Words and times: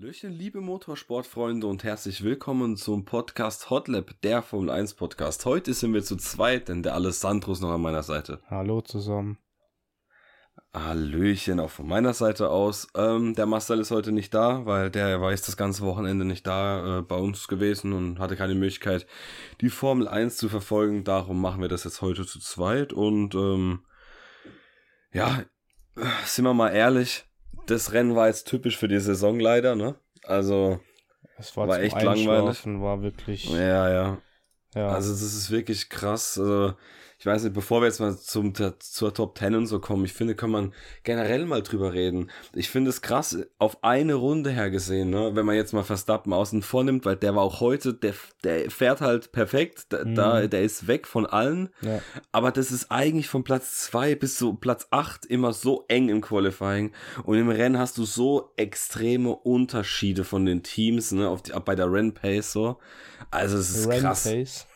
Hallöchen, 0.00 0.30
liebe 0.30 0.60
Motorsportfreunde 0.60 1.66
und 1.66 1.82
herzlich 1.82 2.22
willkommen 2.22 2.76
zum 2.76 3.04
Podcast 3.04 3.68
Hotlap, 3.68 4.14
der 4.22 4.42
Formel 4.42 4.70
1 4.70 4.94
Podcast. 4.94 5.44
Heute 5.44 5.74
sind 5.74 5.92
wir 5.92 6.04
zu 6.04 6.14
zweit, 6.14 6.68
denn 6.68 6.84
der 6.84 6.94
Alessandro 6.94 7.50
ist 7.50 7.62
noch 7.62 7.72
an 7.72 7.80
meiner 7.80 8.04
Seite. 8.04 8.40
Hallo 8.48 8.80
zusammen. 8.80 9.38
Hallöchen, 10.72 11.58
auch 11.58 11.70
von 11.70 11.88
meiner 11.88 12.14
Seite 12.14 12.48
aus. 12.48 12.86
Ähm, 12.94 13.34
der 13.34 13.46
Marcel 13.46 13.80
ist 13.80 13.90
heute 13.90 14.12
nicht 14.12 14.32
da, 14.32 14.66
weil 14.66 14.88
der 14.88 15.20
war 15.20 15.32
jetzt 15.32 15.48
das 15.48 15.56
ganze 15.56 15.82
Wochenende 15.82 16.24
nicht 16.24 16.46
da 16.46 17.00
äh, 17.00 17.02
bei 17.02 17.16
uns 17.16 17.48
gewesen 17.48 17.92
und 17.92 18.20
hatte 18.20 18.36
keine 18.36 18.54
Möglichkeit, 18.54 19.04
die 19.60 19.70
Formel 19.70 20.06
1 20.06 20.36
zu 20.36 20.48
verfolgen. 20.48 21.02
Darum 21.02 21.40
machen 21.40 21.60
wir 21.60 21.68
das 21.68 21.82
jetzt 21.82 22.02
heute 22.02 22.24
zu 22.24 22.38
zweit 22.38 22.92
und 22.92 23.34
ähm, 23.34 23.84
ja, 25.12 25.42
sind 26.24 26.44
wir 26.44 26.54
mal 26.54 26.70
ehrlich, 26.70 27.27
das 27.70 27.92
Rennen 27.92 28.14
war 28.14 28.28
jetzt 28.28 28.46
typisch 28.46 28.76
für 28.76 28.88
die 28.88 29.00
Saison 29.00 29.38
leider, 29.38 29.74
ne? 29.74 29.96
Also 30.24 30.80
es 31.38 31.56
war, 31.56 31.68
war 31.68 31.80
echt 31.80 32.00
langweilig. 32.00 32.66
War 32.66 33.02
wirklich. 33.02 33.48
Ja, 33.50 33.90
ja. 33.90 34.18
Ja. 34.74 34.88
Also 34.88 35.12
das 35.12 35.22
ist 35.22 35.50
wirklich 35.50 35.88
krass. 35.88 36.38
Also 36.38 36.74
ich 37.20 37.26
weiß 37.26 37.42
nicht, 37.42 37.52
bevor 37.52 37.80
wir 37.80 37.86
jetzt 37.86 37.98
mal 37.98 38.16
zum, 38.16 38.52
zur 38.54 39.12
Top 39.12 39.36
10 39.36 39.56
und 39.56 39.66
so 39.66 39.80
kommen, 39.80 40.04
ich 40.04 40.12
finde, 40.12 40.36
kann 40.36 40.50
man 40.50 40.72
generell 41.02 41.46
mal 41.46 41.62
drüber 41.62 41.92
reden. 41.92 42.30
Ich 42.54 42.70
finde 42.70 42.90
es 42.90 43.02
krass, 43.02 43.38
auf 43.58 43.82
eine 43.82 44.14
Runde 44.14 44.50
her 44.50 44.70
gesehen, 44.70 45.10
ne, 45.10 45.34
wenn 45.34 45.44
man 45.44 45.56
jetzt 45.56 45.72
mal 45.72 45.82
Verstappen 45.82 46.32
außen 46.32 46.62
vornimmt, 46.62 47.04
weil 47.04 47.16
der 47.16 47.34
war 47.34 47.42
auch 47.42 47.58
heute, 47.58 47.92
der, 47.92 48.14
der 48.44 48.70
fährt 48.70 49.00
halt 49.00 49.32
perfekt, 49.32 49.86
da, 49.88 50.04
mhm. 50.04 50.14
da 50.14 50.46
der 50.46 50.62
ist 50.62 50.86
weg 50.86 51.08
von 51.08 51.26
allen, 51.26 51.70
ja. 51.82 52.00
aber 52.30 52.52
das 52.52 52.70
ist 52.70 52.92
eigentlich 52.92 53.26
von 53.26 53.42
Platz 53.42 53.86
2 53.86 54.14
bis 54.14 54.36
zu 54.36 54.54
Platz 54.54 54.86
8 54.90 55.26
immer 55.26 55.52
so 55.52 55.86
eng 55.88 56.10
im 56.10 56.20
Qualifying 56.20 56.92
und 57.24 57.36
im 57.36 57.48
Rennen 57.48 57.78
hast 57.78 57.98
du 57.98 58.04
so 58.04 58.52
extreme 58.56 59.34
Unterschiede 59.34 60.22
von 60.22 60.46
den 60.46 60.62
Teams, 60.62 61.10
ne, 61.10 61.28
auf 61.28 61.42
die, 61.42 61.52
bei 61.64 61.74
der 61.74 61.90
Rennpace 61.90 62.52
so. 62.52 62.78
Also 63.32 63.58
es 63.58 63.70
ist 63.70 63.88
Ren 63.88 64.02
krass. 64.02 64.22
Pace. 64.22 64.66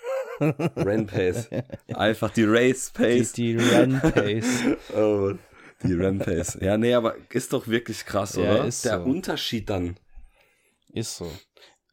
Ren 0.76 1.06
Pace. 1.06 1.48
Einfach 1.94 2.30
die 2.30 2.44
Race 2.44 2.90
Pace. 2.90 3.32
Die, 3.32 3.56
die 3.56 3.64
Ren 3.64 4.00
Pace. 4.00 4.64
oh, 4.96 5.32
die 5.82 5.94
Ren 5.94 6.18
Pace. 6.18 6.58
Ja, 6.60 6.76
nee, 6.76 6.94
aber 6.94 7.14
ist 7.30 7.52
doch 7.52 7.68
wirklich 7.68 8.04
krass, 8.04 8.36
ja, 8.36 8.42
oder? 8.42 8.64
Ist 8.64 8.84
Der 8.84 8.98
so. 8.98 9.04
Unterschied 9.04 9.68
dann. 9.70 9.96
Ist 10.92 11.16
so. 11.16 11.30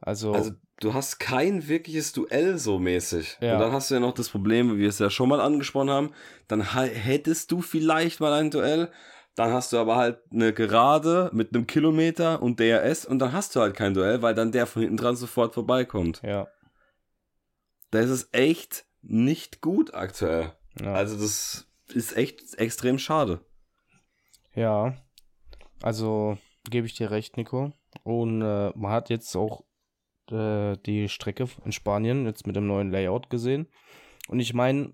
Also, 0.02 0.33
also 0.33 0.52
du 0.80 0.94
hast 0.94 1.20
kein 1.20 1.67
wirkliches 1.67 2.14
Duell 2.14 2.58
so 2.58 2.80
mäßig. 2.80 3.38
Ja. 3.42 3.53
Und 3.53 3.59
dann 3.59 3.72
hast 3.72 3.89
du 3.89 3.95
ja 3.95 4.00
noch 4.00 4.14
das 4.14 4.30
Problem, 4.30 4.73
wie 4.73 4.80
wir 4.80 4.89
es 4.89 5.00
ja 5.00 5.09
schon 5.09 5.30
mal 5.30 5.42
angesprochen 5.42 5.89
haben, 5.89 6.11
dann 6.47 6.73
hättest 6.73 7.52
du 7.52 7.61
vielleicht 7.61 8.20
mal 8.20 8.33
ein 8.33 8.52
Duell, 8.52 8.89
dann 9.36 9.52
hast 9.53 9.72
du 9.73 9.77
aber 9.77 9.95
halt 9.95 10.20
eine 10.33 10.53
Gerade 10.53 11.30
mit 11.33 11.53
einem 11.53 11.67
Kilometer 11.67 12.42
und 12.42 12.59
DRS 12.59 13.05
und 13.05 13.20
dann 13.20 13.31
hast 13.31 13.55
du 13.55 13.61
halt 13.61 13.75
kein 13.75 13.94
Duell, 13.94 14.22
weil 14.22 14.36
dann 14.36 14.52
der 14.52 14.66
von 14.66 14.81
hinten 14.81 14.97
dran 14.97 15.16
sofort 15.16 15.53
vorbeikommt. 15.53 16.22
Ja. 16.23 16.47
Da 17.92 18.00
ist 18.00 18.09
es 18.09 18.30
echt 18.32 18.86
nicht 19.02 19.62
gut 19.62 19.94
aktuell. 19.94 20.54
Ja. 20.80 20.94
Also 20.94 21.18
das 21.18 21.68
ist 21.88 22.16
echt 22.16 22.56
extrem 22.56 23.00
schade. 23.00 23.42
Ja, 24.54 24.95
also 25.82 26.38
gebe 26.70 26.88
ich 26.88 26.95
dir 26.95 27.12
recht, 27.12 27.38
Nico. 27.38 27.73
Und 28.04 28.42
äh, 28.42 28.72
man 28.76 28.92
hat 28.92 29.10
jetzt 29.10 29.36
auch 29.36 29.64
äh, 30.32 30.78
die 30.86 31.10
Strecke 31.10 31.48
in 31.66 31.72
Spanien 31.72 32.26
jetzt 32.26 32.45
mit 32.45 32.56
dem 32.56 32.67
neuen 32.67 32.92
Layout 32.92 33.30
gesehen. 33.30 33.67
Und 34.28 34.40
ich 34.40 34.54
meine, 34.54 34.94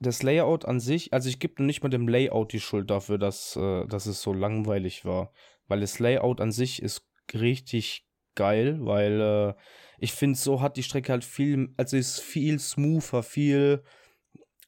das 0.00 0.22
Layout 0.22 0.64
an 0.64 0.80
sich, 0.80 1.12
also 1.12 1.28
ich 1.28 1.38
gebe 1.38 1.62
nicht 1.62 1.82
mal 1.82 1.90
dem 1.90 2.08
Layout 2.08 2.52
die 2.52 2.60
Schuld 2.60 2.90
dafür, 2.90 3.18
dass, 3.18 3.56
äh, 3.56 3.86
dass 3.86 4.06
es 4.06 4.22
so 4.22 4.32
langweilig 4.32 5.04
war. 5.04 5.32
Weil 5.68 5.80
das 5.80 5.98
Layout 5.98 6.40
an 6.40 6.52
sich 6.52 6.82
ist 6.82 7.06
richtig 7.32 8.08
geil, 8.34 8.78
weil 8.80 9.20
äh, 9.20 9.54
ich 10.00 10.12
finde, 10.12 10.38
so 10.38 10.60
hat 10.60 10.76
die 10.76 10.82
Strecke 10.82 11.12
halt 11.12 11.24
viel, 11.24 11.72
also 11.76 11.96
ist 11.96 12.20
viel 12.20 12.58
smoother, 12.58 13.22
viel, 13.22 13.82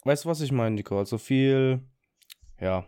weißt 0.03 0.25
du, 0.25 0.29
was 0.29 0.41
ich 0.41 0.51
meine, 0.51 0.75
Nico? 0.75 0.97
Also 0.97 1.17
viel, 1.17 1.81
ja. 2.59 2.87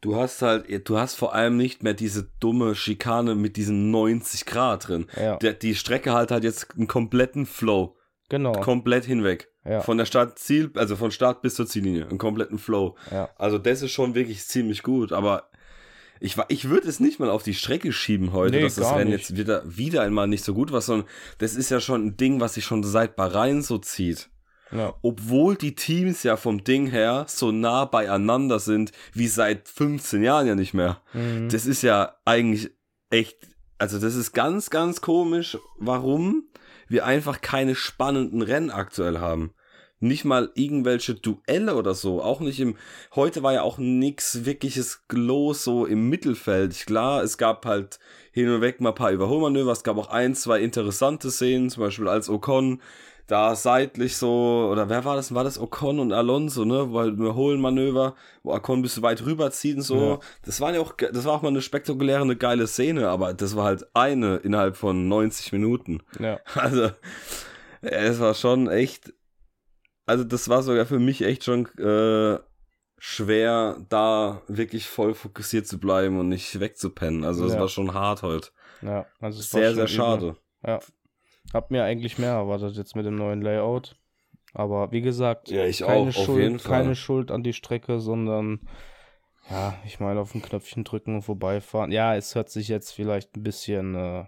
Du 0.00 0.16
hast 0.16 0.42
halt, 0.42 0.88
du 0.88 0.98
hast 0.98 1.14
vor 1.14 1.34
allem 1.34 1.56
nicht 1.56 1.82
mehr 1.82 1.94
diese 1.94 2.24
dumme 2.38 2.74
Schikane 2.74 3.34
mit 3.34 3.56
diesen 3.56 3.90
90 3.90 4.44
Grad 4.44 4.88
drin. 4.88 5.06
Ja. 5.16 5.36
Der, 5.38 5.54
die 5.54 5.74
Strecke 5.74 6.12
halt 6.12 6.30
hat 6.30 6.44
jetzt 6.44 6.74
einen 6.76 6.88
kompletten 6.88 7.46
Flow. 7.46 7.96
Genau. 8.28 8.52
Komplett 8.52 9.06
hinweg. 9.06 9.50
Ja. 9.64 9.80
Von 9.80 9.96
der 9.96 10.04
Start 10.04 10.38
Ziel, 10.38 10.70
also 10.74 10.96
von 10.96 11.10
Start 11.10 11.40
bis 11.40 11.54
zur 11.54 11.66
Ziellinie, 11.66 12.06
einen 12.06 12.18
kompletten 12.18 12.58
Flow. 12.58 12.96
Ja. 13.10 13.30
Also 13.36 13.56
das 13.56 13.80
ist 13.80 13.92
schon 13.92 14.14
wirklich 14.14 14.44
ziemlich 14.44 14.82
gut, 14.82 15.12
aber 15.12 15.48
ich, 16.20 16.36
ich 16.48 16.68
würde 16.68 16.88
es 16.88 17.00
nicht 17.00 17.18
mal 17.18 17.30
auf 17.30 17.42
die 17.42 17.54
Strecke 17.54 17.92
schieben 17.92 18.32
heute, 18.32 18.56
nee, 18.56 18.62
dass 18.62 18.76
das 18.76 18.92
Rennen 18.92 19.10
nicht. 19.10 19.30
jetzt 19.30 19.36
wieder, 19.36 19.62
wieder 19.64 20.02
einmal 20.02 20.26
nicht 20.26 20.44
so 20.44 20.54
gut 20.54 20.72
war, 20.72 20.80
sondern 20.80 21.08
das 21.38 21.54
ist 21.54 21.70
ja 21.70 21.80
schon 21.80 22.06
ein 22.06 22.16
Ding, 22.16 22.40
was 22.40 22.54
sich 22.54 22.64
schon 22.64 22.82
seit 22.82 23.16
Bahrain 23.16 23.62
so 23.62 23.78
zieht. 23.78 24.30
Ja. 24.70 24.94
Obwohl 25.02 25.56
die 25.56 25.74
Teams 25.74 26.22
ja 26.22 26.36
vom 26.36 26.64
Ding 26.64 26.86
her 26.86 27.26
so 27.28 27.52
nah 27.52 27.84
beieinander 27.84 28.58
sind, 28.58 28.92
wie 29.12 29.28
seit 29.28 29.68
15 29.68 30.22
Jahren 30.22 30.46
ja 30.46 30.54
nicht 30.54 30.74
mehr. 30.74 31.00
Mhm. 31.12 31.48
Das 31.48 31.66
ist 31.66 31.82
ja 31.82 32.16
eigentlich 32.24 32.70
echt, 33.10 33.36
also 33.78 33.98
das 34.00 34.14
ist 34.14 34.32
ganz, 34.32 34.70
ganz 34.70 35.00
komisch, 35.00 35.58
warum 35.78 36.48
wir 36.88 37.06
einfach 37.06 37.40
keine 37.40 37.74
spannenden 37.74 38.42
Rennen 38.42 38.70
aktuell 38.70 39.18
haben 39.18 39.52
nicht 40.00 40.24
mal 40.24 40.50
irgendwelche 40.54 41.14
Duelle 41.14 41.76
oder 41.76 41.94
so. 41.94 42.22
Auch 42.22 42.40
nicht 42.40 42.60
im. 42.60 42.76
Heute 43.14 43.42
war 43.42 43.52
ja 43.52 43.62
auch 43.62 43.78
nichts 43.78 44.44
wirkliches 44.44 45.02
los 45.10 45.64
so 45.64 45.86
im 45.86 46.08
Mittelfeld. 46.08 46.74
Klar, 46.86 47.22
es 47.22 47.38
gab 47.38 47.64
halt 47.66 47.98
hin 48.32 48.48
und 48.48 48.60
weg 48.60 48.80
mal 48.80 48.90
ein 48.90 48.94
paar 48.94 49.12
Überholmanöver. 49.12 49.72
Es 49.72 49.84
gab 49.84 49.96
auch 49.96 50.08
ein, 50.08 50.34
zwei 50.34 50.60
interessante 50.60 51.30
Szenen, 51.30 51.70
zum 51.70 51.82
Beispiel 51.82 52.08
als 52.08 52.28
Ocon 52.28 52.80
da 53.26 53.56
seitlich 53.56 54.16
so, 54.16 54.68
oder 54.70 54.90
wer 54.90 55.04
war 55.04 55.16
das? 55.16 55.34
War 55.34 55.44
das 55.44 55.58
Ocon 55.58 55.98
und 55.98 56.12
Alonso, 56.12 56.64
ne? 56.64 56.92
Weil 56.92 57.10
Überholmanöver, 57.10 58.14
wo 58.42 58.52
Ocon 58.52 58.80
ein 58.80 58.82
bisschen 58.82 59.02
weit 59.02 59.24
rüberzieht 59.24 59.76
und 59.76 59.82
so. 59.82 59.96
Ja. 59.96 60.18
Das 60.44 60.60
war 60.60 60.74
ja 60.74 60.80
auch, 60.80 60.92
das 60.94 61.24
war 61.24 61.32
auch 61.32 61.42
mal 61.42 61.48
eine 61.48 61.62
spektakuläre, 61.62 62.20
eine 62.20 62.36
geile 62.36 62.66
Szene, 62.66 63.08
aber 63.08 63.32
das 63.32 63.56
war 63.56 63.64
halt 63.64 63.86
eine 63.94 64.36
innerhalb 64.36 64.76
von 64.76 65.08
90 65.08 65.52
Minuten. 65.52 66.02
Ja. 66.18 66.38
Also, 66.54 66.90
es 67.82 68.20
war 68.20 68.32
schon 68.34 68.70
echt 68.70 69.12
also 70.06 70.24
das 70.24 70.48
war 70.48 70.62
sogar 70.62 70.86
für 70.86 70.98
mich 70.98 71.22
echt 71.22 71.44
schon 71.44 71.66
äh, 71.78 72.38
schwer, 72.98 73.76
da 73.88 74.42
wirklich 74.48 74.88
voll 74.88 75.14
fokussiert 75.14 75.66
zu 75.66 75.78
bleiben 75.78 76.18
und 76.18 76.28
nicht 76.28 76.58
wegzupennen. 76.60 77.24
Also 77.24 77.46
es 77.46 77.54
ja. 77.54 77.60
war 77.60 77.68
schon 77.68 77.94
hart 77.94 78.22
heute. 78.22 78.48
Ja, 78.82 79.06
also 79.20 79.40
es 79.40 79.50
sehr, 79.50 79.74
sehr 79.74 79.88
schade. 79.88 80.36
Ja. 80.66 80.80
Hab 81.52 81.70
mir 81.70 81.84
eigentlich 81.84 82.18
mehr 82.18 82.32
erwartet 82.32 82.76
jetzt 82.76 82.96
mit 82.96 83.06
dem 83.06 83.16
neuen 83.16 83.42
Layout. 83.42 83.96
Aber 84.54 84.92
wie 84.92 85.02
gesagt, 85.02 85.50
ja, 85.50 85.66
ich 85.66 85.80
keine, 85.80 86.08
auch, 86.08 86.12
Schuld, 86.12 86.64
keine 86.64 86.94
Schuld 86.94 87.30
an 87.30 87.42
die 87.42 87.52
Strecke, 87.52 88.00
sondern 88.00 88.60
ja, 89.50 89.74
ich 89.84 90.00
meine, 90.00 90.20
auf 90.20 90.34
ein 90.34 90.42
Knöpfchen 90.42 90.84
drücken 90.84 91.16
und 91.16 91.22
vorbeifahren. 91.22 91.92
Ja, 91.92 92.14
es 92.14 92.34
hört 92.34 92.50
sich 92.50 92.68
jetzt 92.68 92.92
vielleicht 92.92 93.36
ein 93.36 93.42
bisschen, 93.42 93.94
äh, 93.94 94.24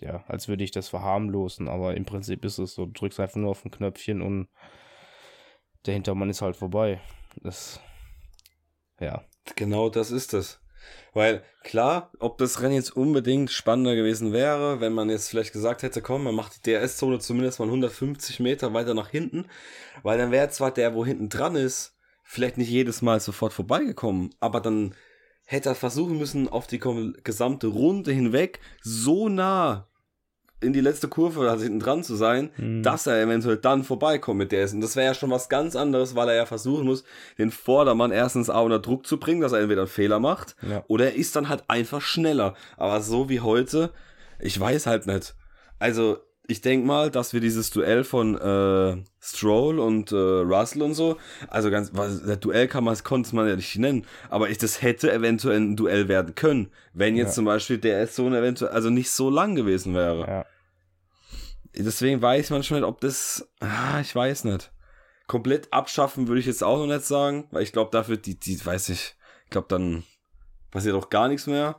ja, 0.00 0.24
als 0.26 0.48
würde 0.48 0.64
ich 0.64 0.72
das 0.72 0.88
verharmlosen, 0.88 1.68
aber 1.68 1.96
im 1.96 2.04
Prinzip 2.04 2.44
ist 2.44 2.58
es 2.58 2.74
so, 2.74 2.86
du 2.86 2.92
drückst 2.92 3.20
einfach 3.20 3.36
nur 3.36 3.50
auf 3.50 3.64
ein 3.64 3.70
Knöpfchen 3.70 4.20
und 4.20 4.48
der 5.88 5.94
Hintermann 5.94 6.28
ist 6.28 6.42
halt 6.42 6.54
vorbei. 6.54 7.00
Das, 7.42 7.80
ja. 9.00 9.24
Genau 9.56 9.88
das 9.88 10.10
ist 10.10 10.34
es. 10.34 10.60
Weil 11.14 11.42
klar, 11.64 12.12
ob 12.18 12.36
das 12.38 12.60
Rennen 12.60 12.74
jetzt 12.74 12.94
unbedingt 12.94 13.50
spannender 13.50 13.96
gewesen 13.96 14.32
wäre, 14.32 14.80
wenn 14.80 14.92
man 14.92 15.08
jetzt 15.08 15.30
vielleicht 15.30 15.52
gesagt 15.52 15.82
hätte, 15.82 16.02
komm, 16.02 16.24
man 16.24 16.34
macht 16.34 16.56
die 16.56 16.70
DRS-Zone 16.70 17.18
zumindest 17.20 17.58
mal 17.58 17.64
150 17.66 18.38
Meter 18.40 18.74
weiter 18.74 18.92
nach 18.94 19.08
hinten, 19.08 19.46
weil 20.02 20.18
dann 20.18 20.30
wäre 20.30 20.50
zwar 20.50 20.70
der, 20.70 20.94
wo 20.94 21.06
hinten 21.06 21.30
dran 21.30 21.56
ist, 21.56 21.96
vielleicht 22.22 22.58
nicht 22.58 22.68
jedes 22.68 23.00
Mal 23.00 23.20
sofort 23.20 23.54
vorbeigekommen, 23.54 24.34
aber 24.40 24.60
dann 24.60 24.94
hätte 25.44 25.70
er 25.70 25.74
versuchen 25.74 26.18
müssen, 26.18 26.48
auf 26.48 26.66
die 26.66 26.78
gesamte 26.78 27.68
Runde 27.68 28.12
hinweg 28.12 28.60
so 28.82 29.30
nah 29.30 29.87
in 30.60 30.72
die 30.72 30.80
letzte 30.80 31.08
Kurve 31.08 31.48
also 31.50 31.62
hinten 31.62 31.80
dran 31.80 32.02
zu 32.02 32.16
sein, 32.16 32.50
mhm. 32.56 32.82
dass 32.82 33.06
er 33.06 33.22
eventuell 33.22 33.56
dann 33.56 33.84
vorbeikommt 33.84 34.38
mit 34.38 34.52
der 34.52 34.64
ist. 34.64 34.74
Und 34.74 34.80
das 34.80 34.96
wäre 34.96 35.06
ja 35.06 35.14
schon 35.14 35.30
was 35.30 35.48
ganz 35.48 35.76
anderes, 35.76 36.14
weil 36.14 36.28
er 36.28 36.36
ja 36.36 36.46
versuchen 36.46 36.84
muss, 36.84 37.04
den 37.38 37.50
Vordermann 37.50 38.10
erstens 38.10 38.50
auch 38.50 38.64
unter 38.64 38.80
Druck 38.80 39.06
zu 39.06 39.18
bringen, 39.18 39.40
dass 39.40 39.52
er 39.52 39.60
entweder 39.60 39.82
einen 39.82 39.88
Fehler 39.88 40.18
macht, 40.18 40.56
ja. 40.68 40.84
oder 40.88 41.06
er 41.06 41.14
ist 41.14 41.36
dann 41.36 41.48
halt 41.48 41.64
einfach 41.68 42.00
schneller. 42.00 42.54
Aber 42.76 43.00
so 43.00 43.28
wie 43.28 43.40
heute, 43.40 43.92
ich 44.40 44.58
weiß 44.58 44.86
halt 44.86 45.06
nicht. 45.06 45.34
Also, 45.78 46.18
ich 46.50 46.62
denke 46.62 46.86
mal, 46.86 47.10
dass 47.10 47.34
wir 47.34 47.40
dieses 47.40 47.70
Duell 47.70 48.04
von 48.04 48.34
äh, 48.34 48.96
Stroll 49.20 49.78
und 49.78 50.12
äh, 50.12 50.16
Russell 50.16 50.80
und 50.80 50.94
so, 50.94 51.18
also 51.48 51.70
ganz, 51.70 51.90
was, 51.92 52.22
der 52.22 52.36
Duell 52.36 52.66
kann 52.68 52.84
man, 52.84 52.96
konnte 53.04 53.36
man 53.36 53.46
ja 53.46 53.54
nicht 53.54 53.76
nennen, 53.76 54.06
aber 54.30 54.48
ich, 54.48 54.56
das 54.56 54.80
hätte 54.80 55.12
eventuell 55.12 55.58
ein 55.58 55.76
Duell 55.76 56.08
werden 56.08 56.34
können, 56.34 56.72
wenn 56.94 57.16
jetzt 57.16 57.28
ja. 57.28 57.34
zum 57.34 57.44
Beispiel 57.44 57.76
der 57.76 58.00
S-Zone 58.00 58.38
eventuell, 58.38 58.72
also 58.72 58.88
nicht 58.88 59.10
so 59.10 59.28
lang 59.28 59.56
gewesen 59.56 59.94
wäre. 59.94 60.26
Ja. 60.26 60.46
Deswegen 61.76 62.22
weiß 62.22 62.46
ich 62.46 62.50
manchmal 62.50 62.80
nicht, 62.80 62.88
ob 62.88 63.02
das, 63.02 63.46
ah, 63.60 64.00
ich 64.00 64.14
weiß 64.14 64.44
nicht. 64.44 64.72
Komplett 65.26 65.70
abschaffen 65.70 66.28
würde 66.28 66.40
ich 66.40 66.46
jetzt 66.46 66.64
auch 66.64 66.78
noch 66.78 66.86
nicht 66.86 67.04
sagen, 67.04 67.46
weil 67.50 67.62
ich 67.62 67.72
glaube, 67.72 67.90
dafür, 67.92 68.16
die, 68.16 68.40
die, 68.40 68.64
weiß 68.64 68.88
ich, 68.88 69.16
ich 69.44 69.50
glaube, 69.50 69.68
dann 69.68 70.02
passiert 70.70 70.94
auch 70.94 71.10
gar 71.10 71.28
nichts 71.28 71.46
mehr. 71.46 71.78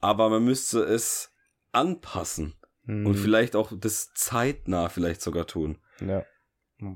Aber 0.00 0.30
man 0.30 0.44
müsste 0.44 0.84
es 0.84 1.32
anpassen. 1.72 2.54
Mhm. 2.84 3.06
Und 3.06 3.14
vielleicht 3.14 3.56
auch 3.56 3.72
das 3.74 4.12
zeitnah 4.14 4.88
vielleicht 4.88 5.22
sogar 5.22 5.46
tun. 5.46 5.78
Ja. 6.00 6.24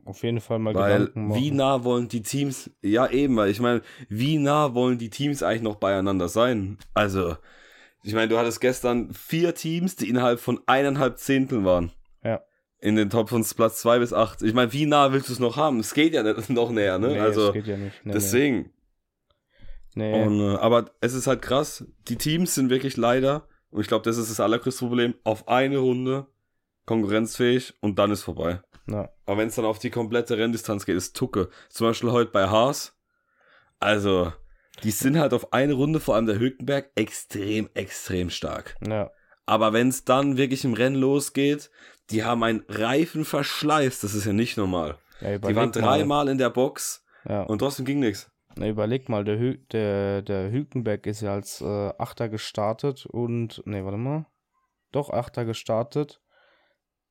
Auf 0.04 0.22
jeden 0.22 0.40
Fall 0.40 0.58
mal 0.58 0.74
Weil 0.74 0.98
Gedanken 0.98 1.28
machen. 1.28 1.40
wie 1.40 1.50
nah 1.50 1.84
wollen 1.84 2.08
die 2.08 2.22
Teams, 2.22 2.70
ja 2.82 3.08
eben, 3.08 3.36
weil 3.36 3.50
ich 3.50 3.60
meine, 3.60 3.82
wie 4.08 4.38
nah 4.38 4.74
wollen 4.74 4.98
die 4.98 5.08
Teams 5.08 5.42
eigentlich 5.42 5.62
noch 5.62 5.76
beieinander 5.76 6.28
sein? 6.28 6.78
Also, 6.94 7.36
ich 8.02 8.12
meine, 8.12 8.28
du 8.28 8.38
hattest 8.38 8.60
gestern 8.60 9.12
vier 9.12 9.54
Teams, 9.54 9.96
die 9.96 10.08
innerhalb 10.08 10.40
von 10.40 10.60
eineinhalb 10.66 11.18
Zehnteln 11.18 11.64
waren. 11.64 11.92
Ja. 12.22 12.42
In 12.80 12.96
den 12.96 13.08
Top 13.08 13.30
von 13.30 13.44
Platz 13.44 13.80
zwei 13.80 13.98
bis 13.98 14.12
acht. 14.12 14.42
Ich 14.42 14.52
meine, 14.52 14.72
wie 14.72 14.86
nah 14.86 15.12
willst 15.12 15.28
du 15.28 15.32
es 15.32 15.38
noch 15.38 15.56
haben? 15.56 15.80
Es 15.80 15.94
geht 15.94 16.12
ja 16.12 16.22
nicht 16.22 16.50
noch 16.50 16.70
näher, 16.70 16.98
ne? 16.98 17.08
Nee, 17.08 17.20
also, 17.20 17.46
das 17.46 17.54
geht 17.54 17.66
ja 17.66 17.76
nicht. 17.76 18.04
Nee, 18.04 18.12
deswegen. 18.12 18.56
Nee. 19.94 20.12
Nee. 20.12 20.22
Und, 20.22 20.40
äh, 20.40 20.56
aber 20.58 20.90
es 21.00 21.14
ist 21.14 21.26
halt 21.26 21.42
krass, 21.42 21.84
die 22.08 22.16
Teams 22.16 22.54
sind 22.54 22.70
wirklich 22.70 22.96
leider, 22.96 23.48
und 23.70 23.80
ich 23.80 23.86
glaube, 23.88 24.04
das 24.04 24.16
ist 24.16 24.30
das 24.30 24.40
allergrößte 24.40 24.80
Problem, 24.86 25.14
auf 25.24 25.48
eine 25.48 25.78
Runde 25.78 26.26
konkurrenzfähig 26.86 27.74
und 27.80 27.98
dann 27.98 28.10
ist 28.10 28.22
vorbei. 28.22 28.60
Ja. 28.88 29.10
Aber 29.26 29.38
wenn 29.38 29.48
es 29.48 29.54
dann 29.56 29.66
auf 29.66 29.78
die 29.78 29.90
komplette 29.90 30.38
Renndistanz 30.38 30.86
geht, 30.86 30.96
ist 30.96 31.14
Tucke. 31.16 31.50
Zum 31.68 31.86
Beispiel 31.86 32.10
heute 32.10 32.30
bei 32.30 32.48
Haas. 32.48 32.96
Also, 33.80 34.32
die 34.82 34.90
sind 34.90 35.18
halt 35.18 35.34
auf 35.34 35.52
eine 35.52 35.74
Runde, 35.74 36.00
vor 36.00 36.14
allem 36.14 36.26
der 36.26 36.38
Hülkenberg, 36.38 36.90
extrem, 36.94 37.68
extrem 37.74 38.30
stark. 38.30 38.76
ja. 38.86 39.10
Aber 39.46 39.72
wenn 39.72 39.88
es 39.88 40.04
dann 40.04 40.36
wirklich 40.36 40.62
im 40.66 40.74
Rennen 40.74 40.96
losgeht, 40.96 41.70
die 42.10 42.22
haben 42.22 42.42
einen 42.42 42.64
Reifenverschleiß, 42.68 44.00
das 44.00 44.12
ist 44.14 44.26
ja 44.26 44.34
nicht 44.34 44.58
normal. 44.58 44.98
ja 45.22 45.38
Die 45.38 45.56
waren 45.56 45.70
mal. 45.70 45.70
dreimal 45.70 46.28
in 46.28 46.36
der 46.36 46.50
Box 46.50 47.02
Ja. 47.26 47.44
und 47.44 47.58
trotzdem 47.60 47.86
ging 47.86 47.98
nichts. 48.00 48.30
Na, 48.58 48.66
überleg 48.66 49.08
mal, 49.08 49.24
der, 49.24 49.38
Hü 49.38 49.56
der, 49.70 50.20
der 50.22 50.50
Hülkenberg 50.50 51.06
ist 51.06 51.20
ja 51.20 51.32
als 51.32 51.60
äh, 51.60 51.92
Achter 51.96 52.28
gestartet 52.28 53.06
und. 53.06 53.62
Nee, 53.66 53.84
warte 53.84 53.98
mal. 53.98 54.26
Doch, 54.90 55.10
Achter 55.10 55.44
gestartet. 55.44 56.20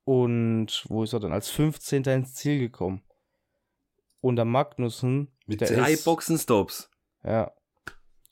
Und 0.03 0.85
wo 0.89 1.03
ist 1.03 1.13
er 1.13 1.21
denn? 1.21 1.31
Als 1.31 1.49
15. 1.49 2.03
ins 2.03 2.33
Ziel 2.33 2.59
gekommen. 2.59 3.01
Und 4.19 4.35
der 4.35 4.43
Magnussen. 4.43 5.37
Mit 5.45 5.61
der 5.61 5.69
drei 5.69 5.93
ist, 5.93 6.03
Boxenstops. 6.03 6.89
Ja. 7.23 7.53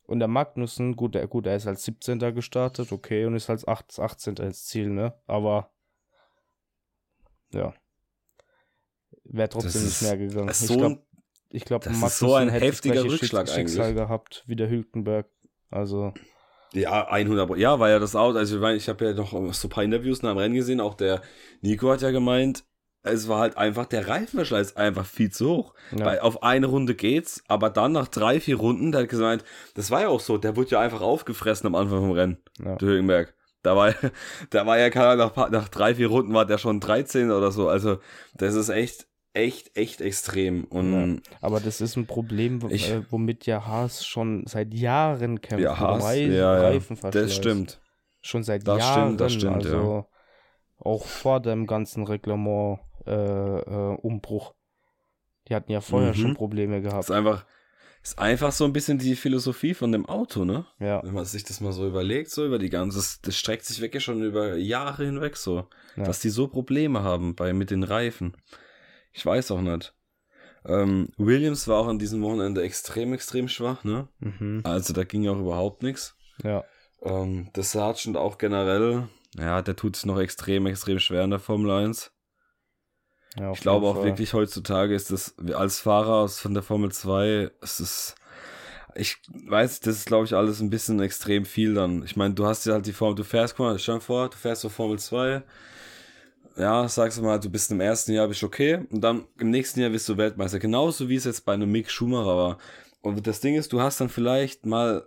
Und 0.03 0.19
der 0.19 0.27
Magnussen, 0.27 0.97
gut, 0.97 1.15
der, 1.15 1.25
gut, 1.27 1.47
er 1.47 1.55
ist 1.55 1.67
als 1.67 1.85
17. 1.85 2.19
gestartet, 2.35 2.91
okay, 2.91 3.25
und 3.25 3.35
ist 3.35 3.49
als 3.49 3.65
8, 3.65 3.97
18. 3.97 4.35
ins 4.37 4.65
Ziel, 4.65 4.89
ne? 4.89 5.17
Aber. 5.25 5.71
Ja. 7.53 7.73
Wäre 9.23 9.49
trotzdem 9.49 9.85
nicht 9.85 10.01
mehr 10.01 10.17
gegangen. 10.17 10.53
So 10.53 10.75
glaub, 10.75 10.91
ein, 10.91 11.04
ich 11.55 11.65
glaube, 11.65 11.87
Das 11.89 11.97
ist 12.01 12.19
so 12.19 12.35
ein 12.35 12.49
heftiger 12.49 13.03
Rückschlag 13.03 13.47
Schicksal 13.49 13.85
eigentlich. 13.85 13.95
gehabt 13.95 14.43
wie 14.47 14.55
der 14.55 14.69
Hülkenberg. 14.69 15.27
Also, 15.71 16.13
ja, 16.73 17.07
100 17.07 17.47
Pro- 17.47 17.55
Ja, 17.55 17.79
war 17.79 17.89
ja 17.89 17.99
das 17.99 18.15
Auto. 18.15 18.37
Also, 18.37 18.55
ich, 18.55 18.61
mein, 18.61 18.75
ich 18.77 18.89
habe 18.89 19.05
ja 19.05 19.13
noch 19.13 19.31
so 19.53 19.67
ein 19.67 19.69
paar 19.69 19.83
Interviews 19.83 20.21
nach 20.21 20.31
dem 20.31 20.37
Rennen 20.37 20.55
gesehen. 20.55 20.81
Auch 20.81 20.93
der 20.93 21.21
Nico 21.61 21.89
hat 21.89 22.01
ja 22.01 22.11
gemeint, 22.11 22.63
es 23.03 23.27
war 23.27 23.39
halt 23.39 23.55
einfach, 23.57 23.85
der 23.85 24.07
Reifenverschleiß 24.07 24.75
einfach 24.77 25.05
viel 25.05 25.29
zu 25.31 25.49
hoch. 25.49 25.73
ja, 25.95 26.05
Weil 26.05 26.19
auf 26.19 26.43
eine 26.43 26.65
Runde 26.67 26.95
geht's, 26.95 27.43
aber 27.47 27.69
dann 27.69 27.91
nach 27.91 28.07
drei, 28.07 28.39
vier 28.39 28.57
Runden, 28.57 28.91
der 28.91 29.01
hat 29.01 29.09
gesagt, 29.09 29.45
das 29.75 29.91
war 29.91 30.01
ja 30.01 30.07
auch 30.09 30.19
so, 30.19 30.37
der 30.37 30.55
wurde 30.55 30.71
ja 30.71 30.79
einfach 30.81 31.01
aufgefressen 31.01 31.67
am 31.67 31.75
Anfang 31.75 31.99
vom 31.99 32.11
Rennen, 32.11 32.37
ja. 32.59 32.75
der 32.75 32.87
Hülkenberg. 32.87 33.33
Da 33.61 33.75
war, 33.75 33.93
da 34.49 34.65
war 34.65 34.77
ja 34.79 34.89
keiner, 34.89 35.15
nach, 35.15 35.49
nach 35.51 35.69
drei, 35.69 35.95
vier 35.95 36.07
Runden 36.07 36.33
war 36.33 36.45
der 36.45 36.57
schon 36.57 36.79
13 36.79 37.31
oder 37.31 37.51
so. 37.51 37.69
Also, 37.69 37.99
das 38.33 38.55
ist 38.55 38.69
echt, 38.69 39.07
echt, 39.35 39.75
echt 39.77 40.01
extrem. 40.01 40.63
Und 40.65 41.21
aber 41.41 41.59
das 41.59 41.81
ist 41.81 41.95
ein 41.95 42.07
Problem, 42.07 42.59
Ich- 42.69 42.89
äh, 42.91 43.01
womit 43.11 43.45
ja 43.45 43.65
Haas 43.65 44.05
schon 44.05 44.45
seit 44.47 44.73
Jahren 44.73 45.41
kämpft. 45.41 45.63
ja, 45.63 45.77
Haas, 45.79 46.03
Rei- 46.03 46.25
ja, 46.27 46.71
ja, 46.71 46.79
das 47.11 47.35
stimmt. 47.35 47.81
Schon 48.21 48.43
seit 48.43 48.67
Das 48.67 48.79
Jahren. 48.79 49.03
stimmt, 49.03 49.21
das 49.21 49.33
stimmt, 49.33 49.63
ja. 49.65 49.71
also 49.71 50.05
auch 50.79 51.05
vor 51.05 51.39
dem 51.41 51.67
ganzen 51.67 52.03
Reglement 52.05 52.79
äh, 53.05 53.11
äh. 53.59 53.97
Die 55.47 55.53
hatten 55.53 55.71
ja 55.71 55.81
vorher 55.81 56.09
Mhm. 56.09 56.15
schon 56.15 56.33
Probleme 56.33 56.81
Das 56.81 56.89
gehabt. 56.91 57.03
ist 57.05 57.11
einfach, 57.11 57.45
ist 58.01 58.17
einfach 58.19 58.51
so 58.51 58.65
ein 58.65 58.73
bisschen 58.73 58.97
die 58.97 59.15
Philosophie 59.15 59.73
von 59.75 59.91
dem 59.91 60.05
Auto, 60.07 60.43
ne? 60.43 60.65
Ja, 60.79 61.03
Wenn 61.03 61.13
man 61.13 61.25
sich 61.25 61.43
das 61.43 61.61
mal 61.61 61.71
so 61.71 61.87
überlegt, 61.87 62.31
so 62.31 62.45
über 62.45 62.57
die 62.57 62.69
ganze, 62.69 62.97
das, 62.97 63.21
das 63.21 63.35
streckt 63.37 63.65
sich 63.65 63.79
wirklich 63.81 64.03
schon 64.03 64.23
über 64.23 64.55
Jahre 64.57 65.05
hinweg 65.05 65.37
so, 65.37 65.67
Ja. 65.95 66.03
dass 66.03 66.19
die 66.19 66.29
so 66.29 66.47
Probleme 66.47 67.03
haben 67.03 67.35
bei 67.35 67.53
mit 67.53 67.69
den 67.69 67.83
Reifen. 67.83 68.35
Ich 69.15 69.25
weiß 69.25 69.51
auch 69.51 69.61
nicht. 69.61 69.93
Ähm, 70.65 71.09
Williams 71.17 71.67
war 71.69 71.77
auch 71.77 71.87
an 71.87 71.99
diesem 71.99 72.21
Wochenende 72.21 72.61
extrem, 72.63 73.13
extrem 73.13 73.47
schwach, 73.47 73.83
ne? 73.85 74.09
mhm. 74.19 74.61
Also 74.65 74.93
da 74.93 75.03
ging 75.05 75.27
auch 75.29 75.39
überhaupt 75.39 75.83
nichts. 75.83 76.15
ja, 76.43 76.65
Ähm, 77.01 77.49
der 77.55 77.63
Sargent 77.63 78.17
auch 78.17 78.37
generell, 78.37 79.07
ja, 79.37 79.61
der 79.61 79.75
tut 79.77 79.95
es 79.95 80.05
noch 80.05 80.19
extrem, 80.19 80.65
extrem 80.65 80.99
schwer 80.99 81.23
in 81.23 81.29
der 81.29 81.39
Formel 81.39 81.71
1. 81.71 82.11
ja. 83.37 83.51
Ich 83.53 83.61
glaube 83.61 83.87
auch 83.87 84.03
wirklich 84.03 84.33
heutzutage 84.33 84.93
ist 84.95 85.11
das 85.11 85.35
als 85.53 85.79
Fahrer 85.79 86.15
aus 86.15 86.39
von 86.39 86.53
der 86.53 86.63
Formel 86.63 86.91
2, 86.91 87.51
es 87.61 87.79
ist 87.79 88.15
ich 88.95 89.17
weiß, 89.27 89.81
das 89.81 89.97
ist 89.97 90.07
glaube 90.07 90.25
ich 90.25 90.33
alles 90.33 90.59
ein 90.61 90.69
bisschen 90.69 90.99
extrem 90.99 91.45
viel 91.45 91.73
dann. 91.73 92.03
Ich 92.03 92.15
meine, 92.15 92.33
du 92.33 92.45
hast 92.45 92.65
ja 92.65 92.73
halt 92.73 92.85
die 92.85 92.93
Formel, 92.93 93.15
du 93.15 93.23
fährst, 93.23 93.55
guck 93.55 93.65
mal, 93.65 93.79
stell 93.79 93.95
dir 93.95 94.01
vor, 94.01 94.29
du 94.29 94.37
fährst 94.37 94.61
zur 94.61 94.71
Formel 94.71 94.99
2. 94.99 95.43
Ja, 96.57 96.87
sagst 96.87 97.17
du 97.17 97.21
mal, 97.21 97.39
du 97.39 97.49
bist 97.49 97.69
im 97.71 97.81
ersten 97.81 98.13
Jahr 98.13 98.29
bist 98.29 98.43
okay 98.43 98.79
und 98.89 99.01
dann 99.01 99.25
im 99.39 99.49
nächsten 99.49 99.81
Jahr 99.81 99.89
bist 99.89 100.07
du 100.07 100.15
Weltmeister. 100.15 100.57
Genauso 100.59 101.09
wie 101.09 101.15
es 101.15 101.25
jetzt 101.25 101.43
bei 101.45 101.53
einem 101.53 101.69
Mick 101.69 101.91
Schumacher 101.91 102.37
war. 102.37 102.57
Und 103.01 103.27
das 103.27 103.41
Ding 103.41 103.55
ist, 103.55 103.73
du 103.73 103.81
hast 103.81 103.99
dann 103.99 104.09
vielleicht 104.09 104.65
mal, 104.65 105.05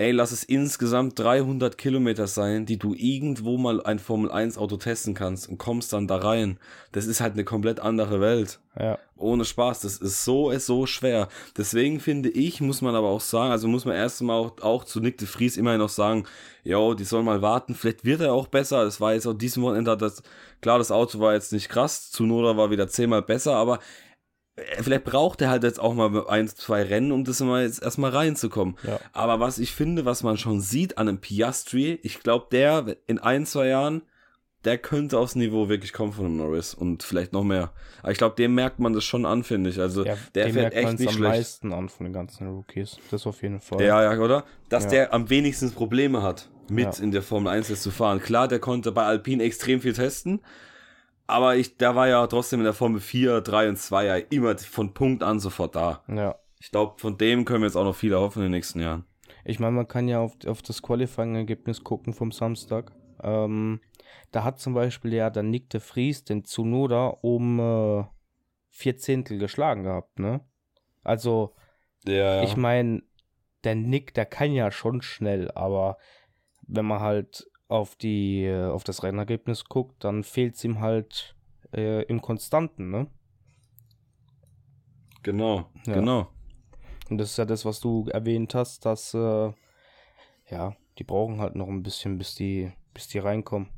ey, 0.00 0.12
lass 0.12 0.32
es 0.32 0.44
insgesamt 0.44 1.18
300 1.18 1.76
Kilometer 1.76 2.26
sein, 2.26 2.64
die 2.64 2.78
du 2.78 2.94
irgendwo 2.94 3.58
mal 3.58 3.82
ein 3.82 3.98
Formel 3.98 4.32
1 4.32 4.56
Auto 4.56 4.78
testen 4.78 5.12
kannst 5.12 5.46
und 5.46 5.58
kommst 5.58 5.92
dann 5.92 6.06
da 6.06 6.16
rein. 6.16 6.58
Das 6.92 7.04
ist 7.04 7.20
halt 7.20 7.34
eine 7.34 7.44
komplett 7.44 7.80
andere 7.80 8.18
Welt. 8.18 8.60
Ja, 8.78 8.98
Ohne 9.16 9.44
Spaß, 9.44 9.80
das 9.80 9.98
ist 9.98 10.24
so, 10.24 10.50
ist 10.50 10.64
so 10.64 10.86
schwer. 10.86 11.28
Deswegen 11.58 12.00
finde 12.00 12.30
ich, 12.30 12.62
muss 12.62 12.80
man 12.80 12.94
aber 12.94 13.08
auch 13.08 13.20
sagen, 13.20 13.50
also 13.50 13.68
muss 13.68 13.84
man 13.84 13.94
erst 13.94 14.22
mal 14.22 14.38
auch, 14.38 14.58
auch 14.62 14.84
zu 14.84 15.00
Nick 15.00 15.18
de 15.18 15.28
Vries 15.28 15.58
immerhin 15.58 15.80
noch 15.80 15.90
sagen, 15.90 16.24
jo, 16.64 16.94
die 16.94 17.04
sollen 17.04 17.26
mal 17.26 17.42
warten, 17.42 17.74
vielleicht 17.74 18.06
wird 18.06 18.22
er 18.22 18.32
auch 18.32 18.46
besser. 18.46 18.84
Das 18.84 19.02
war 19.02 19.12
jetzt 19.12 19.26
auch 19.26 19.34
diesem 19.34 19.62
Wochenende, 19.64 19.98
das, 19.98 20.22
klar, 20.62 20.78
das 20.78 20.90
Auto 20.90 21.20
war 21.20 21.34
jetzt 21.34 21.52
nicht 21.52 21.68
krass, 21.68 22.10
Zunoda 22.10 22.56
war 22.56 22.70
wieder 22.70 22.88
zehnmal 22.88 23.20
besser, 23.20 23.54
aber 23.54 23.80
vielleicht 24.80 25.04
braucht 25.04 25.40
er 25.42 25.50
halt 25.50 25.62
jetzt 25.64 25.80
auch 25.80 25.94
mal 25.94 26.26
ein, 26.28 26.48
zwei 26.48 26.82
Rennen, 26.82 27.12
um 27.12 27.24
das 27.24 27.40
mal 27.40 27.62
jetzt 27.62 27.82
erstmal 27.82 28.10
reinzukommen. 28.10 28.76
ja. 28.86 28.98
Aber 29.12 29.40
was 29.40 29.58
ich 29.58 29.72
finde, 29.72 30.04
was 30.04 30.22
man 30.22 30.36
schon 30.36 30.60
sieht 30.60 30.98
an 30.98 31.08
einem 31.08 31.18
Piastri, 31.18 31.98
ich 32.02 32.20
glaube, 32.20 32.46
der 32.52 32.96
in 33.06 33.18
ein, 33.18 33.46
zwei 33.46 33.68
Jahren, 33.68 34.02
der 34.64 34.76
könnte 34.76 35.18
aufs 35.18 35.36
Niveau 35.36 35.70
wirklich 35.70 35.92
kommen 35.94 36.12
von 36.12 36.26
einem 36.26 36.36
Norris 36.36 36.74
und 36.74 37.02
vielleicht 37.02 37.32
noch 37.32 37.44
mehr. 37.44 37.72
Aber 38.02 38.12
ich 38.12 38.18
glaube, 38.18 38.36
dem 38.36 38.54
merkt 38.54 38.78
man 38.78 38.92
das 38.92 39.04
schon 39.04 39.24
an, 39.24 39.42
finde 39.42 39.70
ich. 39.70 39.80
Also, 39.80 40.04
ja 40.04 40.16
der 40.34 40.50
fährt 40.52 40.74
echt 40.74 40.98
nicht 40.98 41.08
am 41.08 41.14
schlecht. 41.14 41.32
meisten 41.34 41.72
an 41.72 41.88
von 41.88 42.04
den 42.04 42.12
ganzen 42.12 42.46
Rookies. 42.46 42.98
Das 43.10 43.26
auf 43.26 43.40
jeden 43.42 43.60
Fall. 43.60 43.80
Ja, 43.80 44.02
ja, 44.02 44.18
oder? 44.20 44.44
Dass 44.68 44.84
Ja. 44.84 44.90
der 44.90 45.14
am 45.14 45.30
wenigsten 45.30 45.70
Probleme 45.72 46.22
hat, 46.22 46.50
mit 46.68 46.98
in 47.00 47.10
der 47.10 47.22
Formel 47.22 47.50
1 47.50 47.68
jetzt 47.70 47.82
zu 47.82 47.90
fahren. 47.90 48.20
Klar, 48.20 48.48
der 48.48 48.58
konnte 48.58 48.92
bei 48.92 49.02
Alpine 49.04 49.42
extrem 49.44 49.80
viel 49.80 49.94
testen, 49.94 50.40
aber 51.30 51.56
ich, 51.56 51.76
der 51.76 51.94
war 51.96 52.08
ja 52.08 52.26
trotzdem 52.26 52.60
in 52.60 52.64
der 52.64 52.74
Formel 52.74 53.00
4, 53.00 53.40
3 53.40 53.70
und 53.70 53.76
2 53.76 54.04
ja 54.04 54.16
immer 54.16 54.56
von 54.58 54.94
Punkt 54.94 55.22
an 55.22 55.40
sofort 55.40 55.76
da. 55.76 56.02
ja. 56.08 56.36
Ich 56.62 56.70
glaube, 56.70 57.00
von 57.00 57.16
dem 57.16 57.46
können 57.46 57.62
wir 57.62 57.68
jetzt 57.68 57.76
auch 57.76 57.84
noch 57.84 57.96
viel 57.96 58.12
erhoffen 58.12 58.40
in 58.40 58.48
den 58.48 58.52
nächsten 58.52 58.80
Jahren. 58.80 59.06
Ich 59.44 59.58
meine, 59.60 59.72
man 59.72 59.88
kann 59.88 60.08
ja 60.08 60.20
auf, 60.20 60.32
auf 60.46 60.60
das 60.60 60.82
Qualifying-Ergebnis 60.82 61.82
gucken 61.82 62.12
vom 62.12 62.32
Samstag. 62.32 62.92
Ähm, 63.22 63.80
da 64.30 64.44
hat 64.44 64.60
zum 64.60 64.74
Beispiel 64.74 65.14
ja 65.14 65.30
der 65.30 65.42
Nick 65.42 65.70
de 65.70 65.80
Vries 65.80 66.24
den 66.24 66.44
Tsunoda 66.44 67.06
um 67.22 67.58
äh, 67.58 68.04
vier 68.68 68.98
Zehntel 68.98 69.38
geschlagen 69.38 69.84
gehabt, 69.84 70.18
ne? 70.18 70.40
Also, 71.02 71.54
Ja, 72.04 72.42
ich 72.42 72.56
meine, 72.56 73.02
der 73.64 73.74
Nick, 73.74 74.14
der 74.14 74.26
kann 74.26 74.52
ja 74.52 74.70
schon 74.70 75.02
schnell, 75.02 75.50
aber 75.52 75.96
wenn 76.66 76.84
man 76.84 77.00
halt 77.00 77.49
auf 77.70 77.94
die, 77.94 78.44
äh, 78.44 78.66
auf 78.66 78.84
das 78.84 79.02
Rennergebnis 79.02 79.64
guckt, 79.64 80.02
dann 80.04 80.24
fehlt 80.24 80.56
es 80.56 80.64
ihm 80.64 80.80
halt 80.80 81.36
äh, 81.72 82.02
im 82.04 82.20
Konstanten, 82.20 82.90
ne? 82.90 83.06
genau, 85.22 85.70
Ja. 85.86 85.94
genau. 85.94 86.28
Und 87.08 87.18
das 87.18 87.30
ist 87.30 87.36
ja 87.38 87.44
das, 87.44 87.64
was 87.64 87.80
du 87.80 88.06
erwähnt 88.10 88.54
hast, 88.54 88.86
dass, 88.86 89.14
äh, 89.14 89.52
ja, 90.50 90.76
die 90.98 91.04
brauchen 91.04 91.40
halt 91.40 91.56
noch 91.56 91.68
ein 91.68 91.82
bisschen, 91.82 92.18
bis 92.18 92.34
die, 92.34 92.72
bis 92.94 93.08
die 93.08 93.18
reinkommen. 93.18 93.68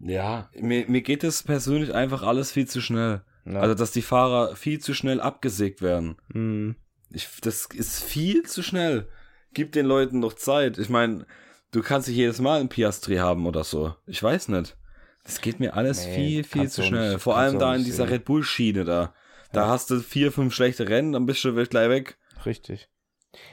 Ja, 0.00 0.50
mir, 0.54 0.88
mir 0.88 1.02
geht 1.02 1.24
es 1.24 1.42
persönlich 1.42 1.94
einfach 1.94 2.22
alles 2.22 2.52
viel 2.52 2.66
zu 2.66 2.80
schnell. 2.80 3.22
Ja. 3.44 3.60
Also, 3.60 3.74
dass 3.74 3.92
die 3.92 4.02
Fahrer 4.02 4.56
viel 4.56 4.80
zu 4.80 4.94
schnell 4.94 5.20
abgesägt 5.20 5.82
werden. 5.82 6.16
Mhm. 6.32 6.76
Ich, 7.10 7.28
das 7.40 7.66
ist 7.66 8.02
viel 8.02 8.42
zu 8.44 8.62
schnell. 8.62 9.08
Gib 9.52 9.72
den 9.72 9.86
Leuten 9.86 10.18
noch 10.18 10.32
Zeit. 10.32 10.78
Ich 10.78 10.88
meine, 10.88 11.26
du 11.74 11.82
kannst 11.82 12.08
nicht 12.08 12.16
jedes 12.16 12.40
Mal 12.40 12.60
ein 12.60 12.68
Piastri 12.68 13.16
haben 13.16 13.46
oder 13.46 13.64
so. 13.64 13.94
Ich 14.06 14.22
weiß 14.22 14.48
nicht. 14.48 14.76
Das 15.24 15.40
geht 15.40 15.58
mir 15.60 15.74
alles 15.74 16.04
Nee, 16.06 16.14
viel, 16.14 16.44
viel 16.44 16.68
zu 16.70 16.82
schnell. 16.82 17.12
nicht- 17.14 17.22
Vor 17.22 17.36
allem 17.36 17.58
da 17.58 17.74
in 17.74 17.84
dieser 17.84 18.04
sehen. 18.04 18.12
Red 18.14 18.24
Bull-Schiene 18.24 18.84
da. 18.84 19.14
Da 19.52 19.62
Ja. 19.62 19.68
hast 19.68 19.90
du 19.90 20.00
vier, 20.00 20.32
fünf 20.32 20.54
schlechte 20.54 20.88
Rennen, 20.88 21.12
dann 21.12 21.26
bist 21.26 21.42
du 21.44 21.52
gleich 21.54 21.88
weg. 21.88 22.18
Richtig. 22.46 22.88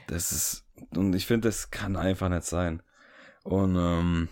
Das 0.06 0.32
ist, 0.32 0.64
und 0.96 1.14
ich 1.14 1.26
finde, 1.26 1.48
das 1.48 1.70
kann 1.70 1.96
einfach 1.96 2.28
nicht 2.28 2.44
sein. 2.44 2.82
Und, 3.44 3.74
ähm, 3.76 4.28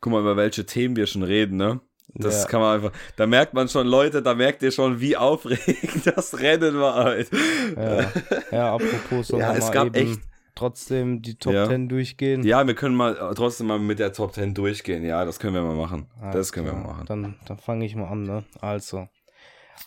guck 0.00 0.12
mal, 0.12 0.20
über 0.20 0.36
welche 0.36 0.64
Themen 0.66 0.96
wir 0.96 1.06
schon 1.06 1.22
reden, 1.22 1.56
ne? 1.56 1.80
Das 2.14 2.42
Ja. 2.44 2.48
kann 2.48 2.60
man 2.60 2.74
einfach, 2.76 2.92
da 3.16 3.26
merkt 3.26 3.54
man 3.54 3.68
schon, 3.68 3.86
Leute, 3.86 4.22
da 4.22 4.34
merkt 4.34 4.62
ihr 4.62 4.70
schon, 4.70 5.00
wie 5.00 5.16
aufregend 5.16 6.06
das 6.06 6.38
Rennen 6.40 6.78
war 6.78 6.94
halt. 7.04 7.30
Ja, 7.76 8.12
ja 8.50 8.74
apropos, 8.74 9.28
sollen 9.28 9.40
Ja, 9.42 9.54
es 9.54 9.70
gab 9.72 9.96
echt- 9.96 10.20
trotzdem 10.54 11.22
die 11.22 11.36
Top 11.36 11.52
Ja. 11.52 11.68
10 11.68 11.88
durchgehen? 11.88 12.44
Ja, 12.44 12.66
wir 12.66 12.74
können 12.74 12.94
mal 12.94 13.16
äh, 13.16 13.34
trotzdem 13.34 13.68
mal 13.68 13.78
mit 13.78 13.98
der 13.98 14.12
Top 14.12 14.34
10 14.34 14.54
durchgehen. 14.54 15.04
Ja, 15.04 15.24
das 15.24 15.38
können 15.38 15.54
wir 15.54 15.62
mal 15.62 15.76
machen. 15.76 16.06
Alles 16.20 16.34
das 16.34 16.52
können 16.52 16.66
wir 16.66 16.74
mal 16.74 16.84
machen. 16.88 17.06
Dann, 17.06 17.34
dann 17.46 17.58
fange 17.58 17.84
ich 17.84 17.96
mal 17.96 18.08
an, 18.08 18.22
ne? 18.22 18.44
Also, 18.60 19.08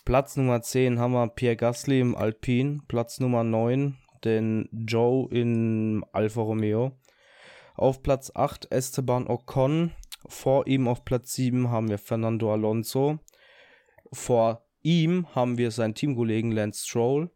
Platz 0.04 0.36
Nummer 0.36 0.62
10 0.62 0.98
haben 0.98 1.12
wir 1.12 1.28
Pierre 1.28 1.56
Gasly 1.56 2.00
im 2.00 2.14
Alpine. 2.16 2.80
Platz 2.88 3.20
Nummer 3.20 3.44
9 3.44 3.96
den 4.24 4.68
Joe 4.72 5.28
in 5.30 6.04
Alfa 6.12 6.42
Romeo. 6.42 6.92
Auf 7.74 8.02
Platz 8.02 8.32
8 8.34 8.70
Esteban 8.72 9.26
Ocon. 9.28 9.92
Vor 10.28 10.66
ihm 10.66 10.88
auf 10.88 11.04
Platz 11.04 11.34
7 11.34 11.70
haben 11.70 11.88
wir 11.88 11.98
Fernando 11.98 12.52
Alonso. 12.52 13.18
Vor 14.12 14.66
ihm 14.82 15.26
haben 15.34 15.58
wir 15.58 15.70
seinen 15.70 15.94
Teamkollegen 15.94 16.52
Lance 16.52 16.86
Stroll. 16.86 17.30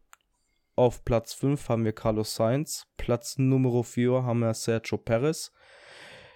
Auf 0.81 1.05
Platz 1.05 1.35
5 1.35 1.69
haben 1.69 1.85
wir 1.85 1.93
Carlos 1.93 2.33
Sainz. 2.33 2.87
Platz 2.97 3.37
Nummer 3.37 3.83
4 3.83 4.23
haben 4.23 4.39
wir 4.39 4.51
Sergio 4.55 4.97
Perez. 4.97 5.51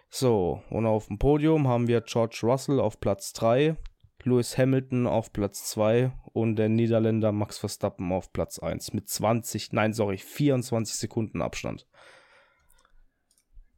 So, 0.08 0.62
und 0.70 0.86
auf 0.86 1.08
dem 1.08 1.18
Podium 1.18 1.68
haben 1.68 1.88
wir 1.88 2.02
George 2.02 2.42
Russell 2.44 2.80
auf 2.80 3.00
Platz 3.00 3.34
3, 3.34 3.76
Lewis 4.22 4.56
Hamilton 4.56 5.08
auf 5.08 5.34
Platz 5.34 5.72
2 5.72 6.12
und 6.32 6.58
der 6.58 6.70
Niederländer 6.70 7.32
Max 7.32 7.58
Verstappen 7.58 8.12
auf 8.12 8.32
Platz 8.34 8.60
1 8.60 8.94
mit 8.94 9.10
20, 9.10 9.74
nein, 9.74 9.94
sorry, 9.94 10.20
24 10.20 10.94
Sekunden 10.94 11.42
Abstand. 11.42 11.88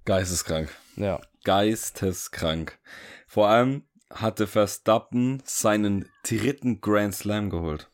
Geisteskrank. 0.04 0.68
Ja, 0.98 1.22
Geisteskrank. 1.46 2.78
Vor 3.26 3.48
allem 3.48 3.88
hatte 4.10 4.48
Verstappen 4.48 5.42
seinen 5.46 6.10
dritten 6.24 6.82
Grand 6.82 7.16
Slam 7.16 7.50
geholt. 7.50 7.90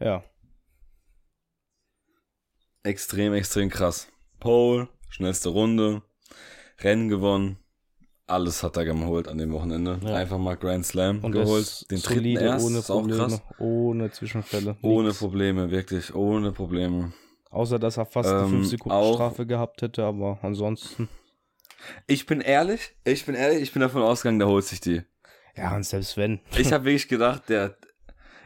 ja, 0.00 0.24
Extrem, 2.86 3.34
extrem 3.34 3.68
krass. 3.68 4.08
Pole, 4.40 4.88
schnellste 5.08 5.48
Runde, 5.48 6.02
Rennen 6.80 7.08
gewonnen. 7.08 7.58
Alles 8.28 8.62
hat 8.62 8.76
er 8.76 8.84
geholt 8.84 9.28
an 9.28 9.38
dem 9.38 9.52
Wochenende. 9.52 10.00
Ja. 10.04 10.14
Einfach 10.16 10.38
mal 10.38 10.56
Grand 10.56 10.84
Slam 10.84 11.22
und 11.24 11.32
geholt. 11.32 11.88
Den 11.90 12.00
dritten 12.00 12.36
erst, 12.36 12.66
ohne 12.66 12.78
ist 12.78 12.90
auch 12.90 13.00
Probleme, 13.00 13.18
krass. 13.20 13.42
ohne 13.58 14.10
Zwischenfälle. 14.10 14.76
Ohne. 14.82 15.12
Probleme, 15.12 15.70
wirklich, 15.70 16.14
ohne 16.14 16.50
Probleme. 16.52 17.12
Außer, 17.50 17.78
dass 17.78 17.96
er 17.96 18.06
fast 18.06 18.28
eine 18.28 18.42
Ähm, 18.42 18.50
5 18.50 18.66
Sekunden 18.68 18.96
auch- 18.96 19.14
Strafe 19.14 19.46
gehabt 19.46 19.82
hätte, 19.82 20.04
aber 20.04 20.38
ansonsten, 20.42 21.08
Ich 22.08 22.26
bin 22.26 22.40
ehrlich, 22.40 22.96
ich 23.04 23.24
bin 23.26 23.34
ehrlich, 23.36 23.62
ich 23.62 23.72
bin 23.72 23.80
davon 23.80 24.02
ausgegangen, 24.02 24.38
der 24.40 24.48
holt 24.48 24.64
sich 24.64 24.80
die. 24.80 25.02
ja, 25.56 25.74
und 25.76 25.84
selbst 25.84 26.16
wenn. 26.16 26.40
Ich 26.58 26.72
habe 26.72 26.84
wirklich 26.84 27.08
gedacht, 27.08 27.48
der. 27.48 27.76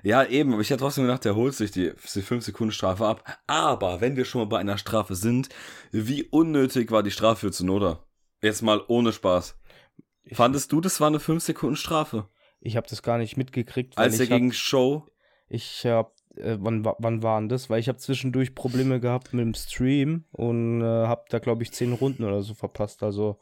Ja, 0.03 0.25
eben, 0.25 0.53
aber 0.53 0.63
ich 0.63 0.71
hätte 0.71 0.81
trotzdem 0.81 1.05
gedacht, 1.05 1.25
der 1.25 1.35
holt 1.37 1.55
sich 1.55 1.71
die, 1.71 1.93
die 2.15 2.23
5 2.23 2.45
Sekunden 2.45 2.73
Strafe 2.73 3.07
ab. 3.07 3.25
Aber 3.47 4.01
wenn 4.01 4.17
wir 4.17 4.25
schon 4.25 4.41
mal 4.41 4.47
bei 4.47 4.59
einer 4.59 4.79
Strafe 4.79 5.15
sind, 5.15 5.49
wie 5.93 6.25
unnötig 6.25 6.91
war 6.91 7.03
die 7.03 7.11
Strafe 7.11 7.47
für 7.47 7.53
Zunoda? 7.53 8.05
Jetzt 8.43 8.63
mal 8.63 8.83
ohne 8.89 9.13
Spaß. 9.13 9.59
Ich, 10.23 10.37
Fandest 10.37 10.73
du, 10.73 10.81
das 10.81 11.01
war 11.01 11.09
eine 11.09 11.21
5 11.21 11.43
Sekunden 11.43 11.77
Strafe? 11.77 12.29
ich 12.63 12.77
habe 12.77 12.87
das 12.89 13.03
gar 13.03 13.17
nicht 13.17 13.39
mitgekriegt, 13.39 13.97
Als 13.97 14.21
er 14.21 14.27
hab, 14.27 14.33
gegen 14.33 14.53
Show. 14.53 15.07
Ich 15.49 15.87
hab, 15.87 16.15
äh, 16.37 16.57
wann, 16.61 16.85
wa- 16.85 16.97
wann 16.99 17.23
waren 17.23 17.49
das? 17.49 17.71
Weil 17.71 17.81
ich 17.81 17.89
habe 17.89 17.97
zwischendurch 17.99 18.55
Probleme 18.55 19.01
gehabt 19.01 19.33
mit 19.33 19.43
dem 19.45 19.55
Stream 19.55 20.25
und 20.31 20.83
äh, 20.83 20.85
habe 20.85 21.25
da, 21.31 21.39
glaube 21.39 21.63
ich, 21.63 21.73
zehn 21.73 21.93
Runden 21.95 22.23
oder 22.25 22.43
so 22.43 22.53
verpasst. 22.55 23.03
Also 23.03 23.39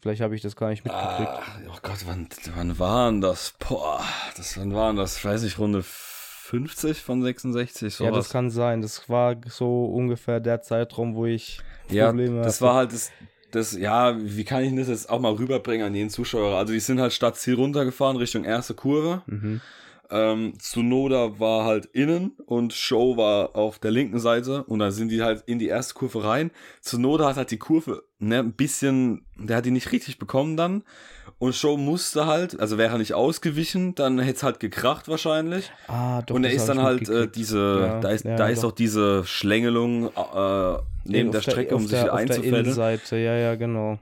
vielleicht 0.00 0.20
habe 0.22 0.34
ich 0.34 0.42
das 0.42 0.56
gar 0.56 0.68
nicht 0.70 0.84
mitgekriegt. 0.84 1.28
Ah, 1.30 1.42
oh 1.68 1.78
Gott, 1.82 1.98
wann, 2.06 2.28
wann 2.54 2.78
waren 2.78 3.20
das? 3.20 3.54
Boah, 3.58 4.00
das, 4.36 4.58
wann 4.58 4.72
waren 4.74 4.96
das? 4.96 5.18
Ich 5.18 5.24
weiß 5.24 5.42
nicht, 5.42 5.58
Runde 5.58 5.82
50 5.82 7.00
von 7.00 7.22
66, 7.22 7.94
sowas. 7.94 8.10
ja, 8.10 8.16
das 8.16 8.30
kann 8.30 8.50
sein. 8.50 8.82
Das 8.82 9.08
war 9.08 9.36
so 9.46 9.84
ungefähr 9.84 10.40
der 10.40 10.62
Zeitraum, 10.62 11.14
wo 11.14 11.26
ich 11.26 11.60
Ja, 11.88 12.06
Probleme 12.06 12.42
das 12.42 12.56
hatte. 12.56 12.64
war 12.64 12.74
halt 12.74 12.92
das, 12.92 13.10
das, 13.52 13.72
ja, 13.76 14.16
wie 14.20 14.44
kann 14.44 14.64
ich 14.64 14.74
das 14.74 14.88
jetzt 14.88 15.10
auch 15.10 15.20
mal 15.20 15.32
rüberbringen 15.32 15.86
an 15.86 15.94
jeden 15.94 16.10
Zuschauer? 16.10 16.56
Also 16.56 16.72
die 16.72 16.80
sind 16.80 17.00
halt 17.00 17.12
statt 17.12 17.36
Ziel 17.36 17.54
runtergefahren 17.54 18.16
Richtung 18.16 18.44
erste 18.44 18.74
Kurve. 18.74 19.22
Mhm. 19.26 19.60
Ähm, 20.10 20.54
Tsunoda 20.58 21.38
war 21.38 21.64
halt 21.64 21.86
innen 21.86 22.32
und 22.46 22.72
Show 22.72 23.16
war 23.16 23.54
auf 23.54 23.78
der 23.78 23.90
linken 23.92 24.18
Seite 24.18 24.64
und 24.64 24.80
dann 24.80 24.90
sind 24.90 25.10
die 25.10 25.22
halt 25.22 25.44
in 25.46 25.58
die 25.58 25.68
erste 25.68 25.94
Kurve 25.94 26.24
rein. 26.24 26.50
Tsunoda 26.82 27.28
hat 27.28 27.36
halt 27.36 27.50
die 27.50 27.58
Kurve 27.58 28.02
ne, 28.18 28.40
ein 28.40 28.52
bisschen, 28.52 29.24
der 29.36 29.58
hat 29.58 29.66
die 29.66 29.70
nicht 29.70 29.92
richtig 29.92 30.18
bekommen 30.18 30.56
dann 30.56 30.82
und 31.38 31.54
Show 31.54 31.76
musste 31.76 32.26
halt, 32.26 32.58
also 32.60 32.76
wäre 32.76 32.92
er 32.94 32.98
nicht 32.98 33.14
ausgewichen, 33.14 33.94
dann 33.94 34.18
hätte 34.18 34.36
es 34.36 34.42
halt 34.42 34.60
gekracht 34.60 35.08
wahrscheinlich. 35.08 35.70
Ah, 35.86 36.22
doch. 36.22 36.34
und 36.34 36.44
er 36.44 36.52
ist 36.52 36.66
dann 36.66 36.82
halt 36.82 37.08
äh, 37.08 37.28
diese, 37.28 37.80
Ja, 37.80 38.00
da 38.00 38.08
ist, 38.10 38.24
ja, 38.24 38.36
da 38.36 38.48
ist 38.48 38.62
doch. 38.64 38.70
auch 38.70 38.74
diese 38.74 39.24
Schlängelung 39.24 40.08
äh, 40.08 40.78
neben 41.04 41.30
der 41.32 41.40
Strecke, 41.40 41.74
um 41.76 41.82
sich 41.82 41.92
der, 41.92 42.02
wieder 42.02 42.12
auf 42.12 42.18
der 42.18 42.28
einzufällen. 42.34 42.64
Innenseite, 42.64 43.16
ja, 43.16 43.36
ja, 43.36 43.54
genau. 43.54 43.98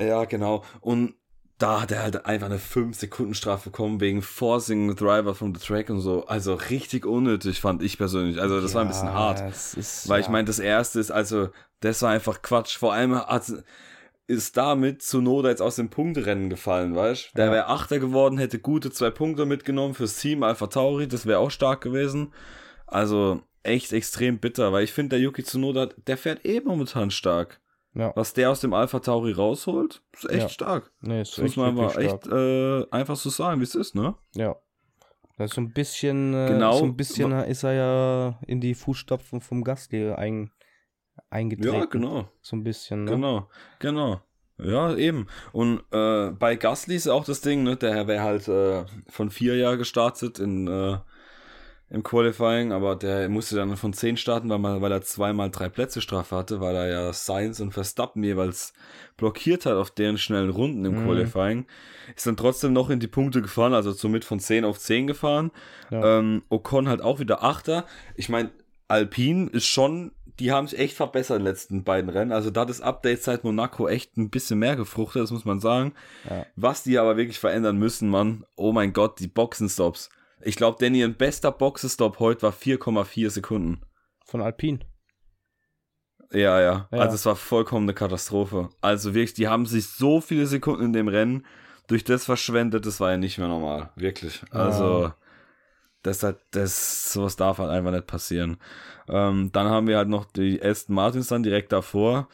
Ja, 0.00 0.24
genau. 0.24 0.62
Und 0.80 1.14
da 1.58 1.80
hat 1.80 1.90
er 1.90 2.02
halt 2.02 2.26
einfach 2.26 2.46
eine 2.46 2.58
5-Sekunden-Strafe 2.58 3.70
bekommen 3.70 4.00
wegen 4.00 4.20
Forcing 4.20 4.94
Driver 4.94 5.34
from 5.34 5.54
the 5.54 5.60
Track 5.64 5.88
und 5.90 6.00
so. 6.00 6.26
Also 6.26 6.54
richtig 6.54 7.06
unnötig, 7.06 7.60
fand 7.60 7.82
ich 7.82 7.96
persönlich. 7.96 8.40
Also 8.40 8.60
das 8.60 8.74
war 8.74 8.82
ein 8.82 8.88
bisschen 8.88 9.08
Ja, 9.08 9.14
hart. 9.14 9.40
ist, 9.76 10.08
Weil 10.08 10.20
ja. 10.20 10.24
ich 10.26 10.28
meine, 10.30 10.44
das 10.46 10.58
erste 10.58 11.00
ist, 11.00 11.10
also, 11.10 11.48
das 11.80 12.02
war 12.02 12.10
einfach 12.10 12.42
Quatsch. 12.42 12.76
Vor 12.76 12.92
allem 12.92 13.14
hat, 13.14 13.50
ist 14.26 14.56
damit 14.56 15.02
Zunoda 15.02 15.48
jetzt 15.48 15.62
aus 15.62 15.76
dem 15.76 15.88
Punkterennen 15.88 16.50
gefallen, 16.50 16.94
weißt 16.94 17.30
du? 17.32 17.36
Der 17.36 17.46
Ja. 17.46 17.52
wäre 17.52 17.66
Achter 17.68 18.00
geworden, 18.00 18.38
hätte 18.38 18.58
gute 18.58 18.90
zwei 18.90 19.10
Punkte 19.10 19.46
mitgenommen 19.46 19.94
fürs 19.94 20.16
Team 20.18 20.42
Alpha 20.42 20.66
Tauri, 20.66 21.08
das 21.08 21.24
wäre 21.26 21.38
auch 21.38 21.50
stark 21.50 21.80
gewesen. 21.80 22.32
Also 22.86 23.40
echt 23.62 23.92
extrem 23.92 24.38
bitter, 24.38 24.72
weil 24.72 24.84
ich 24.84 24.92
finde, 24.92 25.10
der 25.16 25.20
Yuki 25.20 25.42
Tsunoda, 25.42 25.88
der 26.06 26.16
fährt 26.18 26.44
eh 26.44 26.60
momentan 26.60 27.10
stark. 27.10 27.60
Ja, 27.98 28.12
Was 28.14 28.34
der 28.34 28.50
aus 28.50 28.60
dem 28.60 28.74
Alpha 28.74 28.98
Tauri 28.98 29.32
rausholt, 29.32 30.02
ist 30.12 30.28
echt 30.28 30.42
Ja. 30.42 30.48
stark. 30.50 30.92
nee, 31.00 31.22
ist 31.22 31.32
Das 31.32 31.38
muss 31.38 31.50
echt 31.52 31.56
man 31.56 31.78
aber 31.78 31.96
echt 31.98 32.26
äh, 32.26 32.84
einfach 32.90 33.16
so 33.16 33.30
sagen, 33.30 33.60
wie 33.60 33.64
es 33.64 33.74
ist, 33.74 33.94
ne? 33.94 34.14
Ja. 34.34 34.54
Das 35.38 35.50
ist 35.50 35.54
so 35.54 35.62
ein 35.62 35.72
bisschen, 35.72 36.34
äh, 36.34 36.48
Genau. 36.48 36.72
so 36.78 36.84
ein 36.84 36.96
bisschen 36.96 37.32
ist 37.32 37.62
er 37.62 37.72
ja 37.72 38.38
in 38.46 38.60
die 38.60 38.74
Fußstapfen 38.74 39.40
vom 39.40 39.64
Gasly 39.64 40.12
ein, 40.12 40.50
eingetreten. 41.30 41.74
Ja, 41.74 41.84
genau. 41.86 42.28
So 42.42 42.56
ein 42.56 42.64
bisschen, 42.64 43.04
ne? 43.04 43.12
Genau, 43.12 43.48
genau. 43.78 44.20
Ja, 44.58 44.94
eben. 44.94 45.26
Und 45.52 45.82
äh, 45.90 46.30
bei 46.32 46.56
Gasly 46.56 46.96
ist 46.96 47.08
auch 47.08 47.24
das 47.24 47.40
Ding, 47.40 47.62
ne? 47.62 47.76
Der 47.76 48.06
wäre 48.06 48.22
halt 48.22 48.46
äh, 48.48 48.84
von 49.08 49.30
vier 49.30 49.56
Jahren 49.56 49.78
gestartet 49.78 50.38
in, 50.38 50.66
äh, 50.68 50.98
im 51.88 52.02
Qualifying, 52.02 52.72
aber 52.72 52.96
der 52.96 53.28
musste 53.28 53.54
dann 53.54 53.76
von 53.76 53.92
zehn 53.92 54.16
starten, 54.16 54.48
weil, 54.50 54.58
man, 54.58 54.82
weil 54.82 54.90
er 54.90 55.02
zweimal 55.02 55.50
drei 55.50 55.68
Plätze 55.68 56.00
Strafe 56.00 56.34
hatte, 56.34 56.60
weil 56.60 56.74
er 56.74 56.88
ja 56.88 57.12
Sainz 57.12 57.60
und 57.60 57.72
Verstappen 57.72 58.24
jeweils 58.24 58.72
blockiert 59.16 59.66
hat 59.66 59.74
auf 59.74 59.92
deren 59.92 60.18
schnellen 60.18 60.50
Runden 60.50 60.84
im 60.84 61.00
Mhm. 61.02 61.06
Qualifying. 61.06 61.66
Ist 62.16 62.26
dann 62.26 62.36
trotzdem 62.36 62.72
noch 62.72 62.90
in 62.90 62.98
die 62.98 63.06
Punkte 63.06 63.40
gefahren, 63.40 63.72
also 63.72 63.92
somit 63.92 64.24
von 64.24 64.40
10 64.40 64.64
auf 64.64 64.78
10 64.80 65.06
gefahren. 65.06 65.52
Ja. 65.90 66.18
Ähm, 66.18 66.42
Ocon 66.48 66.88
halt 66.88 67.02
auch 67.02 67.20
wieder 67.20 67.44
Achter. 67.44 67.84
Ich 68.16 68.28
meine, 68.28 68.50
Alpine 68.88 69.48
ist 69.50 69.66
schon, 69.66 70.10
die 70.40 70.50
haben 70.52 70.66
sich 70.66 70.78
echt 70.80 70.96
verbessert 70.96 71.38
in 71.38 71.44
den 71.44 71.52
letzten 71.52 71.84
beiden 71.84 72.10
Rennen. 72.10 72.32
Also 72.32 72.50
da 72.50 72.62
hat 72.62 72.68
das 72.68 72.80
Update 72.80 73.22
seit 73.22 73.44
Monaco 73.44 73.88
echt 73.88 74.16
ein 74.16 74.30
bisschen 74.30 74.58
mehr 74.58 74.74
gefruchtet, 74.74 75.22
das 75.22 75.30
muss 75.30 75.44
man 75.44 75.60
sagen. 75.60 75.92
Ja. 76.28 76.46
Was 76.56 76.82
die 76.82 76.98
aber 76.98 77.16
wirklich 77.16 77.38
verändern 77.38 77.78
müssen, 77.78 78.08
Mann, 78.08 78.44
oh 78.56 78.72
mein 78.72 78.92
Gott, 78.92 79.20
die 79.20 79.28
Boxenstops. 79.28 80.10
Ich 80.42 80.56
glaube, 80.56 80.84
ihr 80.86 81.08
bester 81.08 81.50
Boxenstopp 81.50 82.18
heute 82.18 82.42
war 82.42 82.52
4,4 82.52 83.30
Sekunden. 83.30 83.80
Von 84.24 84.40
Alpine. 84.40 84.80
Ja, 86.32 86.60
ja, 86.60 86.88
Ja. 86.90 86.98
Also 86.98 87.14
es 87.14 87.26
war 87.26 87.36
vollkommen 87.36 87.86
eine 87.86 87.94
Katastrophe. 87.94 88.68
Also 88.80 89.14
wirklich, 89.14 89.34
die 89.34 89.48
haben 89.48 89.66
sich 89.66 89.88
so 89.88 90.20
viele 90.20 90.46
Sekunden 90.46 90.86
in 90.86 90.92
dem 90.92 91.08
Rennen 91.08 91.46
durch 91.86 92.02
das 92.02 92.24
verschwendet, 92.24 92.84
das 92.84 92.98
war 92.98 93.12
ja 93.12 93.16
nicht 93.16 93.38
mehr 93.38 93.46
normal. 93.48 93.90
Wirklich. 93.94 94.42
Also, 94.50 95.02
Ja. 95.04 95.16
das 96.02 96.22
hat, 96.24 96.40
das, 96.50 97.12
sowas 97.12 97.36
darf 97.36 97.58
halt 97.58 97.70
einfach 97.70 97.92
nicht 97.92 98.08
passieren. 98.08 98.56
Ähm, 99.08 99.50
dann 99.52 99.68
haben 99.68 99.86
wir 99.86 99.96
halt 99.96 100.08
noch 100.08 100.24
die 100.24 100.60
Aston 100.60 100.96
Martins 100.96 101.28
dann 101.28 101.44
direkt 101.44 101.70
davor. 101.72 102.28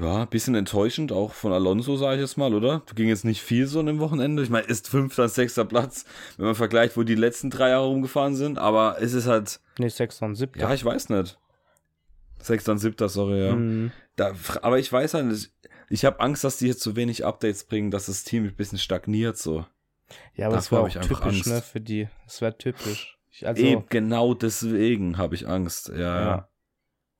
Ja, 0.00 0.24
bisschen 0.24 0.54
enttäuschend, 0.54 1.12
auch 1.12 1.32
von 1.32 1.52
Alonso, 1.52 1.96
sage 1.96 2.16
ich 2.16 2.20
jetzt 2.22 2.36
mal, 2.38 2.54
oder? 2.54 2.82
Du 2.86 2.94
ging 2.94 3.08
jetzt 3.08 3.24
nicht 3.24 3.42
viel 3.42 3.66
so 3.66 3.80
an 3.80 3.86
dem 3.86 3.98
Wochenende. 3.98 4.42
Ich 4.42 4.48
meine, 4.48 4.66
ist 4.66 4.88
fünfter, 4.88 5.28
sechster 5.28 5.64
Platz, 5.64 6.04
wenn 6.38 6.46
man 6.46 6.54
vergleicht, 6.54 6.96
wo 6.96 7.02
die 7.02 7.14
letzten 7.14 7.50
drei 7.50 7.70
Jahre 7.70 7.86
rumgefahren 7.86 8.34
sind, 8.34 8.58
aber 8.58 8.96
es 9.00 9.12
ist 9.12 9.26
halt, 9.26 9.60
Nee, 9.78 9.88
6 9.88 10.22
und 10.22 10.36
7. 10.36 10.58
ja, 10.58 10.72
ich 10.72 10.84
weiß 10.84 11.10
nicht. 11.10 11.38
Sechster 12.38 12.72
und 12.72 12.78
siebter, 12.78 13.08
sorry, 13.10 13.44
ja. 13.44 13.54
Mhm. 13.54 13.92
Da, 14.16 14.32
aber 14.62 14.78
ich 14.78 14.90
weiß 14.90 15.12
halt 15.14 15.26
nicht, 15.26 15.52
ich 15.90 16.04
habe 16.06 16.20
Angst, 16.20 16.44
dass 16.44 16.56
die 16.56 16.68
jetzt 16.68 16.80
zu 16.80 16.96
wenig 16.96 17.24
Updates 17.26 17.64
bringen, 17.64 17.90
dass 17.90 18.06
das 18.06 18.24
Team 18.24 18.44
ein 18.44 18.54
bisschen 18.54 18.78
stagniert 18.78 19.36
so. 19.36 19.66
Ja, 20.34 20.46
aber 20.46 20.56
das 20.56 20.70
hab 20.70 20.78
auch 20.78 20.88
ich 20.88 20.96
einfach 20.96 21.20
typisch, 21.20 21.36
Angst. 21.36 21.46
ne, 21.48 21.60
für 21.60 21.80
die. 21.80 22.08
Das 22.24 22.40
wäre 22.40 22.56
typisch. 22.56 23.18
Ich, 23.30 23.46
also, 23.46 23.62
Eben, 23.62 23.84
genau 23.90 24.34
deswegen 24.34 25.18
habe 25.18 25.34
ich 25.34 25.46
Angst, 25.46 25.88
ja. 25.90 25.98
Ja. 25.98 26.20
ja. 26.20 26.48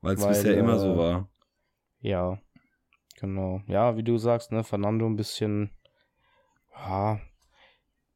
Weil 0.01 0.17
es 0.17 0.27
bisher 0.27 0.57
immer 0.57 0.79
so 0.79 0.95
äh, 0.95 0.97
war. 0.97 1.29
ja, 2.01 2.39
genau. 3.21 3.61
Ja, 3.67 3.97
wie 3.97 4.03
du 4.03 4.17
sagst, 4.19 4.53
ne, 4.53 4.65
Fernando 4.65 5.07
ein 5.07 5.17
bisschen, 5.17 5.71
ja, 6.75 7.21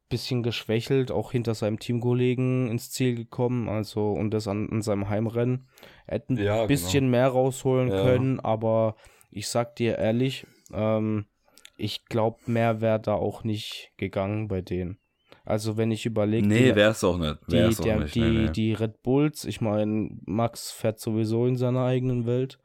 bisschen 0.09 0.43
geschwächelt, 0.43 1.11
auch 1.11 1.31
hinter 1.31 1.55
seinem 1.55 1.79
Teamkollegen 1.79 2.69
ins 2.69 2.91
Ziel 2.91 3.15
gekommen, 3.15 3.67
also 3.69 4.11
und 4.11 4.31
das 4.31 4.47
an, 4.47 4.69
an 4.71 4.81
seinem 4.81 5.09
Heimrennen. 5.09 5.67
Er 6.05 6.15
hätte 6.15 6.33
ein 6.33 6.37
Ja, 6.37 6.55
genau. 6.57 6.67
bisschen 6.67 7.09
mehr 7.09 7.27
rausholen 7.27 7.89
Ja. 7.89 8.03
können, 8.03 8.39
aber 8.39 8.95
ich 9.31 9.47
sag 9.47 9.75
dir 9.75 9.97
ehrlich, 9.97 10.45
ähm, 10.71 11.25
ich 11.77 12.05
glaube, 12.05 12.37
mehr 12.45 12.81
wäre 12.81 12.99
da 12.99 13.15
auch 13.15 13.43
nicht 13.43 13.91
gegangen 13.97 14.47
bei 14.47 14.61
denen. 14.61 14.99
Also 15.43 15.75
wenn 15.77 15.91
ich 15.91 16.05
überlege, 16.05 16.47
Nee, 16.47 16.73
wär's 16.75 17.03
auch 17.03 17.17
nicht. 17.17 17.37
die, 17.47 17.53
Wär's 17.53 17.79
auch 17.79 17.83
der, 17.83 17.99
nicht. 17.99 18.15
die, 18.15 18.19
nee, 18.21 18.29
nee. 18.45 18.49
die 18.51 18.73
Red 18.73 19.01
Bulls, 19.03 19.43
ich 19.45 19.59
meine, 19.61 20.09
Max 20.25 20.71
fährt 20.71 20.99
sowieso 20.99 21.45
in 21.45 21.55
seiner 21.57 21.83
eigenen 21.83 22.25
Welt. 22.25 22.59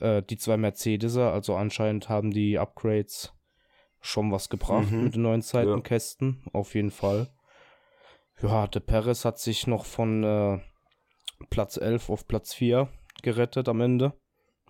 Äh, 0.00 0.22
die 0.22 0.36
zwei 0.36 0.56
Mercedeser, 0.56 1.32
also 1.32 1.54
anscheinend 1.56 2.08
haben 2.08 2.30
die 2.30 2.58
Upgrades 2.58 3.32
schon 4.00 4.30
was 4.32 4.48
gebracht 4.48 4.90
Mhm. 4.90 5.04
mit 5.04 5.14
den 5.14 5.22
neuen 5.22 5.42
Seitenkästen, 5.42 6.44
auf 6.52 6.74
jeden 6.74 6.90
Fall. 6.90 7.28
Ja, 8.42 8.66
der 8.66 8.80
Perez 8.80 9.24
hat 9.24 9.38
sich 9.38 9.66
noch 9.66 9.84
von 9.84 10.24
äh, 10.24 10.58
Platz 11.50 11.76
11 11.76 12.10
auf 12.10 12.26
Platz 12.28 12.52
4 12.54 12.88
gerettet 13.22 13.68
am 13.68 13.80
Ende. 13.80 14.12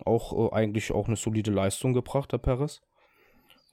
Auch 0.05 0.51
äh, 0.51 0.55
eigentlich 0.55 0.91
auch 0.91 1.07
eine 1.07 1.15
solide 1.15 1.51
Leistung 1.51 1.93
gebracht, 1.93 2.31
der 2.31 2.37
Perez. 2.37 2.81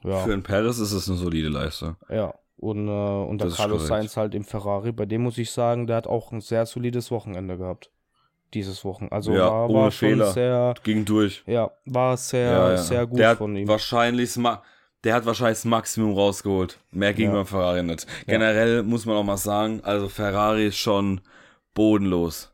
Ja. 0.02 0.18
Für 0.18 0.32
einen 0.32 0.42
Paris 0.42 0.78
ist 0.78 0.92
es 0.92 1.08
eine 1.08 1.18
solide 1.18 1.48
Leistung. 1.48 1.96
Ja, 2.08 2.34
und, 2.56 2.88
äh, 2.88 2.90
und 2.90 3.40
der 3.40 3.50
Carlos. 3.50 3.86
Sainz 3.86 4.16
halt 4.16 4.34
im 4.34 4.44
Ferrari, 4.44 4.90
bei 4.92 5.06
dem 5.06 5.22
muss 5.22 5.38
ich 5.38 5.50
sagen, 5.50 5.86
der 5.86 5.96
hat 5.96 6.06
auch 6.08 6.32
ein 6.32 6.40
sehr 6.40 6.66
solides 6.66 7.10
Wochenende 7.10 7.56
gehabt. 7.58 7.90
Dieses 8.54 8.84
Wochenende. 8.84 9.14
Also 9.14 9.32
Ja, 9.32 9.50
war, 9.50 9.68
war 9.72 9.90
schon 9.90 10.08
Fehler. 10.10 10.32
sehr, 10.32 10.74
Ging 10.82 11.04
durch. 11.04 11.42
ja, 11.46 11.70
war 11.86 12.16
sehr, 12.16 12.50
Ja, 12.52 12.70
ja. 12.72 12.76
sehr 12.76 13.06
gut 13.06 13.18
der 13.18 13.36
von 13.36 13.56
ihm. 13.56 13.66
Wahrscheinlich, 13.68 14.38
der 15.04 15.14
hat 15.14 15.24
wahrscheinlich 15.26 15.58
das 15.58 15.64
Maximum 15.64 16.14
rausgeholt. 16.14 16.78
Mehr 16.90 17.14
ging 17.14 17.32
beim 17.32 17.46
Ferrari 17.46 17.82
nicht. 17.82 18.06
Generell 18.26 18.82
muss 18.82 19.06
man 19.06 19.16
auch 19.16 19.24
mal 19.24 19.36
sagen, 19.38 19.80
also 19.82 20.08
Ferrari 20.08 20.66
ist 20.66 20.76
schon 20.76 21.20
bodenlos. 21.74 22.50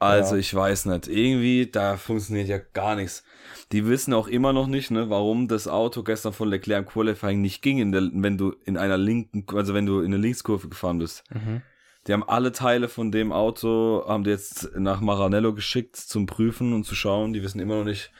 Also 0.00 0.34
ich 0.34 0.52
weiß 0.52 0.86
nicht, 0.86 1.06
irgendwie, 1.06 1.70
da 1.70 1.96
funktioniert 1.96 2.48
ja 2.48 2.58
gar 2.58 2.96
nichts. 2.96 3.22
Die 3.70 3.86
wissen 3.86 4.12
auch 4.14 4.26
immer 4.26 4.52
noch 4.52 4.66
nicht, 4.66 4.90
ne, 4.90 5.08
warum 5.10 5.46
das 5.46 5.68
Auto 5.68 6.02
gestern 6.02 6.32
von 6.32 6.48
Leclerc 6.48 6.86
im 6.86 6.88
Qualifying 6.92 7.40
nicht 7.40 7.62
ging, 7.62 7.78
in 7.78 7.92
der, 7.92 8.02
wenn 8.12 8.36
du 8.36 8.52
in 8.64 8.76
einer 8.76 8.98
linken, 8.98 9.44
also 9.56 9.74
wenn 9.74 9.86
du 9.86 10.00
in 10.00 10.06
eine 10.06 10.16
Linkskurve 10.16 10.68
gefahren 10.68 10.98
bist. 10.98 11.22
Mhm. 11.32 11.62
Die 12.06 12.12
haben 12.12 12.28
alle 12.28 12.50
Teile 12.52 12.88
von 12.88 13.12
dem 13.12 13.30
Auto, 13.32 14.04
haben 14.08 14.24
die 14.24 14.30
jetzt 14.30 14.70
nach 14.76 15.00
Maranello 15.00 15.54
geschickt 15.54 15.96
zum 15.96 16.26
Prüfen 16.26 16.72
und 16.72 16.84
zu 16.84 16.94
schauen. 16.94 17.32
Die 17.32 17.42
wissen 17.42 17.60
immer 17.60 17.76
noch 17.76 17.84
nicht, 17.84 18.10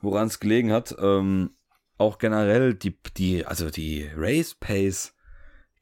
woran 0.00 0.26
es 0.26 0.40
gelegen 0.40 0.72
hat. 0.72 0.94
Ähm, 0.98 1.56
auch 1.96 2.18
generell 2.18 2.74
die, 2.74 2.98
die, 3.16 3.46
also 3.46 3.70
die 3.70 4.10
Race 4.16 4.54
Pace 4.54 5.14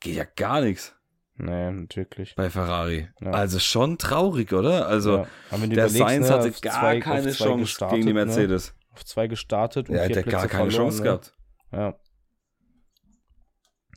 geht 0.01 0.15
ja 0.17 0.25
gar 0.25 0.61
nichts 0.61 0.95
Nee, 1.35 1.73
nicht 1.73 1.97
wirklich. 1.97 2.35
bei 2.37 2.51
Ferrari. 2.51 3.09
Ja. 3.21 3.31
Also 3.31 3.59
schon 3.59 3.97
traurig, 3.99 4.53
oder? 4.53 4.87
Also 4.87 5.19
ja. 5.51 5.67
Der 5.67 5.89
Sainz 5.89 6.29
ne, 6.29 6.35
hatte 6.35 6.53
gar 6.61 6.81
zwei- 6.81 7.01
keine 7.01 7.33
Chance 7.33 7.61
gestartet, 7.63 7.97
gegen 7.97 8.07
die 8.07 8.13
ne? 8.13 8.25
Mercedes. 8.27 8.75
Auf 8.93 9.05
zwei 9.05 9.27
gestartet 9.27 9.89
und 9.89 9.95
Der 9.95 10.05
vier 10.07 10.17
hätte 10.17 10.31
gar 10.31 10.47
keine 10.47 10.71
verloren, 10.71 10.91
Chance 10.91 10.99
ne? 10.99 11.05
gehabt. 11.05 11.35
Ja. 11.73 11.95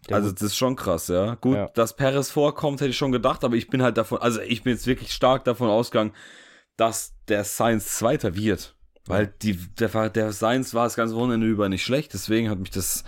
Der 0.09 0.17
also 0.17 0.31
das 0.31 0.41
ist 0.41 0.55
schon 0.57 0.75
krass, 0.75 1.07
ja. 1.07 1.35
Gut, 1.35 1.55
Ja. 1.55 1.67
dass 1.73 1.95
Perez 1.95 2.29
vorkommt, 2.29 2.79
hätte 2.81 2.91
ich 2.91 2.97
schon 2.97 3.11
gedacht, 3.11 3.43
aber 3.43 3.55
ich 3.55 3.67
bin 3.69 3.81
halt 3.81 3.97
davon, 3.97 4.19
also 4.19 4.39
ich 4.41 4.63
bin 4.63 4.73
jetzt 4.73 4.87
wirklich 4.87 5.11
stark 5.11 5.43
davon 5.45 5.69
ausgegangen, 5.69 6.11
dass 6.77 7.13
der 7.27 7.43
Sainz 7.43 7.95
Zweiter 7.97 8.35
wird. 8.35 8.75
Weil 9.07 9.27
die, 9.41 9.55
der, 9.79 10.09
der 10.09 10.31
Sainz 10.31 10.73
war 10.73 10.85
das 10.85 10.95
ganze 10.95 11.15
Wochenende 11.15 11.45
über 11.45 11.69
nicht 11.69 11.83
schlecht, 11.83 12.13
deswegen 12.13 12.49
hat 12.49 12.57
mich 12.59 12.71
das, 12.71 13.03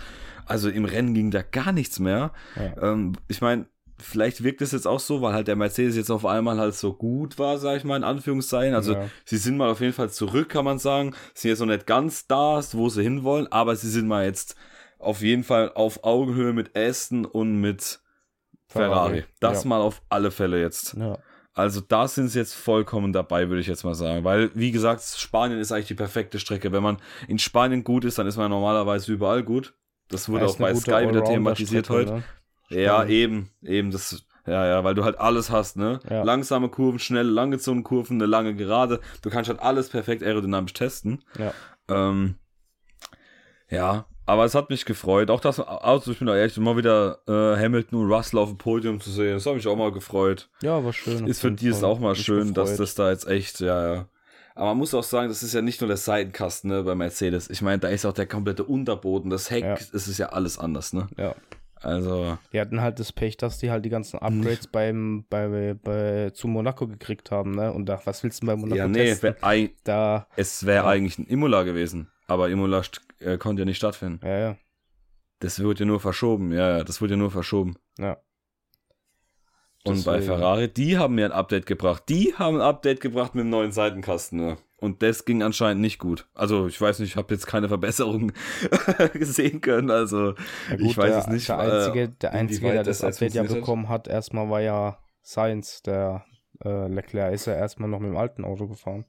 also 0.46 0.68
im 0.68 0.84
Rennen 0.84 1.12
ging 1.12 1.30
da 1.32 1.42
gar 1.42 1.72
nichts 1.72 1.98
mehr. 1.98 2.32
Ja. 2.54 2.92
Ähm, 2.92 3.14
ich 3.26 3.40
meine, 3.40 3.66
vielleicht 4.00 4.44
wirkt 4.44 4.62
es 4.62 4.70
jetzt 4.70 4.86
auch 4.86 5.00
so, 5.00 5.22
weil 5.22 5.32
halt 5.34 5.48
der 5.48 5.56
Mercedes 5.56 5.96
jetzt 5.96 6.10
auf 6.10 6.24
einmal 6.24 6.58
halt 6.58 6.76
so 6.76 6.94
gut 6.94 7.36
war, 7.38 7.58
sag 7.58 7.78
ich 7.78 7.84
mal, 7.84 7.96
in 7.96 8.04
Anführungszeichen. 8.04 8.74
Also 8.76 8.92
Ja. 8.92 9.08
sie 9.24 9.38
sind 9.38 9.56
mal 9.56 9.70
auf 9.70 9.80
jeden 9.80 9.92
Fall 9.92 10.08
zurück, 10.10 10.48
kann 10.50 10.64
man 10.64 10.78
sagen. 10.78 11.14
Sind 11.34 11.48
jetzt 11.50 11.58
noch 11.58 11.66
nicht 11.66 11.86
ganz 11.86 12.28
da, 12.28 12.60
wo 12.72 12.88
sie 12.88 13.02
hinwollen, 13.02 13.50
aber 13.50 13.74
sie 13.74 13.90
sind 13.90 14.06
mal 14.06 14.24
jetzt 14.24 14.54
auf 14.98 15.20
jeden 15.22 15.44
Fall 15.44 15.72
auf 15.74 16.04
Augenhöhe 16.04 16.52
mit 16.52 16.76
Aston 16.76 17.24
und 17.24 17.60
mit 17.60 18.00
Ferrari. 18.68 19.20
Ferrari, 19.20 19.24
Das 19.40 19.64
ja. 19.64 19.68
mal 19.68 19.80
auf 19.80 20.02
alle 20.08 20.30
Fälle 20.30 20.60
jetzt. 20.60 20.94
ja. 20.94 21.18
Also 21.54 21.80
da 21.80 22.06
sind 22.06 22.28
sie 22.28 22.38
jetzt 22.38 22.54
vollkommen 22.54 23.12
dabei, 23.12 23.48
würde 23.48 23.60
ich 23.60 23.66
jetzt 23.66 23.82
mal 23.82 23.96
sagen. 23.96 24.22
Weil, 24.22 24.52
wie 24.54 24.70
gesagt, 24.70 25.02
Spanien 25.02 25.58
ist 25.58 25.72
eigentlich 25.72 25.88
die 25.88 25.94
perfekte 25.94 26.38
Strecke. 26.38 26.70
Wenn 26.70 26.84
man 26.84 26.98
in 27.26 27.40
Spanien 27.40 27.82
gut 27.82 28.04
ist, 28.04 28.16
dann 28.16 28.28
ist 28.28 28.36
man 28.36 28.48
normalerweise 28.48 29.12
überall 29.12 29.42
gut. 29.42 29.74
Das 30.08 30.28
wurde 30.28 30.44
Ja, 30.44 30.50
auch 30.50 30.56
bei 30.56 30.72
Sky 30.76 31.08
wieder 31.08 31.24
thematisiert 31.24 31.90
Allrounder-Strecke, 31.90 32.22
heute. 32.70 32.76
Ne? 32.76 32.84
Ja, 32.84 33.04
eben, 33.06 33.50
eben, 33.62 33.90
das, 33.90 34.24
ja, 34.46 34.66
ja, 34.66 34.84
weil 34.84 34.94
du 34.94 35.02
halt 35.02 35.18
alles 35.18 35.50
hast, 35.50 35.76
ne? 35.76 35.98
Ja. 36.08 36.22
Langsame 36.22 36.68
Kurven, 36.68 37.00
schnelle, 37.00 37.28
langgezogene 37.28 37.82
Kurven, 37.82 38.18
eine 38.18 38.26
lange 38.26 38.54
Gerade. 38.54 39.00
Du 39.22 39.28
kannst 39.28 39.50
halt 39.50 39.58
alles 39.58 39.88
perfekt 39.88 40.22
aerodynamisch 40.22 40.74
testen. 40.74 41.24
Ja. 41.38 41.52
Ähm, 41.88 42.36
ja, 43.68 44.06
aber 44.28 44.44
es 44.44 44.54
hat 44.54 44.70
mich 44.70 44.84
gefreut. 44.84 45.30
Auch 45.30 45.40
das 45.40 45.58
Auto, 45.58 46.10
ich 46.10 46.18
bin 46.18 46.26
da 46.28 46.36
echt 46.38 46.56
mal 46.58 46.76
wieder 46.76 47.18
äh, 47.26 47.60
Hamilton 47.60 48.02
und 48.04 48.12
Russell 48.12 48.38
auf 48.38 48.48
dem 48.50 48.58
Podium 48.58 49.00
zu 49.00 49.10
sehen. 49.10 49.34
Das 49.34 49.46
hat 49.46 49.54
mich 49.54 49.66
auch 49.66 49.76
mal 49.76 49.90
gefreut. 49.90 50.48
ja, 50.62 50.84
war 50.84 50.92
schön. 50.92 51.26
Ist 51.26 51.40
für 51.40 51.50
die 51.50 51.68
ist 51.68 51.82
auch 51.82 51.98
mal 51.98 52.14
schön, 52.14 52.54
dass 52.54 52.76
das 52.76 52.94
da 52.94 53.10
jetzt 53.10 53.26
echt, 53.26 53.60
ja, 53.60 53.94
ja. 53.94 54.08
Aber 54.54 54.66
man 54.70 54.78
muss 54.78 54.92
auch 54.92 55.04
sagen, 55.04 55.28
das 55.28 55.42
ist 55.42 55.54
ja 55.54 55.62
nicht 55.62 55.80
nur 55.80 55.88
der 55.88 55.96
Seitenkasten 55.96 56.70
ne, 56.70 56.82
bei 56.82 56.94
Mercedes. 56.96 57.48
Ich 57.48 57.62
meine, 57.62 57.78
da 57.78 57.88
ist 57.88 58.04
auch 58.04 58.12
der 58.12 58.26
komplette 58.26 58.64
Unterboden, 58.64 59.30
das 59.30 59.50
Heck, 59.50 59.64
Ja. 59.64 59.74
es 59.74 60.08
ist 60.08 60.18
ja 60.18 60.30
alles 60.30 60.58
anders, 60.58 60.92
ne? 60.92 61.06
Ja. 61.16 61.34
Also, 61.80 62.36
Die 62.52 62.60
hatten 62.60 62.80
halt 62.80 62.98
das 62.98 63.12
Pech, 63.12 63.36
dass 63.36 63.58
die 63.58 63.70
halt 63.70 63.84
die 63.84 63.88
ganzen 63.88 64.18
Upgrades 64.18 64.66
beim, 64.66 65.24
bei, 65.30 65.74
bei, 65.80 66.30
zu 66.30 66.48
Monaco 66.48 66.88
gekriegt 66.88 67.30
haben, 67.30 67.52
ne? 67.52 67.72
Und 67.72 67.86
da, 67.86 68.00
was 68.04 68.24
willst 68.24 68.42
du 68.42 68.46
denn 68.46 68.56
bei 68.56 68.60
Monaco 68.60 68.76
ja, 68.78 68.88
nee, 68.88 69.04
testen? 69.06 69.36
wär, 69.40 69.68
Da, 69.84 70.26
es 70.34 70.66
wäre 70.66 70.84
Ja. 70.84 70.90
eigentlich 70.90 71.18
ein 71.18 71.26
Imola 71.26 71.62
gewesen. 71.62 72.08
Aber 72.26 72.50
Imola 72.50 72.82
äh, 73.20 73.38
konnte 73.38 73.62
ja 73.62 73.66
nicht 73.66 73.76
stattfinden. 73.78 74.24
ja, 74.24 74.38
ja, 74.38 74.56
Das 75.40 75.58
wird 75.60 75.80
ja 75.80 75.86
nur 75.86 76.00
verschoben. 76.00 76.52
Ja, 76.52 76.78
ja, 76.78 76.84
das 76.84 77.00
wird 77.00 77.10
ja 77.10 77.16
nur 77.16 77.30
verschoben. 77.30 77.76
ja. 77.98 78.18
Und 79.84 80.04
bei 80.04 80.16
Deswegen. 80.16 80.38
Ferrari, 80.38 80.68
die 80.68 80.98
haben 80.98 81.14
mir 81.14 81.24
ein 81.26 81.32
Update 81.32 81.64
gebracht. 81.64 82.02
Die 82.08 82.34
haben 82.36 82.56
ein 82.56 82.62
Update 82.62 83.00
gebracht 83.00 83.34
mit 83.34 83.44
dem 83.44 83.50
neuen 83.50 83.72
Seitenkasten. 83.72 84.38
Ne? 84.38 84.58
Und 84.80 85.02
das 85.02 85.24
ging 85.24 85.42
anscheinend 85.42 85.80
nicht 85.80 85.98
gut. 85.98 86.28
Also 86.34 86.66
ich 86.66 86.78
weiß 86.80 86.98
nicht, 86.98 87.10
ich 87.10 87.16
habe 87.16 87.32
jetzt 87.32 87.46
keine 87.46 87.68
Verbesserung 87.68 88.32
gesehen 89.12 89.60
können. 89.60 89.90
Also 89.90 90.34
Ja, 90.68 90.76
gut, 90.76 90.86
ich 90.86 90.96
weiß 90.96 91.10
der, 91.10 91.18
es 91.18 91.26
nicht. 91.28 91.48
Der 91.48 91.58
äh, 91.58 91.60
Einzige, 91.60 92.08
der, 92.08 92.32
Einzige, 92.32 92.72
der 92.72 92.82
das 92.82 92.98
das 92.98 93.14
Update 93.14 93.34
ja 93.34 93.44
bekommen 93.44 93.88
hat, 93.88 94.08
erstmal 94.08 94.50
war 94.50 94.60
ja 94.60 94.98
Sainz, 95.22 95.82
der 95.82 96.24
äh, 96.64 96.88
Leclerc 96.88 97.32
ist 97.32 97.46
ja 97.46 97.54
erstmal 97.54 97.88
noch 97.88 98.00
mit 98.00 98.10
dem 98.10 98.16
alten 98.16 98.44
Auto 98.44 98.66
gefahren. 98.66 99.04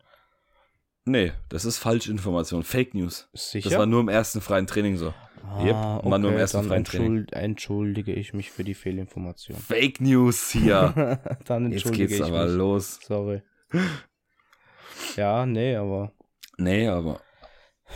Nee, 1.09 1.33
das 1.49 1.65
ist 1.65 1.77
Falschinformation. 1.79 2.63
Fake 2.63 2.93
News. 2.93 3.27
Ist 3.33 3.43
Das 3.45 3.51
sicher? 3.51 3.79
war 3.79 3.85
nur 3.85 4.01
im 4.01 4.09
ersten 4.09 4.41
freien 4.41 4.67
Training 4.67 4.97
so. 4.97 5.13
ah, 5.43 5.63
Yep, 5.65 5.75
war 6.05 6.19
nur 6.19 6.31
im 6.31 6.37
ersten 6.37 6.63
freien 6.63 6.83
Training. 6.83 7.07
entschuld, 7.17 7.33
entschuldige 7.33 8.13
ich 8.13 8.33
mich 8.33 8.51
für 8.51 8.63
die 8.63 8.75
Fehlinformation. 8.75 9.57
Fake 9.57 10.01
News 10.01 10.51
hier. 10.51 11.19
dann 11.45 11.71
Jetzt 11.71 11.85
entschuldige 11.85 12.07
geht's 12.07 12.19
ich 12.19 12.33
aber 12.33 12.45
mich. 12.45 12.55
los. 12.55 12.99
Sorry. 13.01 13.41
Ja, 15.15 15.45
nee, 15.45 15.75
aber 15.75 16.11
Nee, 16.57 16.87
aber. 16.87 17.21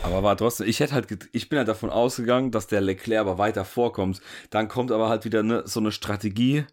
Aber 0.02 0.22
war 0.24 0.36
trotzdem, 0.36 0.66
ich 0.66 0.80
hätte 0.80 0.94
halt, 0.94 1.06
ich 1.32 1.48
bin 1.48 1.58
halt 1.58 1.68
davon 1.68 1.90
ausgegangen, 1.90 2.50
dass 2.50 2.66
der 2.66 2.80
Leclerc 2.80 3.20
aber 3.20 3.38
weiter 3.38 3.64
vorkommt. 3.64 4.20
Dann 4.50 4.66
kommt 4.68 4.90
aber 4.90 5.08
halt 5.08 5.24
wieder 5.24 5.42
ne, 5.44 5.62
so 5.66 5.78
eine 5.80 5.92
Strategie. 5.92 6.64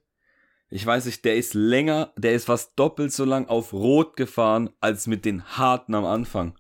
Ich 0.74 0.86
weiß 0.86 1.06
nicht, 1.06 1.26
der 1.26 1.36
ist 1.36 1.54
länger, 1.54 2.14
der 2.18 2.34
ist 2.34 2.46
fast 2.46 2.72
doppelt 2.78 3.12
so 3.12 3.26
lang 3.26 3.48
auf 3.48 3.74
Rot 3.74 4.16
gefahren, 4.16 4.70
als 4.80 5.06
mit 5.06 5.26
den 5.26 5.44
Harten 5.44 5.94
am 5.94 6.06
Anfang. 6.06 6.58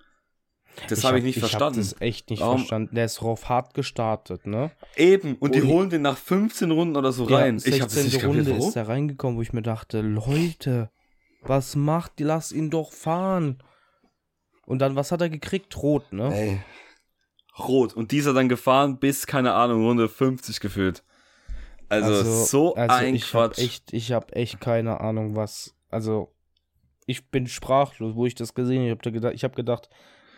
Das 0.89 1.04
habe 1.04 1.17
ich 1.19 1.24
nicht 1.24 1.38
Ich 1.38 1.39
verstanden. 1.41 1.65
habe 1.80 1.89
das 1.89 2.02
echt 2.02 2.30
nicht 2.30 2.41
Warum- 2.41 2.58
verstanden. 2.60 2.95
Der 2.95 3.06
ist 3.06 3.21
rauf 3.21 3.47
hart 3.50 3.74
gestartet, 3.74 4.45
ne? 4.47 4.71
Eben, 4.95 5.36
und 5.36 5.56
die 5.56 5.62
Und- 5.62 5.67
holen 5.69 5.89
den 5.89 6.02
nach 6.02 6.17
15 6.17 6.71
Runden 6.71 6.95
oder 6.97 7.12
so 7.12 7.28
Ja, 7.30 7.38
rein. 7.38 7.58
ich 7.58 7.65
habe 7.65 7.84
das 7.84 7.93
16. 7.93 8.04
nicht 8.06 8.13
kapiert, 8.21 8.38
Runde 8.47 8.52
warum. 8.52 8.69
ist 8.69 8.76
er 8.76 8.88
reingekommen, 8.88 9.38
wo 9.38 9.41
ich 9.41 9.54
mir 9.54 9.62
dachte, 9.62 10.02
Leute, 10.02 10.89
was 11.41 11.76
macht 11.76 12.19
die? 12.19 12.24
Lass 12.24 12.52
ihn 12.52 12.69
doch 12.69 12.91
fahren. 12.93 13.62
Und 14.65 14.80
dann, 14.80 14.95
was 14.95 15.12
hat 15.12 15.21
er 15.21 15.30
gekriegt? 15.30 15.76
Rot, 15.82 16.12
ne? 16.13 16.34
Ey. 16.34 16.62
Rot. 17.60 17.93
Und 17.93 18.12
dieser 18.12 18.34
dann 18.34 18.47
gefahren 18.50 18.97
bis, 18.97 19.28
keine 19.28 19.54
Ahnung, 19.54 19.86
Runde 19.86 20.08
50 20.08 20.60
gefühlt. 20.62 21.04
Also, 21.91 22.45
so 22.45 22.75
also 22.75 22.95
ein 22.95 23.15
ich 23.15 23.34
hab 23.34 23.51
Quatsch. 23.54 23.60
echt, 23.60 23.93
ich 23.93 24.12
habe 24.12 24.34
echt 24.34 24.60
keine 24.62 25.01
Ahnung, 25.01 25.36
was. 25.36 25.75
Also, 25.89 26.34
ich 27.06 27.30
bin 27.30 27.47
sprachlos, 27.47 28.15
wo 28.15 28.25
ich 28.25 28.36
das 28.36 28.54
gesehen 28.54 28.89
habe. 28.89 28.99
Ich 29.01 29.06
habe 29.06 29.12
gedacht, 29.12 29.34
ich 29.34 29.43
hab 29.43 29.56
gedacht, 29.56 29.89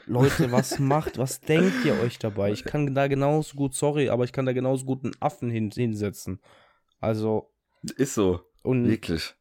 Leute, 0.06 0.52
was 0.52 0.80
macht, 0.80 1.18
was 1.18 1.42
denkt 1.42 1.86
ihr 1.86 2.00
euch 2.00 2.18
dabei? 2.20 2.52
Ich 2.52 2.64
kann 2.64 2.94
da 2.96 3.08
genauso 3.08 3.56
gut, 3.56 3.76
sorry, 3.76 4.10
aber 4.10 4.24
ich 4.24 4.34
kann 4.34 4.46
da 4.46 4.54
genauso 4.54 4.86
gut 4.86 5.04
einen 5.04 5.14
Affen 5.20 5.50
hin, 5.50 5.70
hinsetzen. 5.72 6.42
Also, 7.00 7.52
Ist 7.98 8.16
so. 8.16 8.42
und 8.64 8.88
Wirklich. 8.88 9.36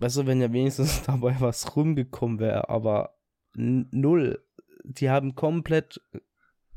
weißt 0.00 0.16
du, 0.18 0.26
wenn 0.26 0.40
ja 0.40 0.52
wenigstens 0.52 1.02
dabei 1.06 1.36
was 1.38 1.76
rumgekommen 1.76 2.38
wäre, 2.40 2.68
aber 2.68 3.16
null. 3.54 4.44
Die 4.86 5.08
haben 5.08 5.34
komplett 5.34 6.00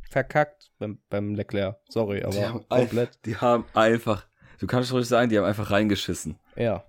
verkackt 0.09 0.71
beim, 0.79 0.99
beim 1.09 1.35
Leclerc. 1.35 1.77
Sorry, 1.89 2.23
aber 2.23 2.31
Die 2.61 2.67
komplett. 2.69 3.09
ein- 3.15 3.19
die 3.25 3.35
haben 3.35 3.65
einfach, 3.73 4.25
du 4.59 4.67
kannst 4.67 4.91
ruhig 4.93 5.07
sagen, 5.07 5.29
die 5.29 5.37
haben 5.37 5.45
einfach 5.45 5.71
reingeschissen. 5.71 6.37
Ja. 6.55 6.83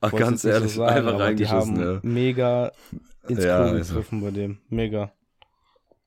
Ach, 0.00 0.12
ganz 0.12 0.44
ehrlich, 0.44 0.72
so 0.72 0.78
sagen, 0.84 0.96
einfach 0.96 1.14
aber 1.14 1.18
die 1.34 1.44
reingeschissen. 1.44 1.78
haben 1.78 1.94
Ja. 1.94 2.00
mega 2.02 2.72
ins 3.28 3.44
Ja, 3.44 3.58
Klo 3.64 3.76
also. 3.76 3.94
gegriffen 3.94 4.20
bei 4.20 4.30
dem. 4.30 4.58
Mega. 4.68 5.12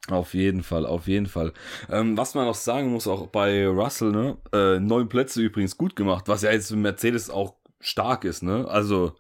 Auf 0.10 0.34
jeden 0.36 0.62
Fall, 0.62 0.86
auf 0.86 1.08
jeden 1.08 1.26
Fall. 1.26 1.52
Ähm, 1.90 2.16
was 2.18 2.36
man 2.36 2.46
noch 2.46 2.54
sagen 2.56 2.92
muss, 2.92 3.08
auch 3.08 3.28
bei 3.28 3.66
Russell, 3.68 4.12
ne, 4.12 4.38
äh, 4.54 4.80
neun 4.80 5.10
Plätze 5.10 5.42
übrigens 5.42 5.78
gut 5.78 5.96
gemacht, 5.96 6.28
was 6.28 6.44
ja 6.44 6.52
jetzt 6.52 6.68
für 6.70 6.76
Mercedes 6.76 7.30
auch 7.32 7.56
stark 7.80 8.24
ist, 8.24 8.44
ne? 8.44 8.68
Also, 8.68 9.16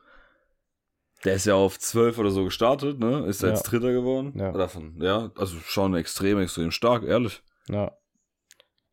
der 1.24 1.34
ist 1.36 1.46
ja 1.46 1.56
auf 1.56 1.80
zwölf 1.80 2.20
oder 2.20 2.30
so 2.30 2.44
gestartet, 2.44 3.00
ne? 3.00 3.26
Ist 3.26 3.42
ja. 3.42 3.50
Jetzt 3.50 3.64
Dritter 3.64 3.94
geworden. 3.94 4.34
Ja. 4.38 4.54
Oder 4.54 4.70
von, 4.70 5.02
ja, 5.02 5.32
also 5.38 5.58
schon 5.60 5.96
extrem, 5.96 6.40
extrem 6.40 6.70
stark, 6.70 7.04
ehrlich. 7.04 7.42
Ja. 7.68 7.92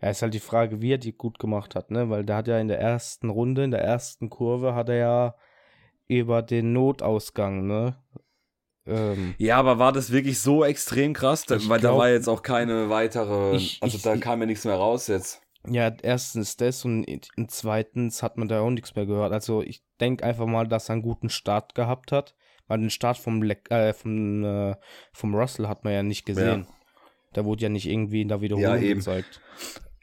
Ja, 0.03 0.11
ist 0.11 0.21
halt 0.23 0.35
die 0.35 0.41
Frage, 0.41 0.83
wie 0.83 0.93
er 0.95 0.99
die 0.99 1.13
gut 1.17 1.39
gemacht 1.39 1.75
hat, 1.77 1.91
ne? 1.91 2.11
Weil 2.11 2.25
der 2.25 2.37
hat 2.37 2.49
ja 2.49 2.59
in 2.59 2.69
der 2.69 2.81
ersten 2.81 3.31
Runde, 3.31 3.63
in 3.65 3.71
der 3.71 3.83
ersten 3.83 4.29
Kurve, 4.31 4.75
hat 4.75 4.89
er 4.89 4.97
ja 4.97 5.35
über 6.09 6.43
den 6.43 6.73
Notausgang, 6.73 7.67
ne? 7.67 7.97
Ähm, 8.85 9.35
Ja, 9.39 9.59
aber 9.59 9.79
war 9.79 9.93
das 9.93 10.11
wirklich 10.11 10.41
so 10.41 10.65
extrem 10.65 11.13
krass? 11.13 11.47
Da, 11.47 11.55
weil 11.69 11.79
da 11.81 11.89
glaub- 11.89 11.99
war 11.99 12.11
jetzt 12.11 12.29
auch 12.29 12.43
keine 12.43 12.91
weitere, 12.91 13.55
Ich- 13.57 13.79
also 13.81 13.97
ich- 13.97 14.03
da 14.03 14.17
kam 14.17 14.41
ja 14.41 14.47
nichts 14.47 14.65
mehr 14.65 14.75
raus 14.75 15.07
jetzt. 15.07 15.41
ja, 15.69 15.93
erstens 16.03 16.57
das 16.57 16.85
und, 16.85 17.07
und 17.37 17.51
zweitens 17.53 18.25
hat 18.25 18.37
man 18.37 18.49
da 18.49 18.61
auch 18.61 18.71
nichts 18.71 18.97
mehr 18.97 19.07
gehört. 19.07 19.33
Also 19.33 19.63
ich 19.63 19.85
denke 20.01 20.25
einfach 20.25 20.47
mal, 20.47 20.67
dass 20.67 20.89
er 20.89 20.95
einen 20.95 21.03
guten 21.03 21.29
Start 21.31 21.77
gehabt 21.77 22.11
hat. 22.11 22.35
Weil 22.69 22.79
den 22.79 22.91
Start 22.91 23.19
vom, 23.19 23.43
Le 23.43 23.57
äh, 23.71 23.93
vom, 23.93 24.45
äh, 24.45 24.75
vom 25.13 25.35
Russell 25.35 25.69
hat 25.69 25.85
man 25.85 25.93
ja 25.93 26.03
nicht 26.03 26.25
gesehen. 26.25 26.67
Da 27.33 27.45
wurde 27.45 27.63
ja 27.65 27.69
nicht 27.69 27.87
irgendwie 27.87 28.23
in 28.23 28.29
der 28.29 28.41
Wiederholung 28.41 28.83
Ja, 28.83 28.95
gezeigt. 28.95 29.41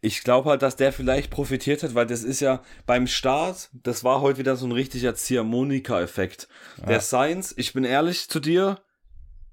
Ich 0.02 0.24
glaube 0.24 0.50
halt, 0.50 0.62
dass 0.62 0.76
der 0.76 0.94
vielleicht 0.94 1.30
profitiert 1.30 1.84
hat, 1.84 1.94
weil 1.96 2.06
das 2.06 2.24
ist 2.24 2.40
ja 2.40 2.62
beim 2.86 3.06
Start, 3.08 3.70
das 3.74 4.04
war 4.04 4.22
heute 4.22 4.40
wieder 4.40 4.56
so 4.56 4.66
ein 4.66 4.72
richtiger 4.72 5.14
Ziehharmonika-Effekt. 5.16 6.48
Der 6.88 7.02
Sainz, 7.02 7.54
ich 7.58 7.74
bin 7.74 7.84
ehrlich 7.84 8.30
zu 8.30 8.40
dir, 8.40 8.80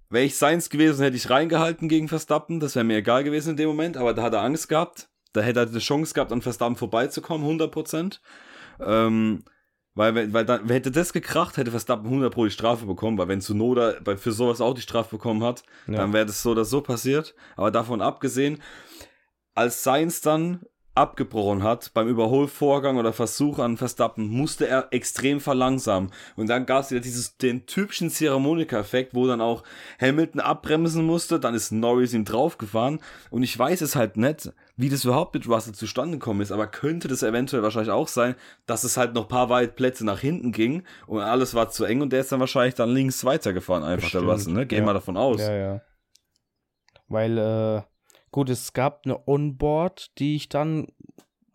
wäre 0.09 0.25
ich 0.25 0.37
Sainz 0.37 0.69
gewesen, 0.71 1.03
hätte 1.03 1.17
ich 1.17 1.31
reingehalten 1.31 1.89
gegen 1.89 2.09
Verstappen, 2.09 2.61
das 2.61 2.77
wäre 2.77 2.85
mir 2.85 2.99
egal 2.99 3.25
gewesen 3.25 3.51
in 3.51 3.57
dem 3.57 3.69
Moment, 3.69 3.97
aber 3.97 4.15
da 4.15 4.23
hat 4.23 4.35
er 4.35 4.43
Angst 4.43 4.69
gehabt, 4.69 5.09
da 5.33 5.41
hätte 5.41 5.61
er 5.61 5.67
eine 5.69 5.79
Chance 5.81 6.15
gehabt, 6.15 6.31
an 6.33 6.43
Verstappen 6.43 6.77
vorbeizukommen, 6.77 7.45
100%. 7.47 8.21
Ähm, 8.81 9.43
weil, 9.95 10.15
wenn- 10.15 10.33
weil 10.35 10.45
dann, 10.45 10.69
hätte 10.69 10.91
das 10.91 11.13
gekracht, 11.15 11.57
hätte 11.57 11.71
Verstappen 11.71 12.09
100 12.09 12.33
pro 12.33 12.45
die 12.45 12.51
Strafe 12.51 12.85
bekommen, 12.87 13.17
weil 13.19 13.29
wenn 13.29 13.41
Zunoda 13.41 13.95
bei- 14.05 14.17
für 14.19 14.31
sowas 14.33 14.61
auch 14.61 14.75
die 14.75 14.83
Strafe 14.83 15.17
bekommen 15.17 15.43
hat, 15.43 15.63
Ja. 15.89 15.95
dann 15.97 16.13
wäre 16.13 16.27
das 16.27 16.43
so 16.43 16.51
oder 16.51 16.65
so 16.67 16.83
passiert. 16.83 17.35
Aber 17.57 17.71
davon 17.71 18.01
abgesehen, 18.03 18.63
als 19.57 19.83
Sainz 19.83 20.21
dann 20.21 20.61
abgebrochen 20.97 21.62
hat 21.62 21.92
beim 21.92 22.09
Überholvorgang 22.09 22.97
oder 22.97 23.12
Versuch 23.12 23.59
an 23.59 23.77
Verstappen, 23.77 24.29
musste 24.29 24.66
er 24.66 24.88
extrem 24.90 25.40
verlangsamen. 25.40 26.11
Und 26.37 26.49
dann 26.49 26.66
gab 26.66 26.83
es 26.83 26.90
wieder 26.90 27.01
dieses, 27.01 27.37
den 27.37 27.66
typischen 27.66 28.11
Ziehharmonika-Effekt, 28.11 29.14
wo 29.14 29.27
dann 29.27 29.40
auch 29.40 29.62
Hamilton 30.01 30.40
abbremsen 30.40 31.05
musste, 31.05 31.38
dann 31.38 31.55
ist 31.55 31.71
Norris 31.71 32.14
ihm 32.14 32.25
draufgefahren. 32.25 33.01
Und 33.31 33.42
ich 33.42 33.57
weiß 33.59 33.83
es 33.83 33.95
halt 33.95 34.16
nicht, 34.16 34.53
wie 34.77 34.88
das 34.88 35.05
überhaupt 35.05 35.35
mit 35.35 35.47
Russell 35.47 35.75
zustande 35.75 36.19
gekommen 36.19 36.40
ist, 36.40 36.53
aber 36.53 36.66
könnte 36.66 37.09
das 37.09 37.23
eventuell 37.23 37.62
wahrscheinlich 37.62 37.92
auch 37.92 38.09
sein, 38.09 38.35
dass 38.64 38.85
es 38.85 38.97
halt 38.97 39.14
noch 39.14 39.25
ein 39.25 39.29
paar 39.29 39.51
weit 39.51 39.77
Plätze 39.77 40.05
nach 40.05 40.21
hinten 40.21 40.53
ging 40.53 40.83
und 41.07 41.21
alles 41.21 41.55
war 41.55 41.69
zu 41.69 41.85
eng 41.85 42.01
und 42.01 42.12
der 42.12 42.21
ist 42.21 42.33
dann 42.33 42.40
wahrscheinlich 42.40 42.75
dann 42.75 42.90
links 42.90 43.25
weitergefahren, 43.25 43.85
einfach 43.85 44.11
der 44.11 44.21
Bestimmt, 44.21 44.33
Russell, 44.33 44.53
ne? 44.55 44.66
Gehen 44.66 44.81
ja. 44.81 44.87
wir 44.87 44.95
davon 44.95 45.16
aus. 45.16 45.40
Ja, 45.40 45.55
ja. 45.55 45.81
Weil, 47.09 47.38
äh, 47.38 47.83
gut, 48.31 48.51
es 48.51 48.73
gab 48.73 49.05
eine 49.05 49.27
Onboard, 49.27 50.19
die 50.19 50.37
ich 50.37 50.49
dann 50.49 50.87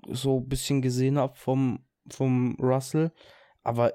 so 0.08 0.40
ein 0.40 0.48
bisschen 0.50 0.82
gesehen 0.82 1.18
habe 1.18 1.36
vom, 1.36 1.86
vom 2.10 2.56
Russell. 2.60 3.12
Aber 3.64 3.94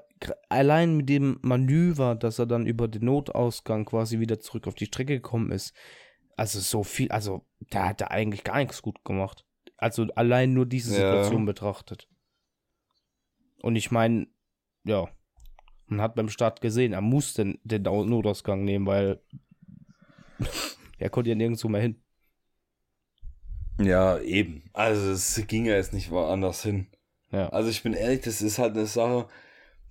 allein 0.49 0.95
mit 0.95 1.09
dem 1.09 1.39
Manöver, 1.41 2.15
dass 2.15 2.39
er 2.39 2.45
dann 2.45 2.65
über 2.65 2.87
den 2.87 3.05
Notausgang 3.05 3.85
quasi 3.85 4.19
wieder 4.19 4.39
zurück 4.39 4.67
auf 4.67 4.75
die 4.75 4.85
Strecke 4.85 5.15
gekommen 5.15 5.51
ist, 5.51 5.73
also 6.37 6.59
so 6.59 6.83
viel, 6.83 7.11
also 7.11 7.45
da 7.69 7.89
hat 7.89 8.01
er 8.01 8.11
eigentlich 8.11 8.43
gar 8.43 8.57
nichts 8.57 8.81
gut 8.81 9.03
gemacht. 9.03 9.45
Also 9.75 10.03
allein 10.15 10.53
nur 10.53 10.65
diese 10.65 10.91
Ja. 10.91 10.99
Situation 10.99 11.45
betrachtet. 11.45 12.07
Und 13.61 13.75
ich 13.75 13.91
meine, 13.91 14.27
ja, 14.83 15.07
man 15.87 16.01
hat 16.01 16.15
beim 16.15 16.29
Start 16.29 16.61
gesehen, 16.61 16.93
er 16.93 17.01
musste 17.01 17.43
den, 17.43 17.59
den 17.63 17.83
Notausgang 17.83 18.63
nehmen, 18.63 18.85
weil 18.85 19.21
er 20.99 21.09
konnte 21.09 21.29
ja 21.29 21.35
nirgendwo 21.35 21.67
mehr 21.67 21.81
hin. 21.81 22.01
Ja, 23.79 24.19
eben. 24.19 24.63
Also 24.73 25.11
es 25.11 25.41
ging 25.47 25.65
ja 25.65 25.75
jetzt 25.75 25.93
nicht 25.93 26.11
woanders 26.11 26.63
hin. 26.63 26.87
Ja. 27.31 27.49
Also 27.49 27.69
ich 27.69 27.83
bin 27.83 27.93
ehrlich, 27.93 28.21
das 28.21 28.41
ist 28.41 28.57
halt 28.57 28.75
eine 28.75 28.85
Sache, 28.85 29.27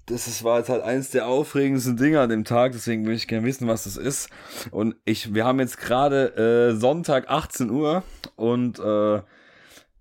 das 0.07 0.29
ist, 0.29 0.44
war 0.44 0.59
jetzt 0.59 0.68
halt 0.68 0.83
eins 0.83 1.11
der 1.11 1.27
aufregendsten 1.27 1.96
Dinge 1.96 2.20
an 2.20 2.31
dem 2.31 2.44
Tag, 2.44 2.72
deswegen 2.72 3.07
will 3.07 3.14
ich 3.14 3.27
gerne 3.27 3.46
wissen, 3.46 3.66
was 3.66 3.85
das 3.85 3.96
ist. 3.96 4.31
Und 4.70 4.96
ich, 5.05 5.35
wir 5.35 5.44
haben 5.44 5.61
jetzt 5.61 5.79
gerade 5.79 6.72
äh, 6.75 6.79
Sonntag 6.79 7.29
18 7.29 7.70
Uhr 7.70 8.05
und 8.37 8.79
äh, 8.79 9.20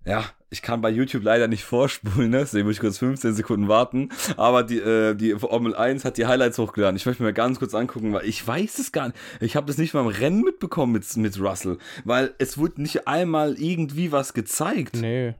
ja, 0.06 0.24
ich 0.48 0.62
kann 0.62 0.80
bei 0.80 0.90
YouTube 0.90 1.24
leider 1.24 1.48
nicht 1.48 1.64
vorspulen, 1.64 2.30
ne? 2.30 2.38
deswegen 2.38 2.66
muss 2.66 2.76
ich 2.76 2.80
kurz 2.80 2.98
15 2.98 3.34
Sekunden 3.34 3.68
warten. 3.68 4.10
Aber 4.36 4.62
die, 4.62 4.78
äh, 4.78 5.14
die 5.14 5.32
Formel 5.38 5.74
1 5.74 6.04
hat 6.04 6.16
die 6.16 6.26
Highlights 6.26 6.58
hochgeladen. 6.58 6.96
Ich 6.96 7.04
möchte 7.06 7.22
mir 7.22 7.32
ganz 7.32 7.58
kurz 7.58 7.74
angucken, 7.74 8.12
weil 8.12 8.26
ich 8.26 8.46
weiß 8.46 8.78
es 8.78 8.92
gar 8.92 9.08
nicht. 9.08 9.18
Ich 9.40 9.56
habe 9.56 9.66
das 9.66 9.78
nicht 9.78 9.92
mal 9.92 10.00
im 10.00 10.06
Rennen 10.06 10.42
mitbekommen 10.42 10.92
mit, 10.92 11.16
mit 11.16 11.40
Russell, 11.40 11.78
weil 12.04 12.34
es 12.38 12.56
wurde 12.56 12.80
nicht 12.80 13.08
einmal 13.08 13.54
irgendwie 13.58 14.12
was 14.12 14.32
gezeigt. 14.32 14.96
Nee, 14.96 15.34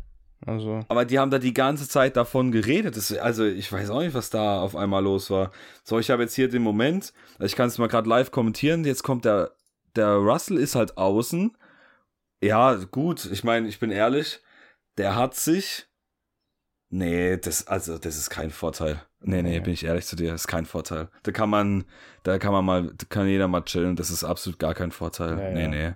also, 0.45 0.85
Aber 0.89 1.05
die 1.05 1.19
haben 1.19 1.31
da 1.31 1.39
die 1.39 1.55
ganze 1.55 1.89
Zeit 1.89 2.17
davon 2.17 2.53
geredet. 2.53 2.97
Das, 2.97 3.13
also 3.17 3.45
ich 3.45 3.73
weiß 3.73 3.91
auch 3.91 4.01
nicht, 4.01 4.15
was 4.15 4.31
da 4.31 4.61
auf 4.61 4.77
einmal 4.77 5.03
los 5.03 5.31
war. 5.31 5.51
So, 5.83 5.99
ich 5.99 6.11
habe 6.11 6.23
jetzt 6.23 6.35
hier 6.35 6.49
den 6.49 6.63
Moment, 6.63 7.13
ich 7.41 7.57
kann 7.57 7.69
es 7.69 7.79
mal 7.79 7.89
gerade 7.89 8.09
live 8.09 8.31
kommentieren. 8.31 8.85
Jetzt 8.85 9.03
kommt 9.03 9.25
der, 9.25 9.53
der 9.95 10.15
Russell 10.15 10.59
ist 10.59 10.75
halt 10.75 10.99
außen. 10.99 11.57
Ja, 12.43 12.75
gut, 12.75 13.29
ich 13.33 13.45
meine, 13.45 13.67
ich 13.67 13.81
bin 13.81 13.91
ehrlich, 13.91 14.41
der 14.99 15.17
hat 15.17 15.35
sich. 15.35 15.87
Nee, 16.89 17.37
das, 17.37 17.67
also, 17.67 17.99
das 17.99 18.17
ist 18.17 18.31
kein 18.31 18.51
Vorteil. 18.51 19.03
Nee, 19.21 19.43
nee, 19.43 19.59
bin 19.61 19.73
ich 19.73 19.85
ehrlich 19.85 20.07
zu 20.07 20.15
dir, 20.15 20.31
das 20.31 20.43
ist 20.43 20.47
kein 20.47 20.67
Vorteil. 20.67 21.09
Da 21.25 21.33
kann 21.33 21.51
man, 21.51 21.85
da 22.23 22.39
kann 22.39 22.53
man 22.53 22.65
mal, 22.65 22.93
da 22.97 23.07
kann 23.09 23.27
jeder 23.27 23.49
mal 23.49 23.63
chillen, 23.65 23.97
das 23.97 24.11
ist 24.11 24.23
absolut 24.23 24.59
gar 24.61 24.73
kein 24.75 24.93
Vorteil. 24.93 25.37
Ja, 25.39 25.51
nee, 25.51 25.63
ja. 25.63 25.69
nee. 25.69 25.95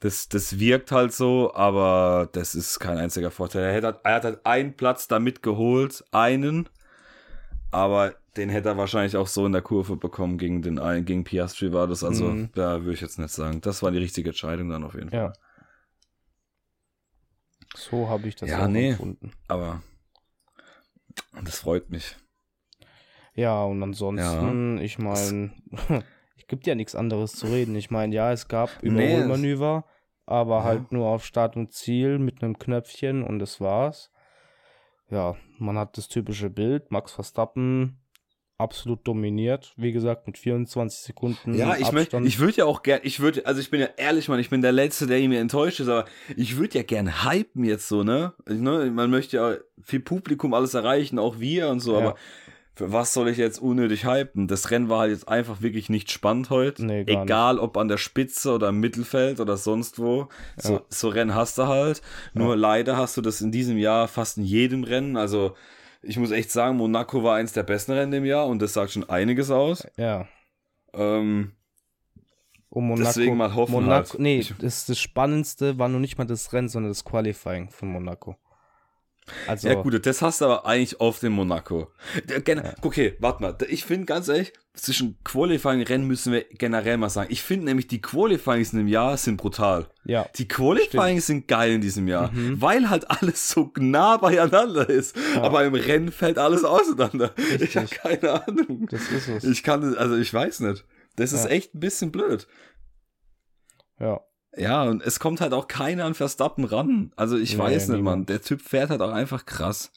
Das, 0.00 0.28
das 0.28 0.58
wirkt 0.58 0.90
halt 0.92 1.12
so, 1.12 1.54
aber 1.54 2.28
das 2.32 2.54
ist 2.56 2.80
kein 2.80 2.98
einziger 2.98 3.30
Vorteil. 3.30 3.62
Er, 3.64 3.72
hätte, 3.72 4.00
er 4.02 4.14
hat 4.14 4.24
halt 4.24 4.44
einen 4.44 4.74
Platz 4.76 5.06
damit 5.06 5.42
geholt, 5.42 6.04
einen, 6.10 6.68
aber 7.70 8.14
den 8.36 8.48
hätte 8.50 8.70
er 8.70 8.76
wahrscheinlich 8.76 9.16
auch 9.16 9.28
so 9.28 9.46
in 9.46 9.52
der 9.52 9.62
Kurve 9.62 9.96
bekommen 9.96 10.36
gegen 10.38 10.60
den 10.60 10.78
einen, 10.78 11.04
gegen 11.04 11.24
Piastri 11.24 11.72
war 11.72 11.86
das, 11.86 12.02
also, 12.04 12.26
Mhm. 12.26 12.50
da 12.54 12.80
würde 12.82 12.92
ich 12.94 13.00
jetzt 13.00 13.18
nicht 13.18 13.32
sagen. 13.32 13.60
Das 13.60 13.82
war 13.82 13.90
die 13.92 13.98
richtige 13.98 14.30
Entscheidung 14.30 14.68
dann 14.70 14.84
auf 14.84 14.94
jeden 14.94 15.10
Fall. 15.10 15.18
ja. 15.20 15.32
So 17.76 18.08
habe 18.08 18.28
ich 18.28 18.36
das 18.36 18.50
Ja, 18.50 18.66
nee. 18.68 18.90
empfunden. 18.90 19.32
Aber 19.48 19.82
das 21.44 21.58
freut 21.58 21.90
mich. 21.90 22.16
Ja, 23.34 23.62
und 23.64 23.82
ansonsten, 23.82 24.78
ich 24.78 24.98
meine, 24.98 25.52
es 26.38 26.46
gibt 26.46 26.66
ja 26.66 26.74
nichts 26.74 26.94
anderes 26.94 27.32
zu 27.32 27.48
reden. 27.48 27.74
Ich 27.74 27.90
meine, 27.90 28.14
ja, 28.14 28.32
es 28.32 28.48
gab 28.48 28.82
Nee, 28.82 28.88
Überholmanöver, 28.88 29.84
aber 30.24 30.58
Ja. 30.58 30.64
halt 30.64 30.92
nur 30.92 31.06
auf 31.08 31.24
Start 31.24 31.56
und 31.56 31.72
Ziel 31.72 32.18
mit 32.18 32.42
einem 32.42 32.58
Knöpfchen 32.58 33.22
und 33.22 33.38
das 33.38 33.60
war's. 33.60 34.10
Ja, 35.10 35.36
man 35.58 35.78
hat 35.78 35.96
das 35.98 36.08
typische 36.08 36.50
Bild, 36.50 36.90
Max 36.90 37.12
Verstappen 37.12 38.00
absolut 38.58 39.06
dominiert, 39.06 39.72
wie 39.76 39.92
gesagt, 39.92 40.26
mit 40.26 40.38
24 40.38 41.00
Sekunden 41.00 41.54
Ja, 41.54 41.74
ich 41.76 41.92
möchte, 41.92 42.16
Abstand. 42.16 42.26
ich 42.26 42.38
würde 42.38 42.56
ja 42.58 42.64
auch 42.64 42.82
gern, 42.82 43.00
ich 43.02 43.20
würde, 43.20 43.44
also 43.46 43.60
ich 43.60 43.70
bin 43.70 43.80
ja 43.80 43.88
ehrlich, 43.96 44.28
Mann, 44.28 44.40
ich 44.40 44.50
bin 44.50 44.62
der 44.62 44.72
Letzte, 44.72 45.06
der 45.06 45.18
mir 45.28 45.40
enttäuscht 45.40 45.80
ist, 45.80 45.88
aber 45.88 46.06
ich 46.36 46.56
würde 46.56 46.78
ja 46.78 46.82
gern 46.82 47.24
hypen 47.24 47.64
jetzt 47.64 47.88
so, 47.88 48.02
ne? 48.02 48.32
Ich, 48.48 48.58
ne? 48.58 48.90
Man 48.90 49.10
möchte 49.10 49.36
ja 49.36 49.54
viel 49.82 50.00
Publikum 50.00 50.54
alles 50.54 50.74
erreichen, 50.74 51.18
auch 51.18 51.38
wir 51.38 51.68
und 51.68 51.80
so, 51.80 51.92
Ja. 51.92 51.98
aber 51.98 52.16
für 52.74 52.92
was 52.92 53.14
soll 53.14 53.28
ich 53.28 53.38
jetzt 53.38 53.58
unnötig 53.58 54.04
hypen? 54.06 54.48
Das 54.48 54.70
Rennen 54.70 54.90
war 54.90 55.00
halt 55.00 55.10
jetzt 55.10 55.28
einfach 55.28 55.62
wirklich 55.62 55.88
nicht 55.88 56.10
spannend 56.10 56.50
heute. 56.50 56.84
Nee, 56.84 57.04
Egal 57.06 57.58
ob 57.58 57.78
an 57.78 57.88
der 57.88 57.96
Spitze 57.96 58.52
oder 58.52 58.68
im 58.68 58.80
Mittelfeld 58.80 59.40
oder 59.40 59.56
sonst 59.56 59.98
wo. 59.98 60.28
So, 60.58 60.72
Ja. 60.74 60.82
so 60.90 61.08
Rennen 61.08 61.34
hast 61.34 61.56
du 61.56 61.68
halt. 61.68 62.02
Nur 62.34 62.54
leider 62.54 62.98
hast 62.98 63.16
du 63.16 63.22
das 63.22 63.40
in 63.40 63.50
diesem 63.50 63.78
Jahr 63.78 64.08
fast 64.08 64.36
in 64.36 64.44
jedem 64.44 64.84
Rennen. 64.84 65.16
Also 65.16 65.54
ich 66.06 66.18
muss 66.18 66.30
echt 66.30 66.50
sagen, 66.50 66.76
Monaco 66.76 67.22
war 67.22 67.36
eins 67.36 67.52
der 67.52 67.62
besten 67.62 67.92
Rennen 67.92 68.12
im 68.12 68.24
Jahr 68.24 68.46
und 68.46 68.60
das 68.62 68.72
sagt 68.72 68.92
schon 68.92 69.08
einiges 69.08 69.50
aus. 69.50 69.86
ja, 69.96 70.26
Ähm, 70.94 71.52
und 72.68 72.86
Monaco. 72.88 73.06
Deswegen 73.06 73.36
mal 73.36 73.54
hoffen 73.54 73.72
Monaco, 73.72 74.10
halt. 74.10 74.20
Nee, 74.20 74.44
das, 74.58 74.86
das 74.86 74.98
Spannendste 74.98 75.78
war 75.78 75.88
noch 75.88 75.98
nicht 75.98 76.18
mal 76.18 76.26
das 76.26 76.52
Rennen, 76.52 76.68
sondern 76.68 76.90
das 76.90 77.04
Qualifying 77.04 77.70
von 77.70 77.88
Monaco. 77.88 78.36
Also, 79.46 79.68
Ja, 79.68 79.74
gut, 79.74 80.06
das 80.06 80.22
hast 80.22 80.40
du 80.40 80.44
aber 80.44 80.66
eigentlich 80.66 81.00
oft 81.00 81.22
in 81.24 81.32
Monaco. 81.32 81.90
Gen- 82.44 82.58
Ja. 82.64 82.74
Okay, 82.82 83.16
warte 83.18 83.42
mal. 83.42 83.56
Ich 83.68 83.84
finde 83.84 84.06
ganz 84.06 84.28
ehrlich, 84.28 84.52
zwischen 84.74 85.18
Qualifying-Rennen 85.24 86.06
müssen 86.06 86.32
wir 86.32 86.44
generell 86.50 86.96
mal 86.96 87.08
sagen. 87.08 87.28
Ich 87.32 87.42
finde 87.42 87.64
nämlich, 87.64 87.88
die 87.88 88.00
Qualifyings 88.00 88.72
in 88.72 88.78
dem 88.78 88.88
Jahr 88.88 89.16
sind 89.16 89.36
brutal. 89.38 89.88
ja, 90.04 90.28
Die 90.36 90.46
Qualifyings 90.46 91.26
sind 91.26 91.48
geil 91.48 91.72
in 91.72 91.80
diesem 91.80 92.06
Jahr, 92.08 92.30
weil 92.34 92.88
halt 92.90 93.10
alles 93.10 93.48
so 93.48 93.72
nah 93.78 94.16
beieinander 94.18 94.88
ist. 94.88 95.16
Aber 95.36 95.64
im 95.64 95.74
Rennen 95.74 96.12
fällt 96.12 96.38
alles 96.38 96.62
auseinander. 96.64 97.34
Ich 97.60 97.76
habe 97.76 97.84
Richtig. 97.90 97.90
keine 98.00 98.46
Ahnung. 98.46 98.86
das 98.90 99.08
ist 99.10 99.28
es. 99.28 99.44
Ich 99.44 99.62
kann, 99.62 99.96
also 99.96 100.16
ich 100.16 100.32
weiß 100.32 100.60
nicht. 100.60 100.84
Das 101.16 101.32
ist 101.32 101.44
Ja. 101.44 101.50
echt 101.50 101.74
ein 101.74 101.80
bisschen 101.80 102.12
blöd. 102.12 102.46
ja, 103.98 104.20
Ja, 104.56 104.84
und 104.84 105.02
es 105.02 105.18
kommt 105.20 105.40
halt 105.40 105.52
auch 105.52 105.68
keiner 105.68 106.04
an 106.04 106.14
Verstappen 106.14 106.64
ran. 106.64 107.12
Also 107.16 107.36
ich 107.36 107.52
Nee, 107.54 107.58
weiß 107.62 107.88
nicht, 107.88 107.96
niemand. 107.98 108.20
Mann. 108.20 108.26
Der 108.26 108.40
Typ 108.42 108.62
fährt 108.62 108.90
halt 108.90 109.00
auch 109.02 109.12
einfach 109.12 109.44
krass. 109.46 109.90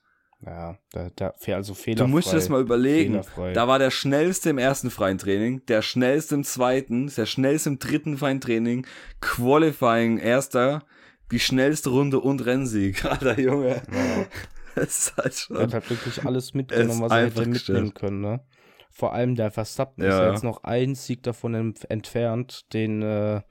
ja, 0.46 0.78
da, 0.92 1.10
da, 1.16 1.34
also 1.54 1.74
Du 1.74 1.80
fehlerfrei. 1.80 2.08
musst 2.10 2.32
dir 2.32 2.36
das 2.36 2.50
mal 2.50 2.62
überlegen. 2.62 3.12
Fehlerfrei. 3.24 3.54
Da 3.54 3.68
war 3.68 3.80
der 3.80 3.92
schnellste 3.92 4.50
im 4.50 4.58
ersten 4.58 4.90
freien 4.92 5.18
Training, 5.18 5.66
der 5.68 5.82
schnellste 5.82 6.36
im 6.36 6.44
zweiten, 6.44 7.08
der 7.16 7.26
schnellste 7.26 7.70
im 7.70 7.80
dritten 7.80 8.18
freien 8.18 8.40
Training, 8.42 8.86
Qualifying 9.22 10.18
erster, 10.18 10.84
die 11.32 11.40
schnellste 11.40 11.90
Runde 11.90 12.20
und 12.20 12.46
Rennsieg. 12.46 13.06
Alter 13.10 13.40
Junge. 13.40 13.76
Ja. 13.92 14.26
Das 14.76 15.00
ist 15.00 15.18
halt 15.18 15.34
schon. 15.34 15.56
Er 15.58 15.64
hat 15.64 15.74
halt 15.74 15.90
wirklich 15.90 16.24
alles 16.26 16.46
Es 16.50 16.54
mitgenommen, 16.54 16.92
ist 16.92 17.00
was 17.02 17.12
er 17.12 17.18
hätte 17.26 17.30
mitnehmen 17.40 17.54
gestellt. 17.54 17.96
können, 17.96 18.22
ne? 18.22 18.40
Vor 18.92 19.14
allem 19.14 19.36
der 19.36 19.52
Verstappen 19.52 20.04
ist 20.04 20.12
Ja. 20.14 20.26
ja 20.26 20.32
jetzt 20.32 20.44
noch 20.44 20.64
ein 20.64 20.94
Sieg 20.96 21.24
davon 21.24 21.74
entfernt, 21.90 22.72
den 22.72 23.02
äh, 23.02 23.42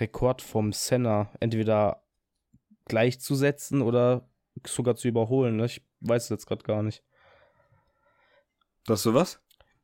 Rekord 0.00 0.42
vom 0.42 0.72
Senna 0.72 1.30
entweder 1.40 2.02
gleichzusetzen 2.86 3.82
oder 3.82 4.28
sogar 4.66 4.96
zu 4.96 5.08
überholen. 5.08 5.56
Ne? 5.56 5.66
Ich 5.66 5.82
weiß 6.00 6.24
es 6.24 6.30
jetzt 6.30 6.46
gerade 6.46 6.64
gar 6.64 6.82
nicht. 6.82 7.02
Das 8.86 9.02
so 9.02 9.14
was? 9.14 9.40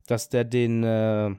Dass 0.06 0.28
der 0.28 0.44
den, 0.44 0.82
äh, 0.82 1.34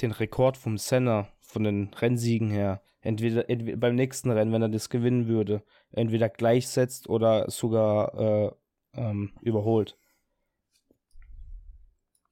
den 0.00 0.12
Rekord 0.12 0.56
vom 0.56 0.78
Senna, 0.78 1.28
von 1.40 1.64
den 1.64 1.92
Rennsiegen 1.94 2.50
her, 2.50 2.82
entweder, 3.00 3.48
entweder 3.48 3.76
beim 3.76 3.94
nächsten 3.94 4.30
Rennen, 4.30 4.52
wenn 4.52 4.62
er 4.62 4.68
das 4.68 4.90
gewinnen 4.90 5.26
würde, 5.26 5.62
entweder 5.92 6.28
gleichsetzt 6.28 7.08
oder 7.08 7.50
sogar 7.50 8.14
äh, 8.14 8.50
ähm, 8.94 9.32
überholt. 9.40 9.96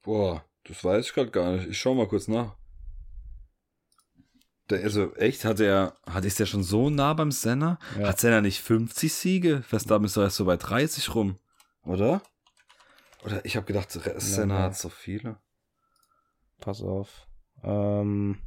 Boah, 0.03 0.45
das 0.63 0.83
weiß 0.83 1.07
ich 1.07 1.13
gerade 1.13 1.31
gar 1.31 1.51
nicht. 1.51 1.67
Ich 1.67 1.79
schau 1.79 1.93
mal 1.93 2.07
kurz 2.07 2.27
nach. 2.27 2.55
Also 4.69 5.15
echt, 5.15 5.45
hat 5.45 5.59
er, 5.59 5.95
hat 6.05 6.25
ist 6.25 6.39
der 6.39 6.45
schon 6.45 6.63
so 6.63 6.89
nah 6.89 7.13
beim 7.13 7.31
Senna? 7.31 7.79
Ja. 7.99 8.07
Hat 8.09 8.19
Senna 8.19 8.41
nicht 8.41 8.61
50 8.61 9.13
Siege? 9.13 9.61
Verstappen 9.61 10.05
ist 10.05 10.17
doch 10.17 10.23
erst 10.23 10.35
so 10.37 10.45
bei 10.45 10.57
30 10.57 11.15
rum, 11.15 11.37
oder? 11.83 12.21
Oder 13.23 13.43
ich 13.45 13.55
habe 13.55 13.65
gedacht, 13.65 13.89
Senna 13.91 14.55
nee. 14.57 14.61
hat 14.63 14.77
so 14.77 14.89
viele. 14.89 15.37
Pass 16.59 16.81
auf. 16.81 17.27
Ähm, 17.63 18.39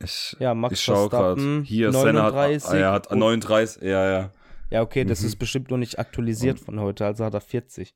Ich, 0.00 0.36
Ja, 0.38 0.54
Max 0.54 0.74
ich 0.74 0.80
schau 0.84 1.08
gerade. 1.08 1.34
Verstappen, 1.40 1.62
Hier, 1.64 1.90
Senna 1.92 2.22
hat, 2.22 2.34
39 2.34 2.70
ah, 2.70 2.76
er 2.76 2.92
hat 2.92 3.06
und- 3.10 3.18
39, 3.18 3.82
ja, 3.82 4.10
ja. 4.10 4.32
ja, 4.70 4.82
okay, 4.82 5.04
das 5.04 5.20
Mhm. 5.22 5.26
ist 5.26 5.36
bestimmt 5.36 5.70
noch 5.72 5.76
nicht 5.78 5.98
aktualisiert 5.98 6.60
von 6.60 6.78
heute, 6.78 7.04
also 7.04 7.24
hat 7.24 7.34
er 7.34 7.40
40. 7.40 7.94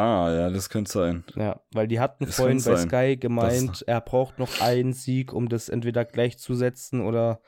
Ah, 0.00 0.32
ja, 0.34 0.50
das 0.50 0.68
könnte 0.70 0.90
sein. 0.90 1.24
Ja, 1.36 1.60
weil 1.72 1.86
die 1.88 2.00
hatten 2.00 2.26
Das 2.26 2.36
vorhin 2.36 2.56
bei 2.62 2.76
sein. 2.76 2.88
Sky 2.88 3.16
gemeint, 3.16 3.84
er 3.86 4.00
braucht 4.00 4.38
noch 4.38 4.60
einen 4.60 4.92
Sieg, 4.92 5.32
um 5.32 5.48
das 5.48 5.68
entweder 5.68 6.04
gleichzusetzen 6.04 7.00
oder 7.02 7.40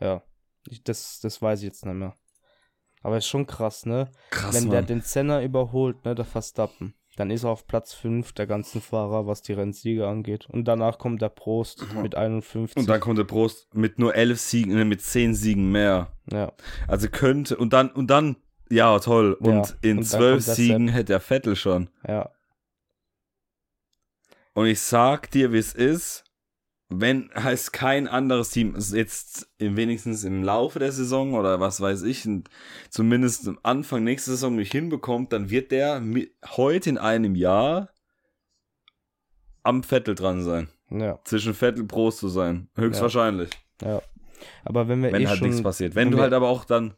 ja, 0.00 0.22
ich, 0.68 0.82
das, 0.82 1.20
das 1.20 1.40
weiß 1.42 1.60
ich 1.60 1.66
jetzt 1.66 1.84
nicht 1.84 1.94
mehr. 1.94 2.14
Aber 3.02 3.16
ist 3.16 3.26
schon 3.26 3.46
krass, 3.46 3.86
ne? 3.86 4.10
Krass, 4.30 4.54
Wenn 4.54 4.70
der 4.70 4.80
Mann. 4.80 4.86
den 4.86 5.00
Senna 5.00 5.42
überholt, 5.42 6.04
ne, 6.04 6.14
der 6.14 6.24
Verstappen, 6.26 6.94
dann 7.16 7.30
ist 7.30 7.44
er 7.44 7.50
auf 7.50 7.66
Platz 7.66 7.92
5 7.94 8.32
der 8.32 8.46
ganzen 8.46 8.80
Fahrer, 8.80 9.26
was 9.26 9.42
die 9.42 9.52
Rennsiege 9.54 10.06
angeht. 10.06 10.46
Und 10.50 10.64
danach 10.66 10.98
kommt 10.98 11.20
der 11.22 11.28
Prost 11.30 11.84
mit 11.94 12.14
51. 12.14 12.76
Und 12.76 12.88
dann 12.88 13.00
kommt 13.00 13.18
der 13.18 13.24
Prost 13.24 13.74
mit 13.74 13.98
nur 13.98 14.14
11 14.14 14.38
Siegen, 14.40 14.74
ne, 14.74 14.84
mit 14.84 15.00
10 15.02 15.34
Siegen 15.34 15.70
mehr. 15.72 16.12
ja, 16.30 16.52
Also 16.88 17.08
könnte, 17.08 17.56
und 17.56 17.72
dann, 17.72 17.90
und 17.90 18.08
dann, 18.08 18.36
ja, 18.70 18.98
toll. 18.98 19.34
Und 19.34 19.48
Ja, 19.68 19.74
in 19.82 19.98
und 19.98 20.12
dann 20.12 20.20
12 20.20 20.32
kommt 20.34 20.46
der 20.46 20.54
Siegen 20.54 20.88
hätte 20.88 21.04
der 21.06 21.20
Vettel 21.20 21.56
schon. 21.56 21.90
ja, 22.06 22.30
Und 24.54 24.66
ich 24.66 24.80
sag 24.80 25.30
dir, 25.30 25.52
wie 25.52 25.58
es 25.58 25.74
ist, 25.74 26.24
wenn 26.88 27.30
heißt 27.34 27.72
kein 27.72 28.08
anderes 28.08 28.50
Team 28.50 28.74
es 28.74 28.92
jetzt 28.92 29.48
wenigstens 29.58 30.24
im 30.24 30.42
Laufe 30.42 30.80
der 30.80 30.90
Saison 30.90 31.34
oder 31.34 31.60
was 31.60 31.80
weiß 31.80 32.02
ich, 32.02 32.28
zumindest 32.90 33.46
am 33.46 33.60
Anfang 33.62 34.02
nächster 34.02 34.32
Saison 34.32 34.56
nicht 34.56 34.72
hinbekommt, 34.72 35.32
dann 35.32 35.50
wird 35.50 35.70
der 35.70 36.02
heute 36.56 36.90
in 36.90 36.98
einem 36.98 37.36
Jahr 37.36 37.90
am 39.62 39.82
Vettel 39.84 40.14
dran 40.16 40.42
sein. 40.42 40.68
ja, 40.90 41.20
Zwischen 41.24 41.54
Vettel 41.54 41.84
Prost 41.84 42.18
zu 42.18 42.28
sein. 42.28 42.68
Höchstwahrscheinlich. 42.76 43.50
ja. 43.82 44.02
Aber 44.64 44.88
wenn 44.88 45.02
wir 45.02 45.12
wenn 45.12 45.22
eh 45.22 45.26
halt 45.26 45.38
schon 45.38 45.48
nichts 45.48 45.62
passiert. 45.62 45.94
Wenn, 45.94 46.06
wenn 46.06 46.16
du 46.16 46.22
halt 46.22 46.32
aber 46.32 46.48
auch 46.48 46.64
dann. 46.64 46.94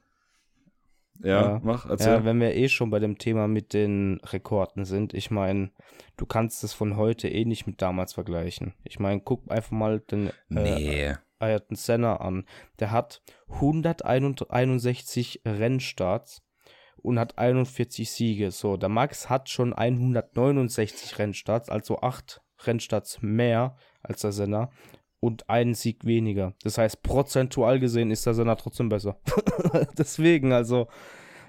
Ja, 1.21 1.43
Ja. 1.43 1.61
mach, 1.63 1.89
erzähl. 1.89 2.13
Ja, 2.15 2.25
wenn 2.25 2.41
wir 2.41 2.55
eh 2.55 2.69
schon 2.69 2.91
bei 2.91 2.99
dem 2.99 3.19
Thema 3.19 3.47
mit 3.49 3.73
den 3.73 4.21
Rekorden 4.25 4.85
sind, 4.85 5.15
ich 5.15 5.31
meine, 5.31 5.71
du 6.17 6.27
kannst 6.27 6.65
es 6.65 6.73
von 6.73 6.97
heute 6.97 7.29
eh 7.29 7.45
nicht 7.45 7.67
mit 7.67 7.81
damals 7.83 8.13
vergleichen. 8.15 8.75
Ich 8.85 8.99
meine, 8.99 9.21
guck 9.21 9.51
einfach 9.51 9.71
mal 9.73 10.01
den 10.01 10.29
äh, 10.29 10.33
nee. 10.49 11.15
Ayrton 11.39 11.77
Senna 11.77 12.17
an. 12.17 12.47
Der 12.79 12.91
hat 12.91 13.23
161 13.49 15.43
Rennstarts 15.45 16.43
und 16.97 17.19
hat 17.19 17.39
41 17.39 18.11
Siege. 18.11 18.51
So, 18.51 18.77
der 18.77 18.89
Max 18.89 19.29
hat 19.29 19.49
schon 19.49 19.73
169 19.73 21.19
Rennstarts, 21.19 21.69
also 21.69 22.01
8 22.01 22.41
Rennstarts 22.65 23.21
mehr 23.23 23.77
als 24.03 24.21
der 24.23 24.33
Senna 24.33 24.71
und 25.23 25.49
einen 25.49 25.75
Sieg 25.75 26.05
weniger. 26.05 26.53
Das 26.65 26.79
heißt, 26.79 27.05
prozentual 27.05 27.79
gesehen 27.79 28.11
ist 28.11 28.27
der 28.27 28.35
Senna 28.35 28.57
trotzdem 28.57 28.89
besser. 28.89 29.19
Deswegen, 29.97 30.53
also, 30.53 30.89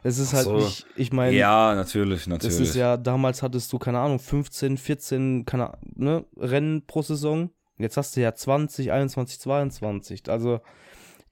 es 0.04 0.20
ist 0.20 0.34
halt 0.34 0.46
so. 0.46 0.58
nicht, 0.58 0.86
ich 0.96 1.12
meine, 1.12 1.36
Ja, 1.36 1.74
natürlich, 1.74 2.28
natürlich. 2.28 2.56
das 2.56 2.68
ist 2.68 2.76
ja, 2.76 2.98
damals 2.98 3.42
hattest 3.42 3.74
du, 3.74 3.80
keine 3.80 3.98
Ahnung, 3.98 4.20
15, 4.20 4.78
14 4.78 5.46
keine, 5.48 5.72
ne, 5.96 6.24
Rennen 6.38 6.86
pro 6.86 7.02
Saison. 7.02 7.50
Jetzt 7.80 7.98
hast 7.98 8.16
du 8.16 8.22
ja 8.22 8.36
20, 8.36 8.92
21, 8.92 9.40
22. 9.40 10.30
Also, 10.30 10.60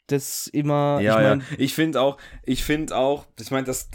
das 0.07 0.47
immer. 0.47 0.99
Ja, 0.99 1.19
ich 1.19 1.27
mein, 1.27 1.39
ja. 1.41 1.45
Ich 1.59 1.75
finde 1.75 2.01
auch, 2.01 2.17
ich 2.43 2.63
finde 2.63 2.97
auch, 2.97 3.27
ich 3.39 3.51
meine, 3.51 3.67
das, 3.67 3.87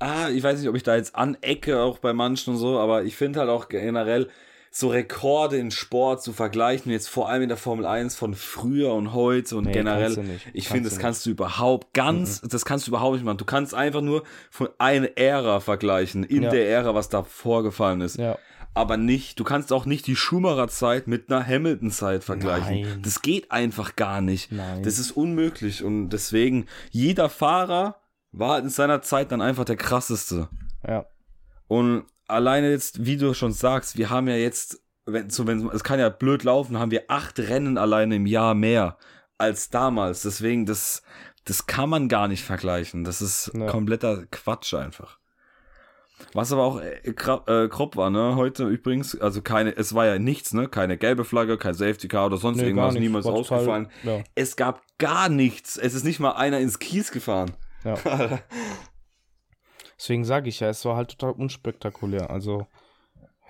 ah, 0.00 0.28
ich 0.28 0.42
weiß 0.42 0.60
nicht, 0.60 0.68
ob 0.68 0.76
ich 0.76 0.82
da 0.82 0.96
jetzt 0.96 1.16
anecke, 1.16 1.80
auch 1.80 1.98
bei 1.98 2.12
manchen 2.12 2.52
und 2.52 2.58
so, 2.58 2.78
aber 2.78 3.04
ich 3.04 3.16
finde 3.16 3.40
halt 3.40 3.48
auch 3.48 3.70
generell, 3.70 4.28
so 4.78 4.88
Rekorde 4.88 5.56
in 5.56 5.70
Sport 5.70 6.22
zu 6.22 6.34
vergleichen, 6.34 6.92
jetzt 6.92 7.08
vor 7.08 7.30
allem 7.30 7.42
in 7.44 7.48
der 7.48 7.56
Formel 7.56 7.86
1 7.86 8.14
von 8.14 8.34
früher 8.34 8.92
und 8.92 9.14
heute 9.14 9.56
und 9.56 9.64
Nee, 9.64 9.72
generell, 9.72 10.38
ich 10.52 10.68
finde, 10.68 10.90
das 10.90 10.98
kannst 10.98 11.24
du 11.24 11.30
überhaupt 11.30 11.94
ganz, 11.94 12.42
das 12.42 12.66
kannst 12.66 12.86
du 12.86 12.90
überhaupt 12.90 13.14
nicht 13.14 13.24
machen. 13.24 13.38
Du 13.38 13.46
kannst 13.46 13.72
einfach 13.72 14.02
nur 14.02 14.22
von 14.50 14.68
einer 14.76 15.16
Ära 15.16 15.60
vergleichen, 15.60 16.24
in 16.24 16.42
Ja. 16.42 16.50
der 16.50 16.68
Ära, 16.68 16.94
was 16.94 17.08
da 17.08 17.22
vorgefallen 17.22 18.02
ist. 18.02 18.18
Ja, 18.18 18.36
aber 18.74 18.98
nicht, 18.98 19.40
du 19.40 19.44
kannst 19.44 19.72
auch 19.72 19.86
nicht 19.86 20.06
die 20.06 20.16
Schumacher 20.16 20.68
Zeit 20.68 21.06
mit 21.06 21.30
einer 21.32 21.46
Hamilton 21.46 21.90
Zeit 21.90 22.22
vergleichen. 22.22 22.82
Nein. 22.82 23.00
Das 23.02 23.22
geht 23.22 23.50
einfach 23.50 23.96
gar 23.96 24.20
nicht. 24.20 24.52
Nein. 24.52 24.82
Das 24.82 24.98
ist 24.98 25.12
unmöglich 25.12 25.82
und 25.84 26.10
deswegen 26.10 26.66
jeder 26.90 27.30
Fahrer 27.30 27.96
war 28.32 28.50
halt 28.50 28.64
in 28.64 28.70
seiner 28.70 29.00
Zeit 29.00 29.32
dann 29.32 29.40
einfach 29.40 29.64
der 29.64 29.76
krasseste. 29.76 30.50
ja, 30.86 31.06
Und 31.66 32.04
alleine 32.28 32.70
jetzt, 32.70 33.04
wie 33.06 33.16
du 33.16 33.34
schon 33.34 33.52
sagst, 33.52 33.96
wir 33.98 34.10
haben 34.10 34.28
ja 34.28 34.36
jetzt, 34.36 34.80
wenn, 35.06 35.30
so, 35.30 35.46
wenn, 35.46 35.68
es 35.70 35.84
kann 35.84 36.00
ja 36.00 36.08
blöd 36.08 36.44
laufen, 36.44 36.78
haben 36.78 36.90
wir 36.90 37.04
acht 37.08 37.38
Rennen 37.38 37.78
alleine 37.78 38.16
im 38.16 38.26
Jahr 38.26 38.54
mehr 38.54 38.96
als 39.38 39.70
damals. 39.70 40.22
Deswegen, 40.22 40.66
das, 40.66 41.02
das 41.44 41.66
kann 41.66 41.88
man 41.90 42.08
gar 42.08 42.28
nicht 42.28 42.44
vergleichen. 42.44 43.04
Das 43.04 43.20
ist 43.22 43.52
Ja. 43.54 43.66
kompletter 43.66 44.24
Quatsch 44.30 44.74
einfach. 44.74 45.18
Was 46.32 46.50
aber 46.50 46.62
auch 46.62 46.80
äh, 46.80 46.94
äh, 47.04 47.68
grob 47.68 47.94
war, 47.96 48.08
ne? 48.08 48.36
Heute 48.36 48.66
übrigens, 48.66 49.20
also 49.20 49.42
keine, 49.42 49.76
es 49.76 49.94
war 49.94 50.06
ja 50.06 50.18
nichts, 50.18 50.54
ne? 50.54 50.66
Keine 50.66 50.96
gelbe 50.96 51.26
Flagge, 51.26 51.58
kein 51.58 51.74
Safety 51.74 52.08
Car 52.08 52.26
oder 52.26 52.38
sonst 52.38 52.56
Nee, 52.56 52.68
irgendwas, 52.68 52.94
niemals 52.94 53.26
War 53.26 53.34
total- 53.34 53.58
ausgefallen. 53.58 53.88
Ja, 54.02 54.24
Es 54.34 54.56
gab 54.56 54.80
gar 54.96 55.28
nichts. 55.28 55.76
Es 55.76 55.92
ist 55.92 56.04
nicht 56.04 56.18
mal 56.18 56.30
einer 56.32 56.58
ins 56.58 56.78
Kies 56.78 57.10
gefahren. 57.12 57.52
ja. 57.84 57.96
Deswegen 59.98 60.24
sage 60.24 60.48
ich 60.48 60.60
ja, 60.60 60.68
es 60.68 60.84
war 60.84 60.96
halt 60.96 61.10
total 61.10 61.32
unspektakulär. 61.32 62.30
Also, 62.30 62.66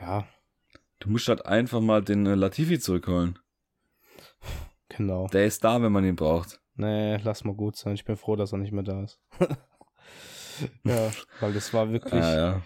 ja, 0.00 0.26
Du 0.98 1.10
musst 1.10 1.28
halt 1.28 1.44
einfach 1.44 1.80
mal 1.80 2.02
den 2.02 2.24
äh, 2.26 2.34
Latifi 2.34 2.78
zurückholen. 2.78 3.38
genau. 4.88 5.26
Der 5.28 5.44
ist 5.44 5.62
da, 5.62 5.82
wenn 5.82 5.92
man 5.92 6.04
ihn 6.04 6.16
braucht. 6.16 6.60
Nee, 6.74 7.16
lass 7.16 7.44
mal 7.44 7.54
gut 7.54 7.76
sein. 7.76 7.94
Ich 7.94 8.04
bin 8.04 8.16
froh, 8.16 8.36
dass 8.36 8.52
er 8.52 8.58
nicht 8.58 8.72
mehr 8.72 8.82
da 8.82 9.02
ist. 9.02 9.20
ja, 10.84 11.10
weil 11.40 11.52
das 11.52 11.72
war 11.74 11.90
wirklich. 11.90 12.22
Ja, 12.22 12.62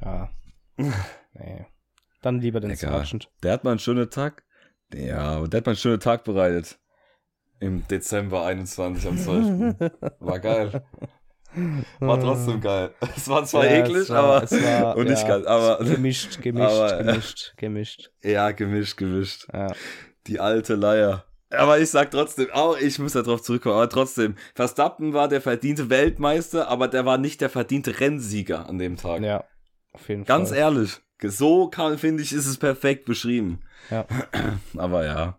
Ja. 0.00 0.30
ja. 0.76 0.94
Nee. 1.34 1.66
Dann 2.22 2.40
lieber 2.40 2.60
den. 2.60 2.74
Sergeant. 2.74 3.30
Der 3.42 3.52
hat 3.52 3.64
mal 3.64 3.70
einen 3.70 3.78
schönen 3.80 4.10
Tag. 4.10 4.44
Ja, 4.94 5.44
der 5.46 5.58
hat 5.58 5.66
mal 5.66 5.72
einen 5.72 5.76
schönen 5.76 6.00
Tag 6.00 6.24
bereitet. 6.24 6.78
Im 7.58 7.86
Dezember 7.88 8.44
21 8.44 9.06
am 9.08 9.16
12. 9.18 9.90
War 10.20 10.38
geil. 10.40 10.84
War 12.00 12.20
trotzdem 12.20 12.60
geil. 12.60 12.90
Es 13.16 13.28
war 13.28 13.44
zwar 13.44 13.64
Ja, 13.66 13.84
eklig, 13.84 14.08
war- 14.10 14.42
aber 14.42 14.50
war, 14.50 14.96
und 14.96 15.08
nicht 15.08 15.22
ja, 15.22 15.28
geil, 15.28 15.46
aber 15.46 15.84
Gemischt, 15.84 16.40
gemischt, 16.42 16.64
Aber, 16.70 16.98
gemischt, 16.98 17.54
gemischt. 17.56 18.10
ja, 18.22 18.50
gemischt, 18.52 18.96
gemischt. 18.96 19.46
Ja. 19.52 19.72
Die 20.26 20.40
alte 20.40 20.74
Leier. 20.74 21.24
Aber 21.50 21.78
ich 21.78 21.90
sag 21.90 22.10
trotzdem, 22.10 22.48
auch 22.52 22.78
ich 22.78 22.98
muss 22.98 23.12
da 23.12 23.20
drauf 23.22 23.42
zurückkommen, 23.42 23.74
aber 23.74 23.88
trotzdem, 23.90 24.36
Verstappen 24.54 25.12
war 25.12 25.28
der 25.28 25.42
verdiente 25.42 25.90
Weltmeister, 25.90 26.68
aber 26.68 26.88
der 26.88 27.04
war 27.04 27.18
nicht 27.18 27.40
der 27.42 27.50
verdiente 27.50 28.00
Rennsieger 28.00 28.68
an 28.68 28.78
dem 28.78 28.96
Tag. 28.96 29.20
ja, 29.22 29.44
auf 29.92 30.08
jeden 30.08 30.24
Ganz 30.24 30.48
Fall. 30.48 30.58
ehrlich, 30.58 31.00
so 31.22 31.68
kann, 31.68 31.98
finde 31.98 32.22
ich, 32.22 32.32
ist 32.32 32.46
es 32.46 32.56
perfekt 32.56 33.04
beschrieben. 33.04 33.60
Ja. 33.90 34.06
Aber 34.78 35.04
ja. 35.04 35.38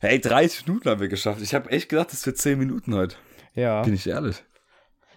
Hey, 0.00 0.20
30 0.20 0.66
Minuten 0.66 0.90
haben 0.90 1.00
wir 1.00 1.08
geschafft. 1.08 1.40
Ich 1.40 1.54
habe 1.54 1.70
echt 1.70 1.88
gedacht, 1.88 2.12
das 2.12 2.26
wird 2.26 2.36
10 2.36 2.58
Minuten 2.58 2.94
heute. 2.94 3.16
Ja. 3.54 3.82
Bin 3.82 3.94
ich 3.94 4.06
ehrlich. 4.06 4.42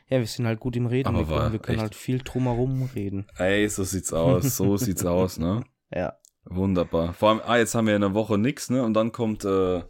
Ja, 0.09 0.19
wir 0.19 0.25
sind 0.25 0.47
halt 0.47 0.59
gut 0.59 0.75
im 0.75 0.85
Reden. 0.85 1.09
Aber 1.09 1.19
Nico. 1.19 1.31
war 1.31 1.51
wir 1.51 1.59
können 1.59 1.81
halt 1.81 1.95
viel 1.95 2.19
drumherum 2.19 2.89
reden. 2.95 3.27
Ey, 3.37 3.67
so 3.67 3.83
sieht's 3.83 4.13
aus. 4.13 4.55
So 4.55 4.77
sieht's 4.77 5.05
aus, 5.05 5.37
ne? 5.37 5.63
Ja. 5.91 6.13
Wunderbar. 6.45 7.13
Vor 7.13 7.29
allem, 7.29 7.41
ah, 7.45 7.57
jetzt 7.57 7.75
haben 7.75 7.87
wir 7.87 7.95
eine 7.95 8.13
Woche 8.13 8.37
nix, 8.37 8.69
ne? 8.69 8.83
Und 8.83 8.93
dann 8.93 9.11
kommt 9.11 9.43
äh, 9.43 9.83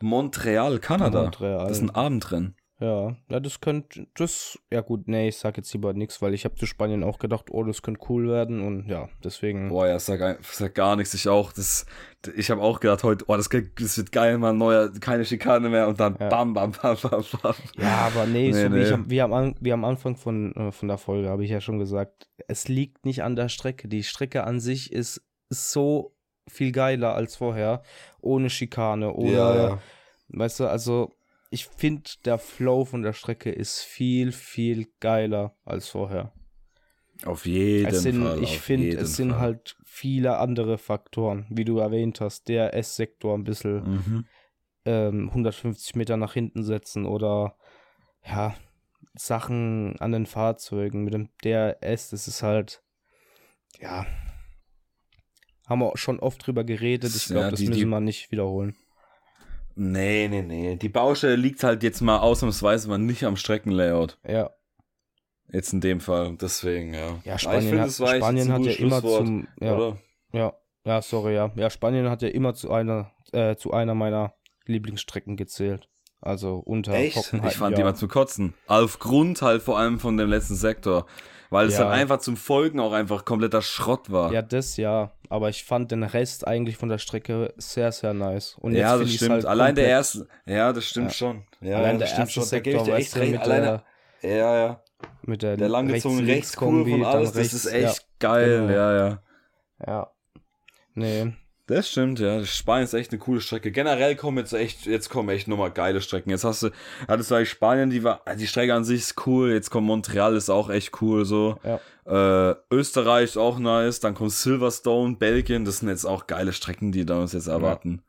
Montreal, 0.00 0.78
Kanada. 0.78 1.22
Montreal. 1.22 1.68
Das 1.68 1.78
ist 1.78 1.82
ein 1.82 1.90
Abendrennen. 1.90 2.56
Ja, 2.80 3.14
ja, 3.28 3.40
das 3.40 3.60
könnte, 3.60 4.06
das, 4.14 4.58
ja 4.72 4.80
gut, 4.80 5.06
nee, 5.06 5.28
ich 5.28 5.36
sag 5.36 5.58
jetzt 5.58 5.70
lieber 5.74 5.92
nichts, 5.92 6.22
weil 6.22 6.32
ich 6.32 6.46
habe 6.46 6.54
zu 6.54 6.64
Spanien 6.64 7.04
auch 7.04 7.18
gedacht, 7.18 7.50
oh, 7.50 7.62
das 7.62 7.82
könnte 7.82 8.00
cool 8.08 8.28
werden 8.28 8.62
und 8.66 8.88
ja, 8.88 9.10
deswegen, 9.22 9.68
Boah, 9.68 9.86
ja, 9.86 9.98
sag, 9.98 10.38
sag 10.42 10.74
gar 10.74 10.96
nichts. 10.96 11.12
Ich 11.12 11.28
auch. 11.28 11.52
Das, 11.52 11.84
ich 12.34 12.50
habe 12.50 12.62
auch 12.62 12.80
gedacht 12.80 13.02
heute, 13.04 13.26
oh, 13.28 13.36
das, 13.36 13.50
das 13.50 13.98
wird 13.98 14.12
geil, 14.12 14.38
mal 14.38 14.54
neuer, 14.54 14.90
keine 14.98 15.26
Schikane 15.26 15.68
mehr 15.68 15.88
und 15.88 16.00
dann 16.00 16.16
Ja. 16.18 16.30
bam, 16.30 16.54
bam, 16.54 16.72
bam, 16.72 16.96
bam, 17.02 17.22
bam. 17.42 17.54
ja, 17.78 17.98
aber 18.06 18.24
nee, 18.24 18.50
Nee, 18.50 18.52
so 18.68 18.72
wie, 18.74 18.78
ich 18.80 18.88
nee. 18.88 18.94
am, 18.94 19.10
wie, 19.10 19.20
am, 19.20 19.54
wie 19.60 19.72
am 19.74 19.84
Anfang 19.84 20.16
von, 20.16 20.54
äh, 20.54 20.72
von 20.72 20.88
der 20.88 20.96
Folge 20.98 21.28
habe 21.28 21.44
ich 21.44 21.50
ja 21.50 21.60
schon 21.60 21.78
gesagt, 21.78 22.30
es 22.48 22.66
liegt 22.68 23.04
nicht 23.04 23.22
an 23.22 23.36
der 23.36 23.50
Strecke, 23.50 23.88
die 23.88 24.04
Strecke 24.04 24.44
an 24.44 24.58
sich 24.58 24.90
ist, 24.90 25.22
ist 25.50 25.70
so 25.70 26.16
viel 26.48 26.72
geiler 26.72 27.14
als 27.14 27.36
vorher, 27.36 27.82
ohne 28.22 28.48
Schikane, 28.48 29.12
ohne, 29.12 29.32
Ja, 29.32 29.54
ja. 29.68 29.78
weißt 30.28 30.60
du, 30.60 30.66
also 30.66 31.12
ich 31.50 31.66
finde, 31.66 32.08
der 32.24 32.38
Flow 32.38 32.84
von 32.84 33.02
der 33.02 33.12
Strecke 33.12 33.50
ist 33.50 33.80
viel, 33.80 34.32
viel 34.32 34.86
geiler 35.00 35.56
als 35.64 35.88
vorher. 35.88 36.32
Auf 37.26 37.44
jeden 37.44 37.92
sind, 37.92 38.22
Fall. 38.22 38.42
ich 38.42 38.58
finde, 38.60 38.96
es 38.96 39.16
sind 39.16 39.30
Fall. 39.32 39.40
halt 39.40 39.76
viele 39.84 40.38
andere 40.38 40.78
Faktoren, 40.78 41.46
wie 41.50 41.64
du 41.66 41.78
erwähnt 41.78 42.20
hast. 42.20 42.48
Der 42.48 42.72
S-Sektor 42.74 43.36
ein 43.36 43.44
bisschen 43.44 43.82
Mhm. 43.82 44.24
ähm, 44.86 45.28
150 45.30 45.94
Meter 45.96 46.16
nach 46.16 46.32
hinten 46.32 46.62
setzen 46.64 47.04
oder 47.04 47.56
ja, 48.24 48.54
Sachen 49.14 49.96
an 50.00 50.12
den 50.12 50.24
Fahrzeugen 50.24 51.04
mit 51.04 51.12
dem 51.12 51.28
DRS, 51.44 52.10
das 52.10 52.26
ist 52.28 52.42
halt, 52.42 52.82
ja, 53.80 54.06
haben 55.66 55.80
wir 55.80 55.96
schon 55.98 56.18
oft 56.20 56.46
drüber 56.46 56.64
geredet. 56.64 57.14
Ich 57.14 57.26
glaube, 57.26 57.40
Ja, 57.42 57.50
das 57.50 57.60
die- 57.60 57.68
müssen 57.68 57.88
wir 57.90 58.00
nicht 58.00 58.30
wiederholen. 58.32 58.76
Nee, 59.82 60.28
nee, 60.28 60.42
nee. 60.42 60.76
Die 60.76 60.88
Baustelle 60.88 61.36
liegt 61.36 61.64
halt 61.64 61.82
jetzt 61.82 62.00
mal 62.00 62.18
ausnahmsweise 62.18 62.88
mal 62.88 62.98
nicht 62.98 63.24
am 63.24 63.36
Streckenlayout. 63.36 64.18
Ja, 64.26 64.50
Jetzt 65.52 65.72
in 65.72 65.80
dem 65.80 66.00
Fall. 66.00 66.36
Deswegen, 66.40 66.94
ja. 66.94 67.18
ja 67.24 67.38
Spanien, 67.38 67.68
finde, 67.68 67.82
hat, 67.82 67.92
Spanien 67.92 68.52
hat 68.52 68.62
ja 68.62 68.72
immer 68.72 69.02
zum, 69.02 69.48
ja, 69.60 69.76
Oder? 69.76 69.98
ja, 70.32 70.52
ja, 70.84 71.02
sorry, 71.02 71.34
ja, 71.34 71.50
ja, 71.56 71.70
Spanien 71.70 72.08
hat 72.08 72.22
ja 72.22 72.28
immer 72.28 72.54
zu 72.54 72.70
einer, 72.70 73.10
äh, 73.32 73.56
zu 73.56 73.72
einer 73.72 73.94
meiner 73.94 74.34
Lieblingsstrecken 74.66 75.36
gezählt. 75.36 75.88
Also 76.20 76.58
unter 76.58 76.92
Echt? 76.92 77.32
Ich 77.32 77.56
fand 77.56 77.72
ja. 77.72 77.78
die 77.78 77.84
mal 77.84 77.94
zu 77.94 78.06
kotzen. 78.06 78.54
Aufgrund 78.66 79.40
halt 79.40 79.62
vor 79.62 79.78
allem 79.78 79.98
von 79.98 80.18
dem 80.18 80.28
letzten 80.28 80.54
Sektor. 80.54 81.06
Weil 81.50 81.66
es 81.66 81.78
Ja. 81.78 81.86
halt 81.88 82.00
einfach 82.00 82.18
zum 82.18 82.36
Folgen 82.36 82.78
auch 82.80 82.92
einfach 82.92 83.24
kompletter 83.24 83.60
Schrott 83.60 84.10
war. 84.10 84.32
Ja, 84.32 84.40
das 84.40 84.76
ja. 84.76 85.10
Aber 85.28 85.48
ich 85.48 85.64
fand 85.64 85.90
den 85.90 86.04
Rest 86.04 86.46
eigentlich 86.46 86.76
von 86.76 86.88
der 86.88 86.98
Strecke 86.98 87.52
sehr, 87.56 87.90
sehr 87.92 88.14
nice. 88.14 88.56
Und 88.60 88.72
ja, 88.74 88.96
das 88.96 89.12
stimmt. 89.12 89.32
halt 89.32 89.46
Allein 89.46 89.74
der 89.74 89.86
erste. 89.88 90.28
Ja, 90.46 90.72
das 90.72 90.84
stimmt 90.84 91.08
Ja. 91.08 91.12
schon. 91.12 91.42
Ja, 91.60 91.78
Allein 91.78 91.98
das 91.98 92.10
der 92.10 92.24
stimmt 92.24 92.28
erste 92.36 92.40
schon. 92.40 92.50
Da 92.50 92.58
gebe 92.60 92.76
ich 92.76 92.82
Sektor, 92.84 92.94
dir 92.96 93.00
echt 93.00 93.16
recht. 93.16 93.32
mit 93.32 93.40
Alleine. 93.42 93.82
der, 94.22 94.36
Ja, 94.36 94.56
ja. 94.56 94.82
mit 95.22 95.42
der, 95.42 95.56
Der 95.56 95.68
langgezogene 95.68 96.20
Rechts-Links-Kombi, 96.20 96.92
Rechtskurve 96.92 96.94
und 96.94 97.16
alles, 97.16 97.32
das 97.32 97.36
rechts- 97.38 97.52
ist 97.54 97.66
echt 97.72 98.06
geil. 98.20 98.60
genau. 98.60 98.72
Ja, 98.72 98.96
ja. 99.08 99.18
Ja. 99.86 100.10
Nee. 100.94 101.32
Das 101.70 101.88
stimmt, 101.88 102.18
ja. 102.18 102.44
Spanien 102.44 102.82
ist 102.84 102.94
echt 102.94 103.12
eine 103.12 103.20
coole 103.20 103.40
Strecke. 103.40 103.70
Generell 103.70 104.16
kommen 104.16 104.38
jetzt 104.38 104.52
echt, 104.52 104.86
jetzt 104.86 105.08
kommen 105.08 105.28
echt 105.28 105.46
nochmal 105.46 105.70
geile 105.70 106.00
Strecken. 106.00 106.30
Jetzt 106.30 106.42
hast 106.42 106.64
du, 106.64 106.70
hattest 107.06 107.30
du 107.30 107.36
eigentlich 107.36 107.50
Spanien, 107.50 107.90
die 107.90 108.02
war, 108.02 108.22
die 108.36 108.48
Strecke 108.48 108.74
an 108.74 108.82
sich 108.82 109.02
ist 109.02 109.26
cool. 109.26 109.52
Jetzt 109.52 109.70
kommt 109.70 109.86
Montreal, 109.86 110.34
ist 110.34 110.50
auch 110.50 110.68
echt 110.68 111.00
cool, 111.00 111.24
so. 111.24 111.60
Ja. 111.62 112.50
Äh, 112.50 112.56
Österreich 112.72 113.24
ist 113.24 113.36
auch 113.36 113.60
nice. 113.60 114.00
Dann 114.00 114.14
kommt 114.14 114.32
Silverstone, 114.32 115.14
Belgien. 115.14 115.64
Das 115.64 115.78
sind 115.78 115.88
jetzt 115.88 116.06
auch 116.06 116.26
geile 116.26 116.52
Strecken, 116.52 116.90
die 116.90 117.06
da 117.06 117.20
uns 117.20 117.34
jetzt 117.34 117.46
erwarten. 117.46 118.02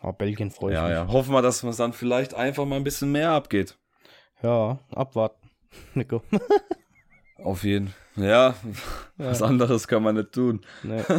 Aber 0.00 0.12
Belgien 0.12 0.52
freue 0.52 0.70
ich 0.72 0.76
Ja, 0.76 0.82
mich. 0.84 0.92
ja. 0.92 1.08
Hoffen 1.08 1.32
wir, 1.32 1.42
dass 1.42 1.64
es 1.64 1.76
dann 1.78 1.92
vielleicht 1.94 2.32
einfach 2.34 2.64
mal 2.64 2.76
ein 2.76 2.84
bisschen 2.84 3.10
mehr 3.10 3.30
abgeht. 3.32 3.76
Ja, 4.40 4.78
abwarten. 4.94 5.50
Nico. 5.94 6.22
Auf 7.42 7.64
jeden 7.64 7.88
Fall. 7.88 8.24
Ja, 8.24 8.48
Ja. 8.48 8.54
was 9.18 9.42
anderes 9.42 9.88
kann 9.88 10.04
man 10.04 10.14
nicht 10.14 10.30
tun. 10.30 10.60
Nee. 10.84 11.02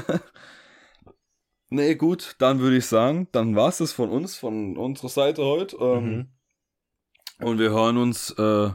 Nee, 1.69 1.95
gut, 1.95 2.35
dann 2.39 2.59
würde 2.59 2.77
ich 2.77 2.85
sagen, 2.85 3.27
dann 3.31 3.55
war 3.55 3.69
es 3.69 3.77
das 3.79 3.91
von 3.91 4.09
uns, 4.09 4.37
von 4.37 4.77
unserer 4.77 5.09
Seite 5.09 5.43
heute. 5.43 5.77
Ähm, 5.77 6.03
Mhm. 6.03 6.27
Und 7.39 7.59
wir 7.59 7.69
hören 7.69 7.97
uns, 7.97 8.31
äh, 8.39 8.69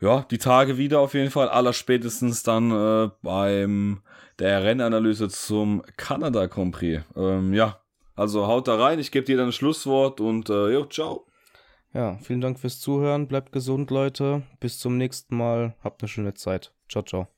ja, 0.00 0.22
die 0.30 0.38
Tage 0.38 0.78
wieder 0.78 1.00
auf 1.00 1.14
jeden 1.14 1.30
Fall. 1.30 1.48
Allerspätestens 1.48 2.42
dann 2.42 2.70
äh, 2.70 3.10
beim 3.22 4.02
der 4.38 4.62
Rennanalyse 4.64 5.28
zum 5.28 5.82
Kanada 5.96 6.46
Grand 6.46 6.74
Prix. 6.74 7.04
Ähm, 7.14 7.52
ja, 7.52 7.80
also 8.14 8.46
haut 8.46 8.68
da 8.68 8.76
rein. 8.76 8.98
Ich 8.98 9.12
gebe 9.12 9.26
dir 9.26 9.36
dann 9.36 9.46
ein 9.48 9.52
Schlusswort 9.52 10.20
und 10.20 10.48
äh, 10.50 10.72
jo, 10.72 10.86
ciao. 10.86 11.26
Ja, 11.92 12.16
vielen 12.22 12.40
Dank 12.40 12.58
fürs 12.58 12.80
Zuhören. 12.80 13.28
Bleibt 13.28 13.52
gesund, 13.52 13.90
Leute. 13.90 14.42
Bis 14.60 14.78
zum 14.78 14.96
nächsten 14.96 15.36
Mal. 15.36 15.76
Habt 15.82 16.02
eine 16.02 16.08
schöne 16.08 16.34
Zeit. 16.34 16.72
Ciao, 16.88 17.04
ciao. 17.04 17.33